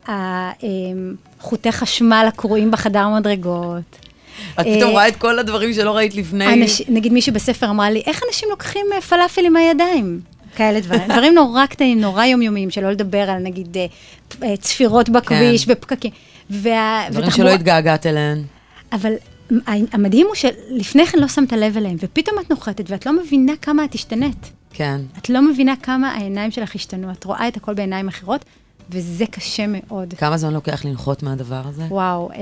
החוטי 0.07 1.71
חשמל 1.71 2.25
הקרועים 2.27 2.71
בחדר 2.71 3.09
מדרגות. 3.09 4.08
את 4.61 4.65
פתאום 4.77 4.91
רואה 4.91 5.07
את 5.07 5.15
כל 5.15 5.39
הדברים 5.39 5.73
שלא 5.73 5.95
ראית 5.95 6.15
לפני. 6.15 6.53
אנש, 6.53 6.81
נגיד 6.87 7.13
מישהי 7.13 7.33
בספר 7.33 7.69
אמרה 7.69 7.89
לי, 7.91 8.01
איך 8.05 8.21
אנשים 8.27 8.49
לוקחים 8.49 8.85
אה, 8.93 9.01
פלאפל 9.01 9.45
עם 9.45 9.55
הידיים? 9.55 10.21
כאלה 10.55 10.79
דברים. 10.79 11.01
דברים 11.13 11.33
נורא 11.33 11.65
קטנים, 11.65 12.01
נורא 12.01 12.25
יומיומיים, 12.25 12.69
שלא 12.69 12.91
לדבר 12.91 13.29
על 13.29 13.37
נגיד 13.37 13.77
אה, 13.77 13.85
אה, 14.43 14.57
צפירות 14.57 15.09
בכביש 15.09 15.65
כן. 15.65 15.71
ופקקים. 15.71 16.11
וה- 16.49 17.05
דברים 17.11 17.31
שלא 17.31 17.49
התגעגעת 17.49 18.05
אליהם. 18.05 18.43
אבל 18.91 19.13
המדהים 19.67 20.27
הוא 20.27 20.35
שלפני 20.35 21.05
כן 21.05 21.19
לא 21.19 21.27
שמת 21.27 21.53
לב 21.53 21.77
אליהם, 21.77 21.95
ופתאום 21.99 22.39
את 22.39 22.49
נוחתת 22.49 22.91
ואת 22.91 23.05
לא 23.05 23.13
מבינה 23.13 23.53
כמה 23.61 23.85
את 23.85 23.93
השתנית. 23.95 24.51
כן. 24.73 25.01
את 25.17 25.29
לא 25.29 25.41
מבינה 25.41 25.73
כמה 25.83 26.11
העיניים 26.11 26.51
שלך 26.51 26.75
השתנו, 26.75 27.11
את 27.11 27.23
רואה 27.23 27.47
את 27.47 27.57
הכל 27.57 27.73
בעיניים 27.73 28.07
אחרות, 28.07 28.45
וזה 28.91 29.25
קשה 29.25 29.65
מאוד. 29.67 30.13
כמה 30.17 30.37
זמן 30.37 30.53
לוקח 30.53 30.85
לנחות 30.85 31.23
מהדבר 31.23 31.61
הזה? 31.65 31.83
וואו, 31.83 32.31
אה, 32.31 32.37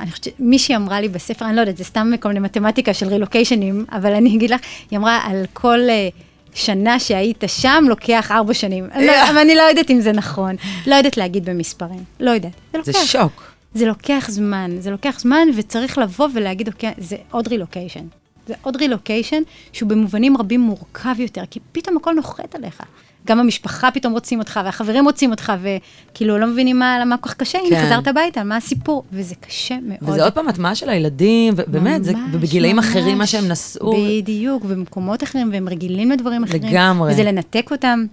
אני 0.00 0.10
חושבת 0.10 0.28
שמישהי 0.38 0.76
אמרה 0.76 1.00
לי 1.00 1.08
בספר, 1.08 1.44
אני 1.44 1.56
לא 1.56 1.60
יודעת, 1.60 1.76
זה 1.76 1.84
סתם 1.84 2.10
כל 2.20 2.28
מיני 2.28 2.40
מתמטיקה 2.40 2.94
של 2.94 3.08
רילוקיישנים, 3.08 3.84
אבל 3.92 4.14
אני 4.14 4.36
אגיד 4.36 4.50
לך, 4.50 4.60
היא 4.90 4.98
אמרה, 4.98 5.20
על 5.24 5.44
כל 5.52 5.80
אה, 5.88 6.08
שנה 6.54 6.98
שהיית 6.98 7.44
שם, 7.46 7.84
לוקח 7.88 8.30
ארבע 8.32 8.54
שנים. 8.54 8.88
לא, 9.00 9.30
אבל 9.30 9.38
אני 9.38 9.54
לא 9.54 9.62
יודעת 9.62 9.90
אם 9.90 10.00
זה 10.00 10.12
נכון, 10.12 10.56
לא 10.86 10.94
יודעת 10.94 11.16
להגיד 11.16 11.44
במספרים, 11.44 12.04
לא 12.20 12.30
יודעת. 12.30 12.52
זה 12.84 12.92
זה 12.92 13.06
שוק. 13.06 13.52
זה 13.74 13.86
לוקח 13.86 14.26
זמן, 14.28 14.70
זה 14.78 14.90
לוקח 14.90 15.20
זמן, 15.20 15.48
וצריך 15.56 15.98
לבוא 15.98 16.28
ולהגיד, 16.34 16.68
אוקיי, 16.68 16.92
זה 16.98 17.16
עוד 17.30 17.48
רילוקיישן. 17.48 18.04
זה 18.46 18.54
עוד 18.62 18.76
רילוקיישן 18.76 19.42
שהוא 19.72 19.88
במובנים 19.88 20.36
רבים 20.36 20.60
מורכב 20.60 21.14
יותר, 21.18 21.42
כי 21.50 21.60
פתאום 21.72 21.96
הכל 21.96 22.14
נוחת 22.14 22.54
עליך. 22.54 22.82
גם 23.28 23.40
המשפחה 23.40 23.90
פתאום 23.90 24.12
רוצים 24.12 24.38
אותך, 24.38 24.60
והחברים 24.64 25.04
רוצים 25.04 25.30
אותך, 25.30 25.52
וכאילו 25.62 26.38
לא 26.38 26.46
מבינים 26.46 26.78
מה, 26.78 27.04
מה 27.06 27.16
כל 27.16 27.28
כך 27.28 27.34
קשה, 27.34 27.58
כן. 27.58 27.74
הנה 27.74 27.86
חזרת 27.86 28.06
הביתה, 28.06 28.44
מה 28.44 28.56
הסיפור, 28.56 29.04
וזה 29.12 29.34
קשה 29.34 29.74
מאוד. 29.82 30.10
וזה 30.10 30.24
עוד 30.24 30.32
פעם 30.32 30.48
הטמעה 30.48 30.74
של 30.74 30.88
הילדים, 30.88 31.54
ובאמת, 31.56 32.04
זה 32.04 32.12
בגילאים 32.32 32.76
ממש, 32.76 32.86
אחרים 32.86 33.18
מה 33.18 33.26
שהם 33.26 33.48
נסעו. 33.48 33.94
בדיוק, 34.08 34.64
במקומות 34.64 35.22
אחרים, 35.22 35.50
והם 35.52 35.68
רגילים 35.68 36.10
לדברים 36.10 36.44
אחרים. 36.44 36.62
לגמרי. 36.62 37.12
וזה 37.12 37.24
לנתק 37.24 37.68
אותם. 37.70 38.06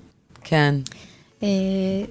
כן. 0.43 0.75
אה, 1.43 1.47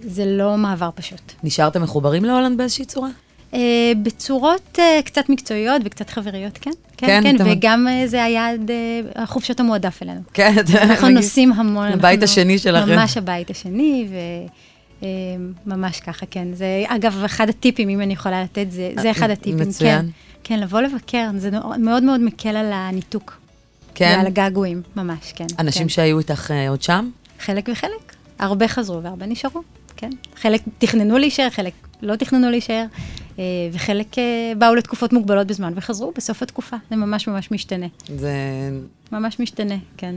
זה 0.03 0.27
לא 0.27 0.57
מעבר 0.57 0.91
פשוט. 0.95 1.33
נשארתם 1.43 1.83
מחוברים 1.83 2.25
להולנד 2.25 2.59
באיזושהי 2.59 2.85
צורה? 2.85 3.09
אה, 3.55 3.93
בצורות 4.03 4.79
אה, 4.79 5.01
קצת 5.05 5.29
מקצועיות 5.29 5.83
וקצת 5.85 6.11
חבריות, 6.11 6.59
כן. 6.61 6.71
כן, 7.07 7.21
כן, 7.23 7.39
כן 7.39 7.45
וגם 7.51 7.89
אה, 7.89 8.07
זה 8.07 8.25
היעד, 8.25 8.71
החופשות 9.15 9.61
המועדף 9.61 10.03
אלינו. 10.03 10.21
כן, 10.33 10.55
אנחנו 10.83 11.09
נוסעים 11.09 11.53
המון. 11.53 11.93
הבית 11.93 12.23
השני 12.23 12.59
שלכם. 12.59 12.93
ממש 12.93 13.17
הבית 13.17 13.51
השני, 13.51 14.09
וממש 15.67 16.01
ככה, 16.01 16.27
כן. 16.27 16.49
זה, 16.55 16.85
אגב, 16.87 17.23
אחד 17.25 17.49
הטיפים, 17.49 17.89
אם 17.89 18.01
אני 18.01 18.13
יכולה 18.13 18.43
לתת, 18.43 18.67
זה, 18.71 18.91
זה 19.01 19.11
אחד 19.11 19.31
הטיפים. 19.31 19.69
מצוין. 19.69 20.01
כן, 20.01 20.07
כן, 20.45 20.61
לבוא 20.61 20.81
לבקר, 20.81 21.29
זה 21.37 21.51
מאוד 21.79 22.03
מאוד 22.03 22.21
מקל 22.21 22.57
על 22.57 22.71
הניתוק. 22.73 23.41
כן. 23.95 24.15
ועל 24.17 24.27
הגעגועים, 24.27 24.83
ממש, 24.97 25.33
כן. 25.35 25.47
אנשים 25.59 25.83
כן. 25.83 25.89
שהיו 25.89 26.19
איתך 26.19 26.51
עוד 26.69 26.83
שם? 26.83 27.11
חלק 27.41 27.69
וחלק. 27.73 28.15
הרבה 28.39 28.69
חזרו 28.69 29.03
והרבה 29.03 29.27
נשארו, 29.27 29.63
כן. 29.97 30.11
חלק 30.37 30.61
תכננו 30.79 31.19
להישאר, 31.19 31.51
חלק 31.51 31.73
לא 32.03 32.17
תכננו 32.17 32.51
להישאר. 32.51 32.85
אה, 33.39 33.45
וחלק 33.73 34.19
אה, 34.19 34.53
באו 34.59 34.75
לתקופות 34.75 35.13
מוגבלות 35.13 35.47
בזמן 35.47 35.73
וחזרו 35.77 36.13
בסוף 36.17 36.43
התקופה. 36.43 36.77
זה 36.91 36.97
ממש 36.97 37.29
ממש 37.29 37.51
משתנה. 37.51 37.87
זה... 38.17 38.33
ממש 39.13 39.41
משתנה, 39.41 39.75
כן. 39.97 40.15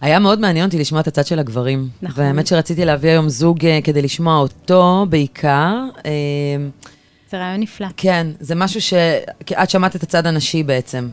היה 0.00 0.18
מאוד 0.18 0.40
מעניין 0.40 0.66
אותי 0.66 0.78
לשמוע 0.78 1.00
את 1.00 1.06
הצד 1.06 1.26
של 1.26 1.38
הגברים. 1.38 1.88
נכון. 2.02 2.24
והאמת 2.24 2.46
שרציתי 2.46 2.84
להביא 2.84 3.10
היום 3.10 3.28
זוג 3.28 3.66
אה, 3.66 3.78
כדי 3.84 4.02
לשמוע 4.02 4.38
אותו 4.38 5.06
בעיקר. 5.08 5.74
זה 7.30 7.38
רעיון 7.38 7.60
נפלא. 7.60 7.86
כן, 7.96 8.26
זה 8.40 8.54
משהו 8.54 8.80
ש... 8.80 8.92
את 9.62 9.70
שמעת 9.70 9.96
את 9.96 10.02
הצד 10.02 10.26
הנשי 10.26 10.62
בעצם. 10.62 11.08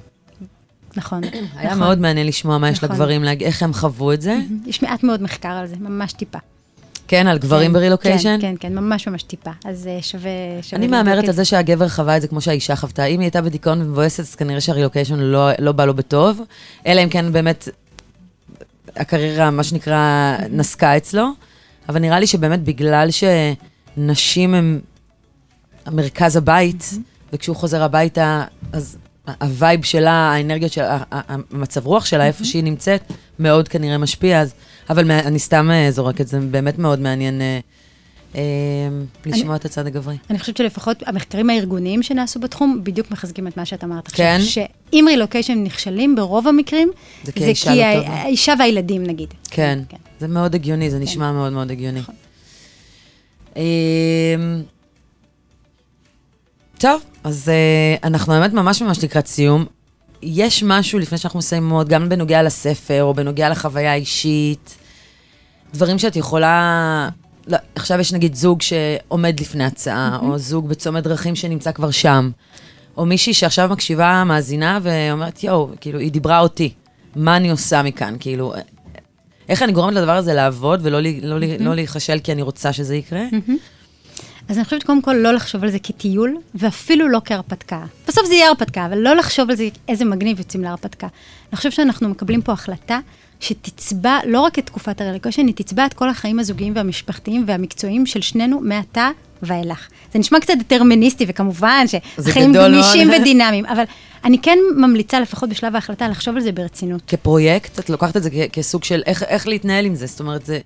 נכון. 0.96 1.24
היה 1.56 1.68
נכון. 1.68 1.80
מאוד 1.80 2.00
מעניין 2.00 2.28
לשמוע 2.28 2.58
מה 2.58 2.72
נכון. 2.72 2.90
יש 2.90 2.92
לגברים, 2.92 3.24
איך 3.42 3.64
הם 3.64 3.74
חוו 3.74 4.14
את 4.14 4.22
זה. 4.22 4.38
יש 4.66 4.84
מעט 4.84 5.04
מאוד 5.04 5.22
מחקר 5.22 5.50
על 5.50 5.68
זה, 5.68 5.76
ממש 5.80 6.14
טיפה. 6.14 6.38
כן, 7.08 7.28
על 7.28 7.38
גברים 7.38 7.72
כן, 7.72 7.74
ברילוקיישן? 7.74 8.38
כן, 8.42 8.56
כן, 8.60 8.68
כן, 8.70 8.76
ממש 8.76 9.08
ממש 9.08 9.24
טיפה. 9.24 9.52
אז 9.66 9.90
uh, 10.00 10.04
שווה... 10.04 10.32
שווה 10.62 10.78
אני 10.78 10.88
מהמרת 10.88 11.28
על 11.28 11.34
זה 11.34 11.46
שהגבר 11.46 11.90
חווה 11.90 12.18
את 12.18 12.22
זה 12.22 12.28
כמו 12.28 12.42
שהאישה 12.42 12.76
חוותה. 12.76 13.06
אם 13.06 13.20
היא 13.20 13.26
הייתה 13.26 13.42
בדיכאון 13.42 13.82
ומבואסת, 13.82 14.20
אז 14.20 14.36
כנראה 14.36 14.62
שהרילוקיישן 14.62 15.20
לא, 15.20 15.50
לא 15.60 15.72
בא 15.72 15.86
לו 15.86 15.94
בטוב, 15.94 16.42
אלא 16.88 17.04
אם 17.04 17.10
כן 17.10 17.32
באמת 17.32 17.70
הקריירה, 18.96 19.52
מה 19.52 19.64
שנקרא, 19.64 20.36
נסקה 20.50 20.98
אצלו. 20.98 21.28
אבל 21.90 22.00
נראה 22.00 22.20
לי 22.20 22.28
שבאמת 22.28 22.64
בגלל 22.64 23.10
שנשים 23.12 24.54
הן 24.54 24.80
מרכז 25.92 26.36
הבית, 26.36 26.94
וכשהוא 27.34 27.56
חוזר 27.56 27.84
הביתה, 27.84 28.44
אז 28.74 28.98
ה 29.42 29.50
vibe 29.50 29.84
שלה, 29.84 30.12
האנרגיות 30.12 30.72
שלה, 30.72 31.04
המצב 31.12 31.86
רוח 31.86 32.06
שלה, 32.06 32.26
איפה 32.26 32.46
שהיא 32.46 32.64
נמצאת, 32.64 33.12
מאוד 33.40 33.68
כנראה 33.68 33.98
משפיע. 33.98 34.42
אז 34.42 34.54
אבל 34.90 35.12
אני 35.12 35.40
סתם 35.40 35.72
אה, 35.72 35.92
זורקת, 35.92 36.28
זה 36.28 36.40
באמת 36.40 36.78
מאוד 36.80 37.00
מעניין 37.00 37.42
אה, 37.42 37.60
אה, 38.36 38.42
לשמוע 39.26 39.56
את 39.56 39.66
הצד 39.66 39.88
הגברי. 39.88 40.16
אני 40.30 40.40
חושבת 40.40 40.58
שלפחות 40.58 41.04
המחקרים 41.06 41.50
הארגוניים 41.50 42.04
שנעשו 42.04 42.40
בתחום, 42.40 42.80
בדיוק 42.84 43.12
מחזקים 43.12 43.48
את 43.48 43.58
מה 43.58 43.66
שאת 43.66 43.84
אמרת 43.84 44.08
עכשיו. 44.08 44.26
כן? 44.26 44.40
שאם 44.42 45.06
רילוקיישן 45.08 45.64
נכשלים, 45.64 46.16
ברוב 46.16 46.48
המקרים, 46.48 46.92
זה 47.24 47.32
כי 47.32 47.46
האישה 47.46 47.76
לא 47.76 48.02
טובה. 48.02 48.14
האישה 48.14 48.54
והילדים, 48.60 49.04
נגיד. 49.04 49.34
כן, 49.50 49.80
כן. 49.90 49.98
זה 50.20 50.28
מאוד 50.28 50.56
הגיוני, 50.56 50.90
זה 50.90 50.98
כן. 50.98 51.04
נשמע 51.04 51.32
מאוד 51.32 51.54
מאוד 51.54 51.72
הגיוני. 51.72 52.00
נכון. 52.00 52.16
טוב, 56.78 57.02
אז 57.24 57.52
אנחנו 58.04 58.34
באמת 58.34 58.54
ממש 58.54 58.82
ממש 58.82 59.04
לקראת 59.04 59.28
סיום. 59.28 59.66
יש 60.22 60.64
משהו, 60.64 61.00
לפני 61.00 61.18
שאנחנו 61.18 61.40
מסיימות, 61.40 61.88
גם 61.90 62.10
בנוגע 62.10 62.44
לספר, 62.44 63.04
או 63.04 63.14
בנוגע 63.14 63.50
לחוויה 63.50 63.92
האישית, 63.92 64.77
דברים 65.74 66.00
שאת 66.00 66.16
יכולה... 66.16 67.10
לא, 67.48 67.58
עכשיו 67.76 68.00
יש 68.00 68.14
נגיד 68.14 68.36
זוג 68.36 68.62
שעומד 68.62 69.40
לפני 69.40 69.66
הצעה, 69.66 70.18
mm-hmm. 70.22 70.26
או 70.26 70.38
זוג 70.38 70.70
בצומת 70.70 71.04
דרכים 71.04 71.36
שנמצא 71.36 71.72
כבר 71.72 71.92
שם, 71.92 72.30
או 72.98 73.06
מישהי 73.06 73.34
שעכשיו 73.34 73.70
מקשיבה, 73.70 74.24
מאזינה, 74.24 74.80
ואומרת, 74.82 75.44
יואו, 75.44 75.70
כאילו, 75.82 76.00
היא 76.00 76.12
דיברה 76.12 76.40
אותי, 76.40 76.74
מה 77.16 77.38
אני 77.38 77.52
עושה 77.52 77.84
מכאן? 77.84 78.16
כאילו, 78.20 78.54
איך 79.50 79.64
אני 79.64 79.72
גורמת 79.72 79.94
לדבר 79.94 80.18
הזה 80.18 80.34
לעבוד 80.34 80.80
ולא 80.84 81.02
לא, 81.02 81.40
mm-hmm. 81.40 81.64
לא 81.64 81.76
להיכשל 81.76 82.20
כי 82.20 82.32
אני 82.32 82.42
רוצה 82.42 82.74
שזה 82.74 82.96
יקרה? 82.96 83.26
Mm-hmm. 83.32 83.52
אז 84.50 84.58
אני 84.58 84.66
חושבת 84.66 84.84
קודם 84.84 85.02
כל 85.02 85.14
לא 85.14 85.34
לחשוב 85.34 85.64
על 85.64 85.72
זה 85.72 85.80
כטיול, 85.80 86.38
ואפילו 86.56 87.10
לא 87.10 87.22
כהרפתקה. 87.26 87.84
בסוף 88.08 88.26
זה 88.28 88.34
יהיה 88.34 88.50
הרפתקה, 88.50 88.86
אבל 88.86 88.98
לא 88.98 89.16
לחשוב 89.16 89.50
על 89.50 89.56
זה 89.56 89.68
איזה 89.88 90.06
מגניב 90.06 90.40
יוצאים 90.40 90.64
להרפתקה. 90.64 91.08
אני 91.52 91.58
חושבת 91.58 91.74
שאנחנו 91.74 92.10
מקבלים 92.10 92.42
פה 92.42 92.52
החלטה 92.52 93.00
שתצבע 93.40 94.20
לא 94.26 94.42
רק 94.42 94.60
את 94.60 94.66
תקופת 94.66 95.02
הרליקושן, 95.02 95.48
היא 95.48 95.56
תצבע 95.56 95.86
את 95.86 95.94
כל 95.94 96.10
החיים 96.10 96.40
הזוגיים 96.40 96.74
והמשפחתיים 96.76 97.44
והמקצועיים 97.48 98.06
של 98.06 98.22
שנינו 98.22 98.60
מעתה 98.60 99.10
ואילך. 99.44 99.88
זה 100.14 100.20
נשמע 100.20 100.40
קצת 100.40 100.54
דטרמיניסטי, 100.60 101.26
וכמובן 101.28 101.86
שחיים 101.88 102.54
גמישים 102.54 103.10
ודינמיים, 103.10 103.66
אבל 103.66 103.84
אני 104.24 104.38
כן 104.42 104.58
ממליצה, 104.76 105.20
לפחות 105.20 105.50
בשלב 105.50 105.76
ההחלטה, 105.76 106.08
לחשוב 106.08 106.36
על 106.36 106.42
זה 106.42 106.52
ברצינות. 106.52 107.02
כפרויקט? 107.08 107.80
את 107.80 107.90
לוקחת 107.90 108.18
את 108.18 108.24
זה 108.24 108.30
כסוג 108.54 108.84
של 108.84 109.04
איך, 109.06 109.24
איך 109.24 109.48
להתנהל 109.48 109.86
עם 109.86 109.96
זה? 109.96 110.06
זאת 110.06 110.20
אומרת, 110.20 110.46
זה... 110.46 110.60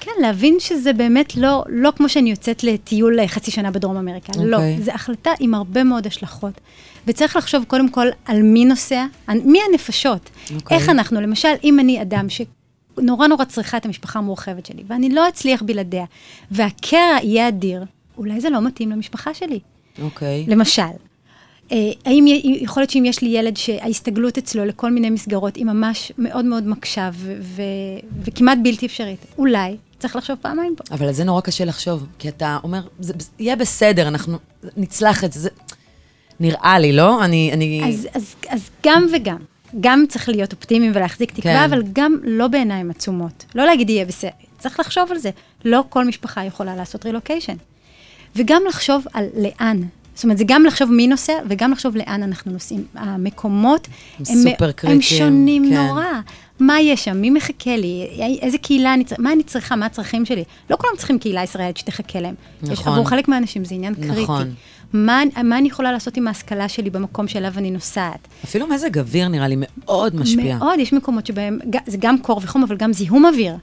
כן, 0.00 0.10
להבין 0.20 0.56
שזה 0.60 0.92
באמת 0.92 1.36
לא, 1.36 1.64
לא 1.68 1.90
כמו 1.96 2.08
שאני 2.08 2.30
יוצאת 2.30 2.64
לטיול 2.64 3.26
חצי 3.26 3.50
שנה 3.50 3.70
בדרום 3.70 3.96
אמריקה. 3.96 4.32
Okay. 4.32 4.42
לא, 4.42 4.56
אוקיי. 4.56 4.82
זו 4.82 4.92
החלטה 4.92 5.30
עם 5.40 5.54
הרבה 5.54 5.84
מאוד 5.84 6.06
השלכות. 6.06 6.60
וצריך 7.06 7.36
לחשוב 7.36 7.64
קודם 7.64 7.88
כל 7.88 8.06
על 8.24 8.42
מי 8.42 8.64
נוסע, 8.64 9.04
מי 9.28 9.58
הנפשות. 9.68 10.20
Okay. 10.24 10.54
אוקיי. 10.54 10.76
איך 10.76 10.88
אנחנו, 10.88 11.20
למשל, 11.20 11.48
אם 11.64 11.80
אני 11.80 12.02
אדם 12.02 12.26
שנורא 12.28 13.26
נורא 13.26 13.44
צריכה 13.44 13.76
את 13.76 13.86
המשפחה 13.86 14.18
המורחבת 14.18 14.66
שלי, 14.66 14.82
ואני 14.86 15.08
לא 15.08 15.28
אצליח 15.28 15.62
בלעדיה, 15.62 16.04
והקרע 16.50 17.16
יהיה 17.22 17.48
אדיר, 17.48 17.84
אולי 18.18 18.40
זה 18.40 18.50
לא 18.50 18.62
מתאים 18.62 18.90
למשפחה 18.90 19.34
שלי. 19.34 19.60
אוקיי. 20.02 20.44
Okay. 20.46 20.50
למשל. 20.50 20.82
אה, 21.72 21.90
האם 22.04 22.24
יכול 22.44 22.80
להיות 22.80 22.90
שאם 22.90 23.04
יש 23.04 23.22
לי 23.22 23.28
ילד 23.28 23.56
שההסתגלות 23.56 24.38
אצלו 24.38 24.64
לכל 24.64 24.90
מיני 24.90 25.10
מסגרות 25.10 25.56
היא 25.56 25.64
ממש 25.64 26.12
מאוד 26.18 26.44
מאוד 26.44 26.66
מקשה 26.66 27.10
וכמעט 28.24 28.58
בלתי 28.62 28.86
אפשרית? 28.86 29.26
אולי 29.38 29.76
צריך 29.98 30.16
לחשוב 30.16 30.36
פעמיים 30.40 30.74
פה. 30.76 30.94
אבל 30.94 31.06
על 31.06 31.12
זה 31.12 31.24
נורא 31.24 31.40
קשה 31.40 31.64
לחשוב, 31.64 32.06
כי 32.18 32.28
אתה 32.28 32.58
אומר, 32.62 32.80
זה 33.00 33.12
יהיה 33.38 33.56
בסדר, 33.56 34.08
אנחנו 34.08 34.38
נצלח 34.76 35.24
את 35.24 35.32
זה. 35.32 35.40
זה 35.40 35.48
נראה 36.40 36.78
לי, 36.78 36.92
לא? 36.92 37.24
אני... 37.24 37.50
אני... 37.52 37.82
אז, 37.88 38.08
אז, 38.14 38.34
אז 38.48 38.70
גם 38.86 39.06
וגם. 39.12 39.38
גם 39.80 40.04
צריך 40.08 40.28
להיות 40.28 40.52
אופטימיים 40.52 40.92
ולהחזיק 40.94 41.32
תקווה, 41.32 41.54
כן. 41.54 41.64
אבל 41.64 41.82
גם 41.92 42.16
לא 42.22 42.48
בעיניים 42.48 42.90
עצומות. 42.90 43.44
לא 43.54 43.66
להגיד 43.66 43.90
יהיה 43.90 44.04
בסדר, 44.04 44.30
צריך 44.58 44.80
לחשוב 44.80 45.12
על 45.12 45.18
זה. 45.18 45.30
לא 45.64 45.84
כל 45.88 46.04
משפחה 46.04 46.44
יכולה 46.44 46.76
לעשות 46.76 47.06
רילוקיישן. 47.06 47.56
וגם 48.36 48.62
לחשוב 48.68 49.04
על 49.12 49.24
לאן. 49.36 49.82
זאת 50.14 50.24
אומרת, 50.24 50.38
זה 50.38 50.44
גם 50.46 50.64
לחשוב 50.64 50.92
מי 50.92 51.06
נוסע, 51.06 51.32
וגם 51.48 51.72
לחשוב 51.72 51.96
לאן 51.96 52.22
אנחנו 52.22 52.52
נוסעים. 52.52 52.84
המקומות 52.94 53.88
הם, 54.18 54.24
קריטיים, 54.58 54.92
הם 54.92 55.02
שונים 55.02 55.68
כן. 55.70 55.76
נורא. 55.76 56.04
מה 56.60 56.80
יש 56.80 57.04
שם, 57.04 57.16
מי 57.20 57.30
מחכה 57.30 57.76
לי, 57.76 58.08
איזה 58.42 58.58
קהילה 58.58 58.94
אני 58.94 59.04
צריכה, 59.04 59.22
מה 59.22 59.32
אני 59.32 59.42
צריכה, 59.42 59.76
מה 59.76 59.86
הצרכים 59.86 60.24
שלי. 60.24 60.44
לא 60.70 60.76
כולם 60.76 60.92
צריכים 60.96 61.18
קהילה 61.18 61.42
ישראלית 61.42 61.76
שתחכה 61.76 62.20
להם. 62.20 62.34
נכון. 62.62 62.72
יש, 62.72 62.80
עבור 62.86 63.08
חלק 63.08 63.28
מהאנשים 63.28 63.64
זה 63.64 63.74
עניין 63.74 63.94
נכון. 63.98 64.44
קריטי. 64.44 64.54
מה, 64.92 65.22
מה 65.44 65.58
אני 65.58 65.68
יכולה 65.68 65.92
לעשות 65.92 66.16
עם 66.16 66.28
ההשכלה 66.28 66.68
שלי 66.68 66.90
במקום 66.90 67.28
שאליו 67.28 67.52
אני 67.56 67.70
נוסעת? 67.70 68.28
אפילו 68.44 68.66
מזג 68.66 68.98
אוויר 68.98 69.28
נראה 69.28 69.48
לי 69.48 69.56
מאוד 69.58 70.16
משפיע. 70.16 70.56
מאוד, 70.56 70.78
יש 70.78 70.92
מקומות 70.92 71.26
שבהם, 71.26 71.58
זה 71.86 71.96
גם 72.00 72.18
קור 72.18 72.40
וחום, 72.42 72.62
אבל 72.62 72.76
גם 72.76 72.92
זיהום 72.92 73.26
אוויר. 73.26 73.56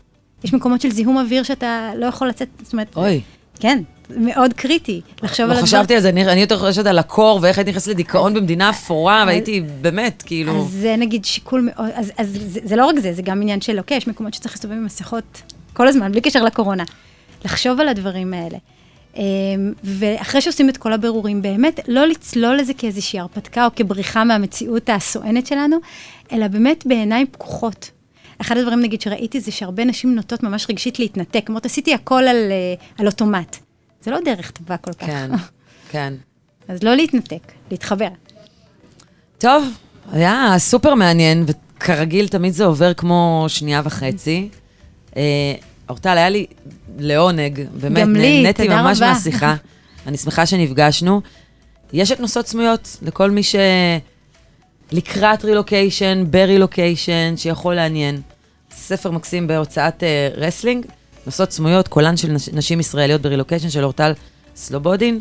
יש 0.43 0.53
מקומות 0.53 0.81
של 0.81 0.91
זיהום 0.91 1.17
אוויר 1.17 1.43
שאתה 1.43 1.91
לא 1.97 2.05
יכול 2.05 2.27
לצאת, 2.27 2.47
זאת 2.63 2.73
אומרת... 2.73 2.95
אוי. 2.95 3.21
כן, 3.59 3.81
מאוד 4.17 4.53
קריטי 4.53 5.01
לחשוב 5.23 5.45
לא 5.45 5.53
על 5.53 5.61
חשבתי 5.61 5.95
על 5.95 6.01
זה, 6.01 6.09
אני 6.09 6.25
אני 6.25 6.41
יותר 6.41 6.59
חושבת 6.59 6.85
על 6.85 6.99
הקור 6.99 7.39
ואיך 7.41 7.57
הייתי 7.57 7.71
נכנסת 7.71 7.87
לדיכאון 7.87 8.33
במדינה 8.33 8.69
אפורה, 8.69 9.23
והייתי 9.27 9.61
באמת, 9.81 10.23
כאילו... 10.25 10.61
אז 10.61 10.71
זה 10.71 10.95
נגיד 10.95 11.25
שיקול 11.25 11.61
מאוד, 11.61 11.89
אז, 11.93 12.11
אז 12.17 12.37
זה, 12.45 12.59
זה 12.63 12.75
לא 12.75 12.85
רק 12.85 12.99
זה, 12.99 13.13
זה 13.13 13.21
גם 13.21 13.41
עניין 13.41 13.61
של, 13.61 13.79
אוקיי, 13.79 13.97
יש 13.97 14.07
מקומות 14.07 14.33
שצריך 14.33 14.53
להסתובב 14.53 14.73
עם 14.73 14.85
מסכות 14.85 15.41
כל 15.73 15.87
הזמן, 15.87 16.11
בלי 16.11 16.21
קשר 16.21 16.43
לקורונה. 16.43 16.83
לחשוב 17.45 17.79
על 17.79 17.87
הדברים 17.87 18.33
האלה. 18.33 18.57
אמ, 19.15 19.23
ואחרי 19.83 20.41
שעושים 20.41 20.69
את 20.69 20.77
כל 20.77 20.93
הבירורים, 20.93 21.41
באמת 21.41 21.79
לא 21.87 22.05
לצלול 22.05 22.55
לזה 22.55 22.73
כאיזושהי 22.73 23.19
הרפתקה 23.19 23.65
או 23.65 23.69
כבריחה 23.75 24.23
מהמציאות 24.23 24.89
הסואנת 24.89 25.47
שלנו, 25.47 25.77
אלא 26.31 26.47
באמת 26.47 26.85
בעיניים 26.85 27.27
פקוחות. 27.31 27.91
אחד 28.41 28.57
הדברים, 28.57 28.79
נגיד, 28.79 29.01
שראיתי 29.01 29.39
זה 29.39 29.51
שהרבה 29.51 29.85
נשים 29.85 30.15
נוטות 30.15 30.43
ממש 30.43 30.67
רגשית 30.69 30.99
להתנתק, 30.99 31.43
אומרות, 31.47 31.65
עשיתי 31.65 31.93
הכל 31.93 32.23
על, 32.23 32.51
אה, 32.51 32.73
על 32.97 33.07
אוטומט. 33.07 33.57
זה 34.05 34.11
לא 34.11 34.19
דרך 34.25 34.51
טובה 34.51 34.77
כל 34.77 34.93
כך. 34.93 35.05
כן, 35.05 35.31
כן. 35.91 36.13
אז 36.67 36.83
לא 36.83 36.95
להתנתק, 36.95 37.51
להתחבר. 37.71 38.07
טוב, 39.37 39.65
היה 40.11 40.55
סופר 40.57 40.93
מעניין, 40.93 41.45
וכרגיל 41.47 42.27
תמיד 42.27 42.53
זה 42.53 42.65
עובר 42.65 42.93
כמו 42.93 43.45
שנייה 43.47 43.81
וחצי. 43.85 44.49
אה, 45.17 45.21
אורטל, 45.89 46.17
היה 46.17 46.29
לי 46.29 46.45
לעונג, 46.99 47.61
באמת, 47.81 48.01
גם 48.01 48.13
לי, 48.13 48.41
נהניתי 48.41 48.67
ממש 48.67 48.97
רבה. 48.97 49.13
מהשיחה. 49.13 49.55
אני 50.07 50.17
שמחה 50.17 50.45
שנפגשנו. 50.45 51.21
יש 51.93 52.11
את 52.11 52.19
נוסעות 52.19 52.47
סמויות 52.47 52.97
לכל 53.01 53.31
מי 53.31 53.41
שלקראת 54.91 55.45
רילוקיישן, 55.45 56.23
ברילוקיישן, 56.29 57.33
שיכול 57.37 57.75
לעניין. 57.75 58.21
ספר 58.71 59.11
מקסים 59.11 59.47
בהוצאת 59.47 60.03
אה, 60.03 60.29
רסלינג, 60.35 60.85
נוסעות 61.25 61.51
סמויות, 61.51 61.87
קולן 61.87 62.17
של 62.17 62.31
נש- 62.31 62.49
נשים 62.49 62.79
ישראליות 62.79 63.21
ברילוקיישן 63.21 63.69
של 63.69 63.83
אורטל 63.83 64.11
סלובודין. 64.55 65.19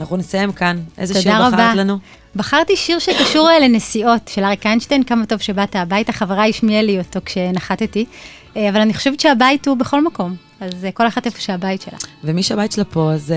אנחנו 0.00 0.16
נסיים 0.16 0.52
כאן. 0.52 0.80
איזה 0.98 1.22
שיר 1.22 1.32
רבה. 1.36 1.50
בחרת 1.56 1.76
לנו? 1.76 1.98
בחרתי 2.36 2.76
שיר 2.76 2.98
שקשור 2.98 3.50
אה, 3.50 3.58
לנסיעות, 3.58 4.28
של 4.28 4.44
אריק 4.44 4.66
איינשטיין, 4.66 5.02
כמה 5.04 5.26
טוב 5.26 5.38
שבאת 5.38 5.76
הביתה, 5.76 6.12
חברה 6.12 6.46
השמיעה 6.46 6.82
לי 6.82 6.98
אותו 6.98 7.20
כשנחתתי, 7.24 8.04
אה, 8.56 8.68
אבל 8.68 8.80
אני 8.80 8.94
חושבת 8.94 9.20
שהבית 9.20 9.68
הוא 9.68 9.76
בכל 9.76 10.04
מקום, 10.04 10.36
אז 10.60 10.84
אה, 10.84 10.92
כל 10.92 11.06
אחת 11.06 11.26
איפה 11.26 11.40
שהבית 11.40 11.82
שלה. 11.82 11.98
ומי 12.24 12.42
שהבית 12.42 12.72
שלה 12.72 12.84
פה, 12.84 13.12
אז 13.12 13.34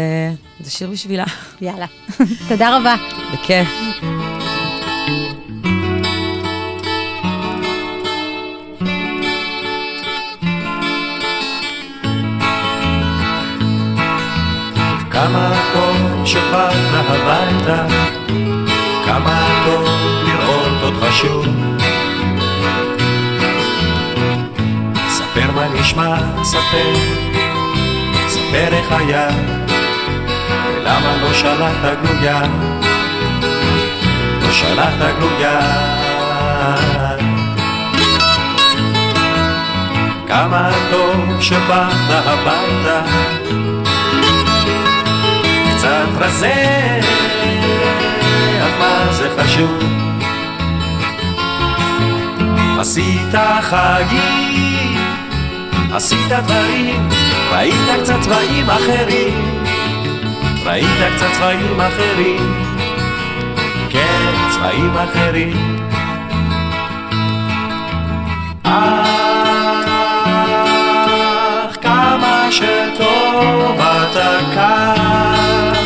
זה 0.60 0.72
שיר 0.72 0.90
בשבילה. 0.90 1.26
יאללה. 1.62 1.86
תודה 2.50 2.78
רבה. 2.78 2.96
בכיף. 3.34 3.68
כמה 15.24 15.52
טוב 15.74 16.26
שבאת 16.26 16.74
הביתה, 16.94 17.86
כמה 19.06 19.64
טוב 19.66 19.88
לראות 20.24 20.84
אותך 20.84 21.16
שוב. 21.16 21.46
ספר 25.10 25.52
מה 25.56 25.68
נשמע, 25.80 26.16
ספר, 26.44 26.94
ספר 28.28 28.68
איך 28.72 28.92
היה, 28.92 29.28
ולמה 30.78 31.18
לא 31.22 31.34
שלחת 31.34 31.98
גלויה, 32.04 32.42
לא 34.42 34.52
שלחת 34.52 35.16
גלויה. 35.18 35.60
כמה 40.28 40.70
טוב 40.92 41.42
שבאת 41.42 42.10
הביתה, 42.10 43.02
רזה, 46.24 47.00
אך 48.62 48.80
מה 48.80 49.08
זה 49.12 49.30
חשוב? 49.38 49.84
עשית 52.80 53.36
חגים, 53.62 54.98
עשית 55.94 56.28
דברים, 56.30 57.10
ראית 57.52 58.02
קצת 58.04 58.20
צבעים 58.22 58.70
אחרים, 58.70 59.64
ראית 60.66 61.16
קצת 61.16 61.32
צבעים 61.34 61.82
אחרים, 61.82 62.54
כן, 63.90 64.34
צבעים 64.50 64.98
אחרים. 64.98 65.80
אך 68.64 69.14
כמה 71.82 72.48
שטוב 72.52 73.80
אתה 73.80 74.40
כאן 74.56 75.83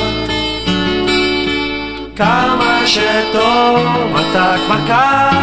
כמה 2.17 2.81
שטוב 2.85 4.17
אתה 4.17 4.55
כבר 4.65 4.87
כאן. 4.87 5.37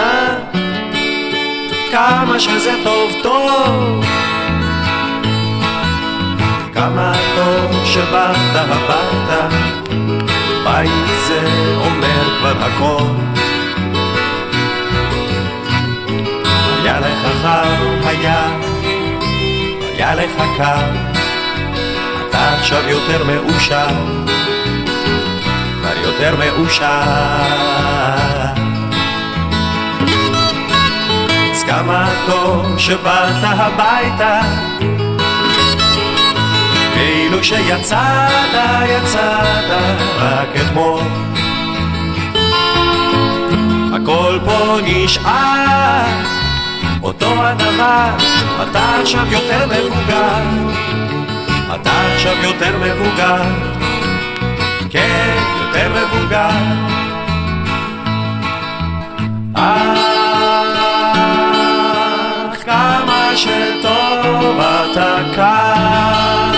אה, 0.00 0.34
כמה 1.92 2.40
שזה 2.40 2.72
טוב 2.84 3.10
טוב. 3.22 4.04
כמה 6.74 7.12
טוב 7.36 7.84
שבאת 7.84 8.54
הביתה 8.54 9.48
בית 10.64 10.90
זה 11.26 11.40
אומר 11.78 12.38
כבר 12.38 12.64
הכל. 12.64 13.04
היה 16.82 17.00
לך 17.00 17.26
חם, 17.42 18.06
היה, 18.06 18.48
היה 19.96 20.14
לך 20.14 20.42
קר, 20.56 21.09
אתה 22.30 22.54
עכשיו 22.54 22.88
יותר 22.88 23.24
מאושר, 23.24 23.88
כבר 25.80 25.98
יותר 26.04 26.36
מאושר. 26.36 26.84
אז 31.52 31.62
כמה 31.62 32.08
טוב 32.26 32.78
שבאת 32.78 33.42
הביתה, 33.42 34.40
כאילו 36.94 37.44
שיצאת, 37.44 38.54
יצאת 38.88 39.64
רק 40.18 40.48
אתמול. 40.60 41.02
הכל 43.92 44.38
פה 44.44 44.76
נשאר 44.84 46.04
אותו 47.02 47.26
הדבר, 47.38 48.08
אתה 48.62 49.00
עכשיו 49.02 49.26
יותר 49.32 49.66
מבוגר, 49.66 50.42
אתה 51.82 51.90
עכשיו 52.14 52.34
יותר 52.42 52.76
מבוגר, 52.78 53.42
כן, 54.90 55.36
יותר 55.60 55.88
מבוגר. 55.88 56.48
אך 59.54 60.10
כמה 62.64 63.32
שטוב 63.36 64.60
אתה 64.60 65.16
כאן, 65.36 66.52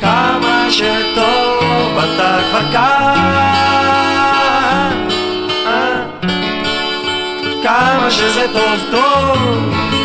כמה 0.00 0.66
שטוב 0.70 1.98
אתה 1.98 2.38
כבר 2.50 2.72
כאן. 2.72 3.30
אה. 5.66 6.02
כמה 7.62 8.10
שזה 8.10 8.46
טוב 8.52 8.80
טוב 8.90 9.99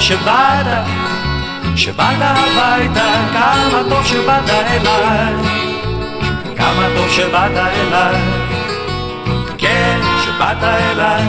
טוב 0.00 0.08
שבאת, 0.08 0.66
שבאת 1.76 2.16
הביתה 2.20 3.14
כמה 3.32 3.82
טוב 3.88 4.06
שבאת 4.06 4.50
אליי. 4.50 5.34
כמה 6.56 6.86
טוב 6.96 7.10
שבאת 7.10 7.56
אליי. 7.56 8.20
כן, 9.58 10.00
שבאת 10.24 10.62
אליי. 10.62 11.24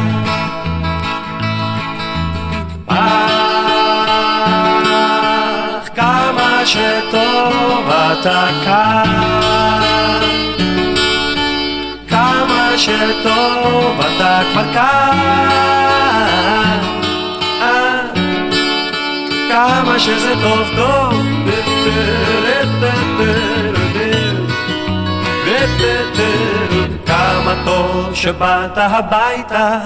אך 2.87 3.09
כמה 5.95 6.65
שטוב 6.65 7.89
אתה 7.89 8.47
כאן. 8.65 9.41
שטוב 12.77 14.01
אתה 14.01 14.41
כבר 14.53 14.73
כאן 14.73 16.21
כמה 19.81 19.99
שזה 19.99 20.33
טוב 20.41 20.67
טוב. 20.75 21.13
כמה 27.05 27.55
טוב 27.65 28.15
שבאת 28.15 28.77
הביתה 28.77 29.79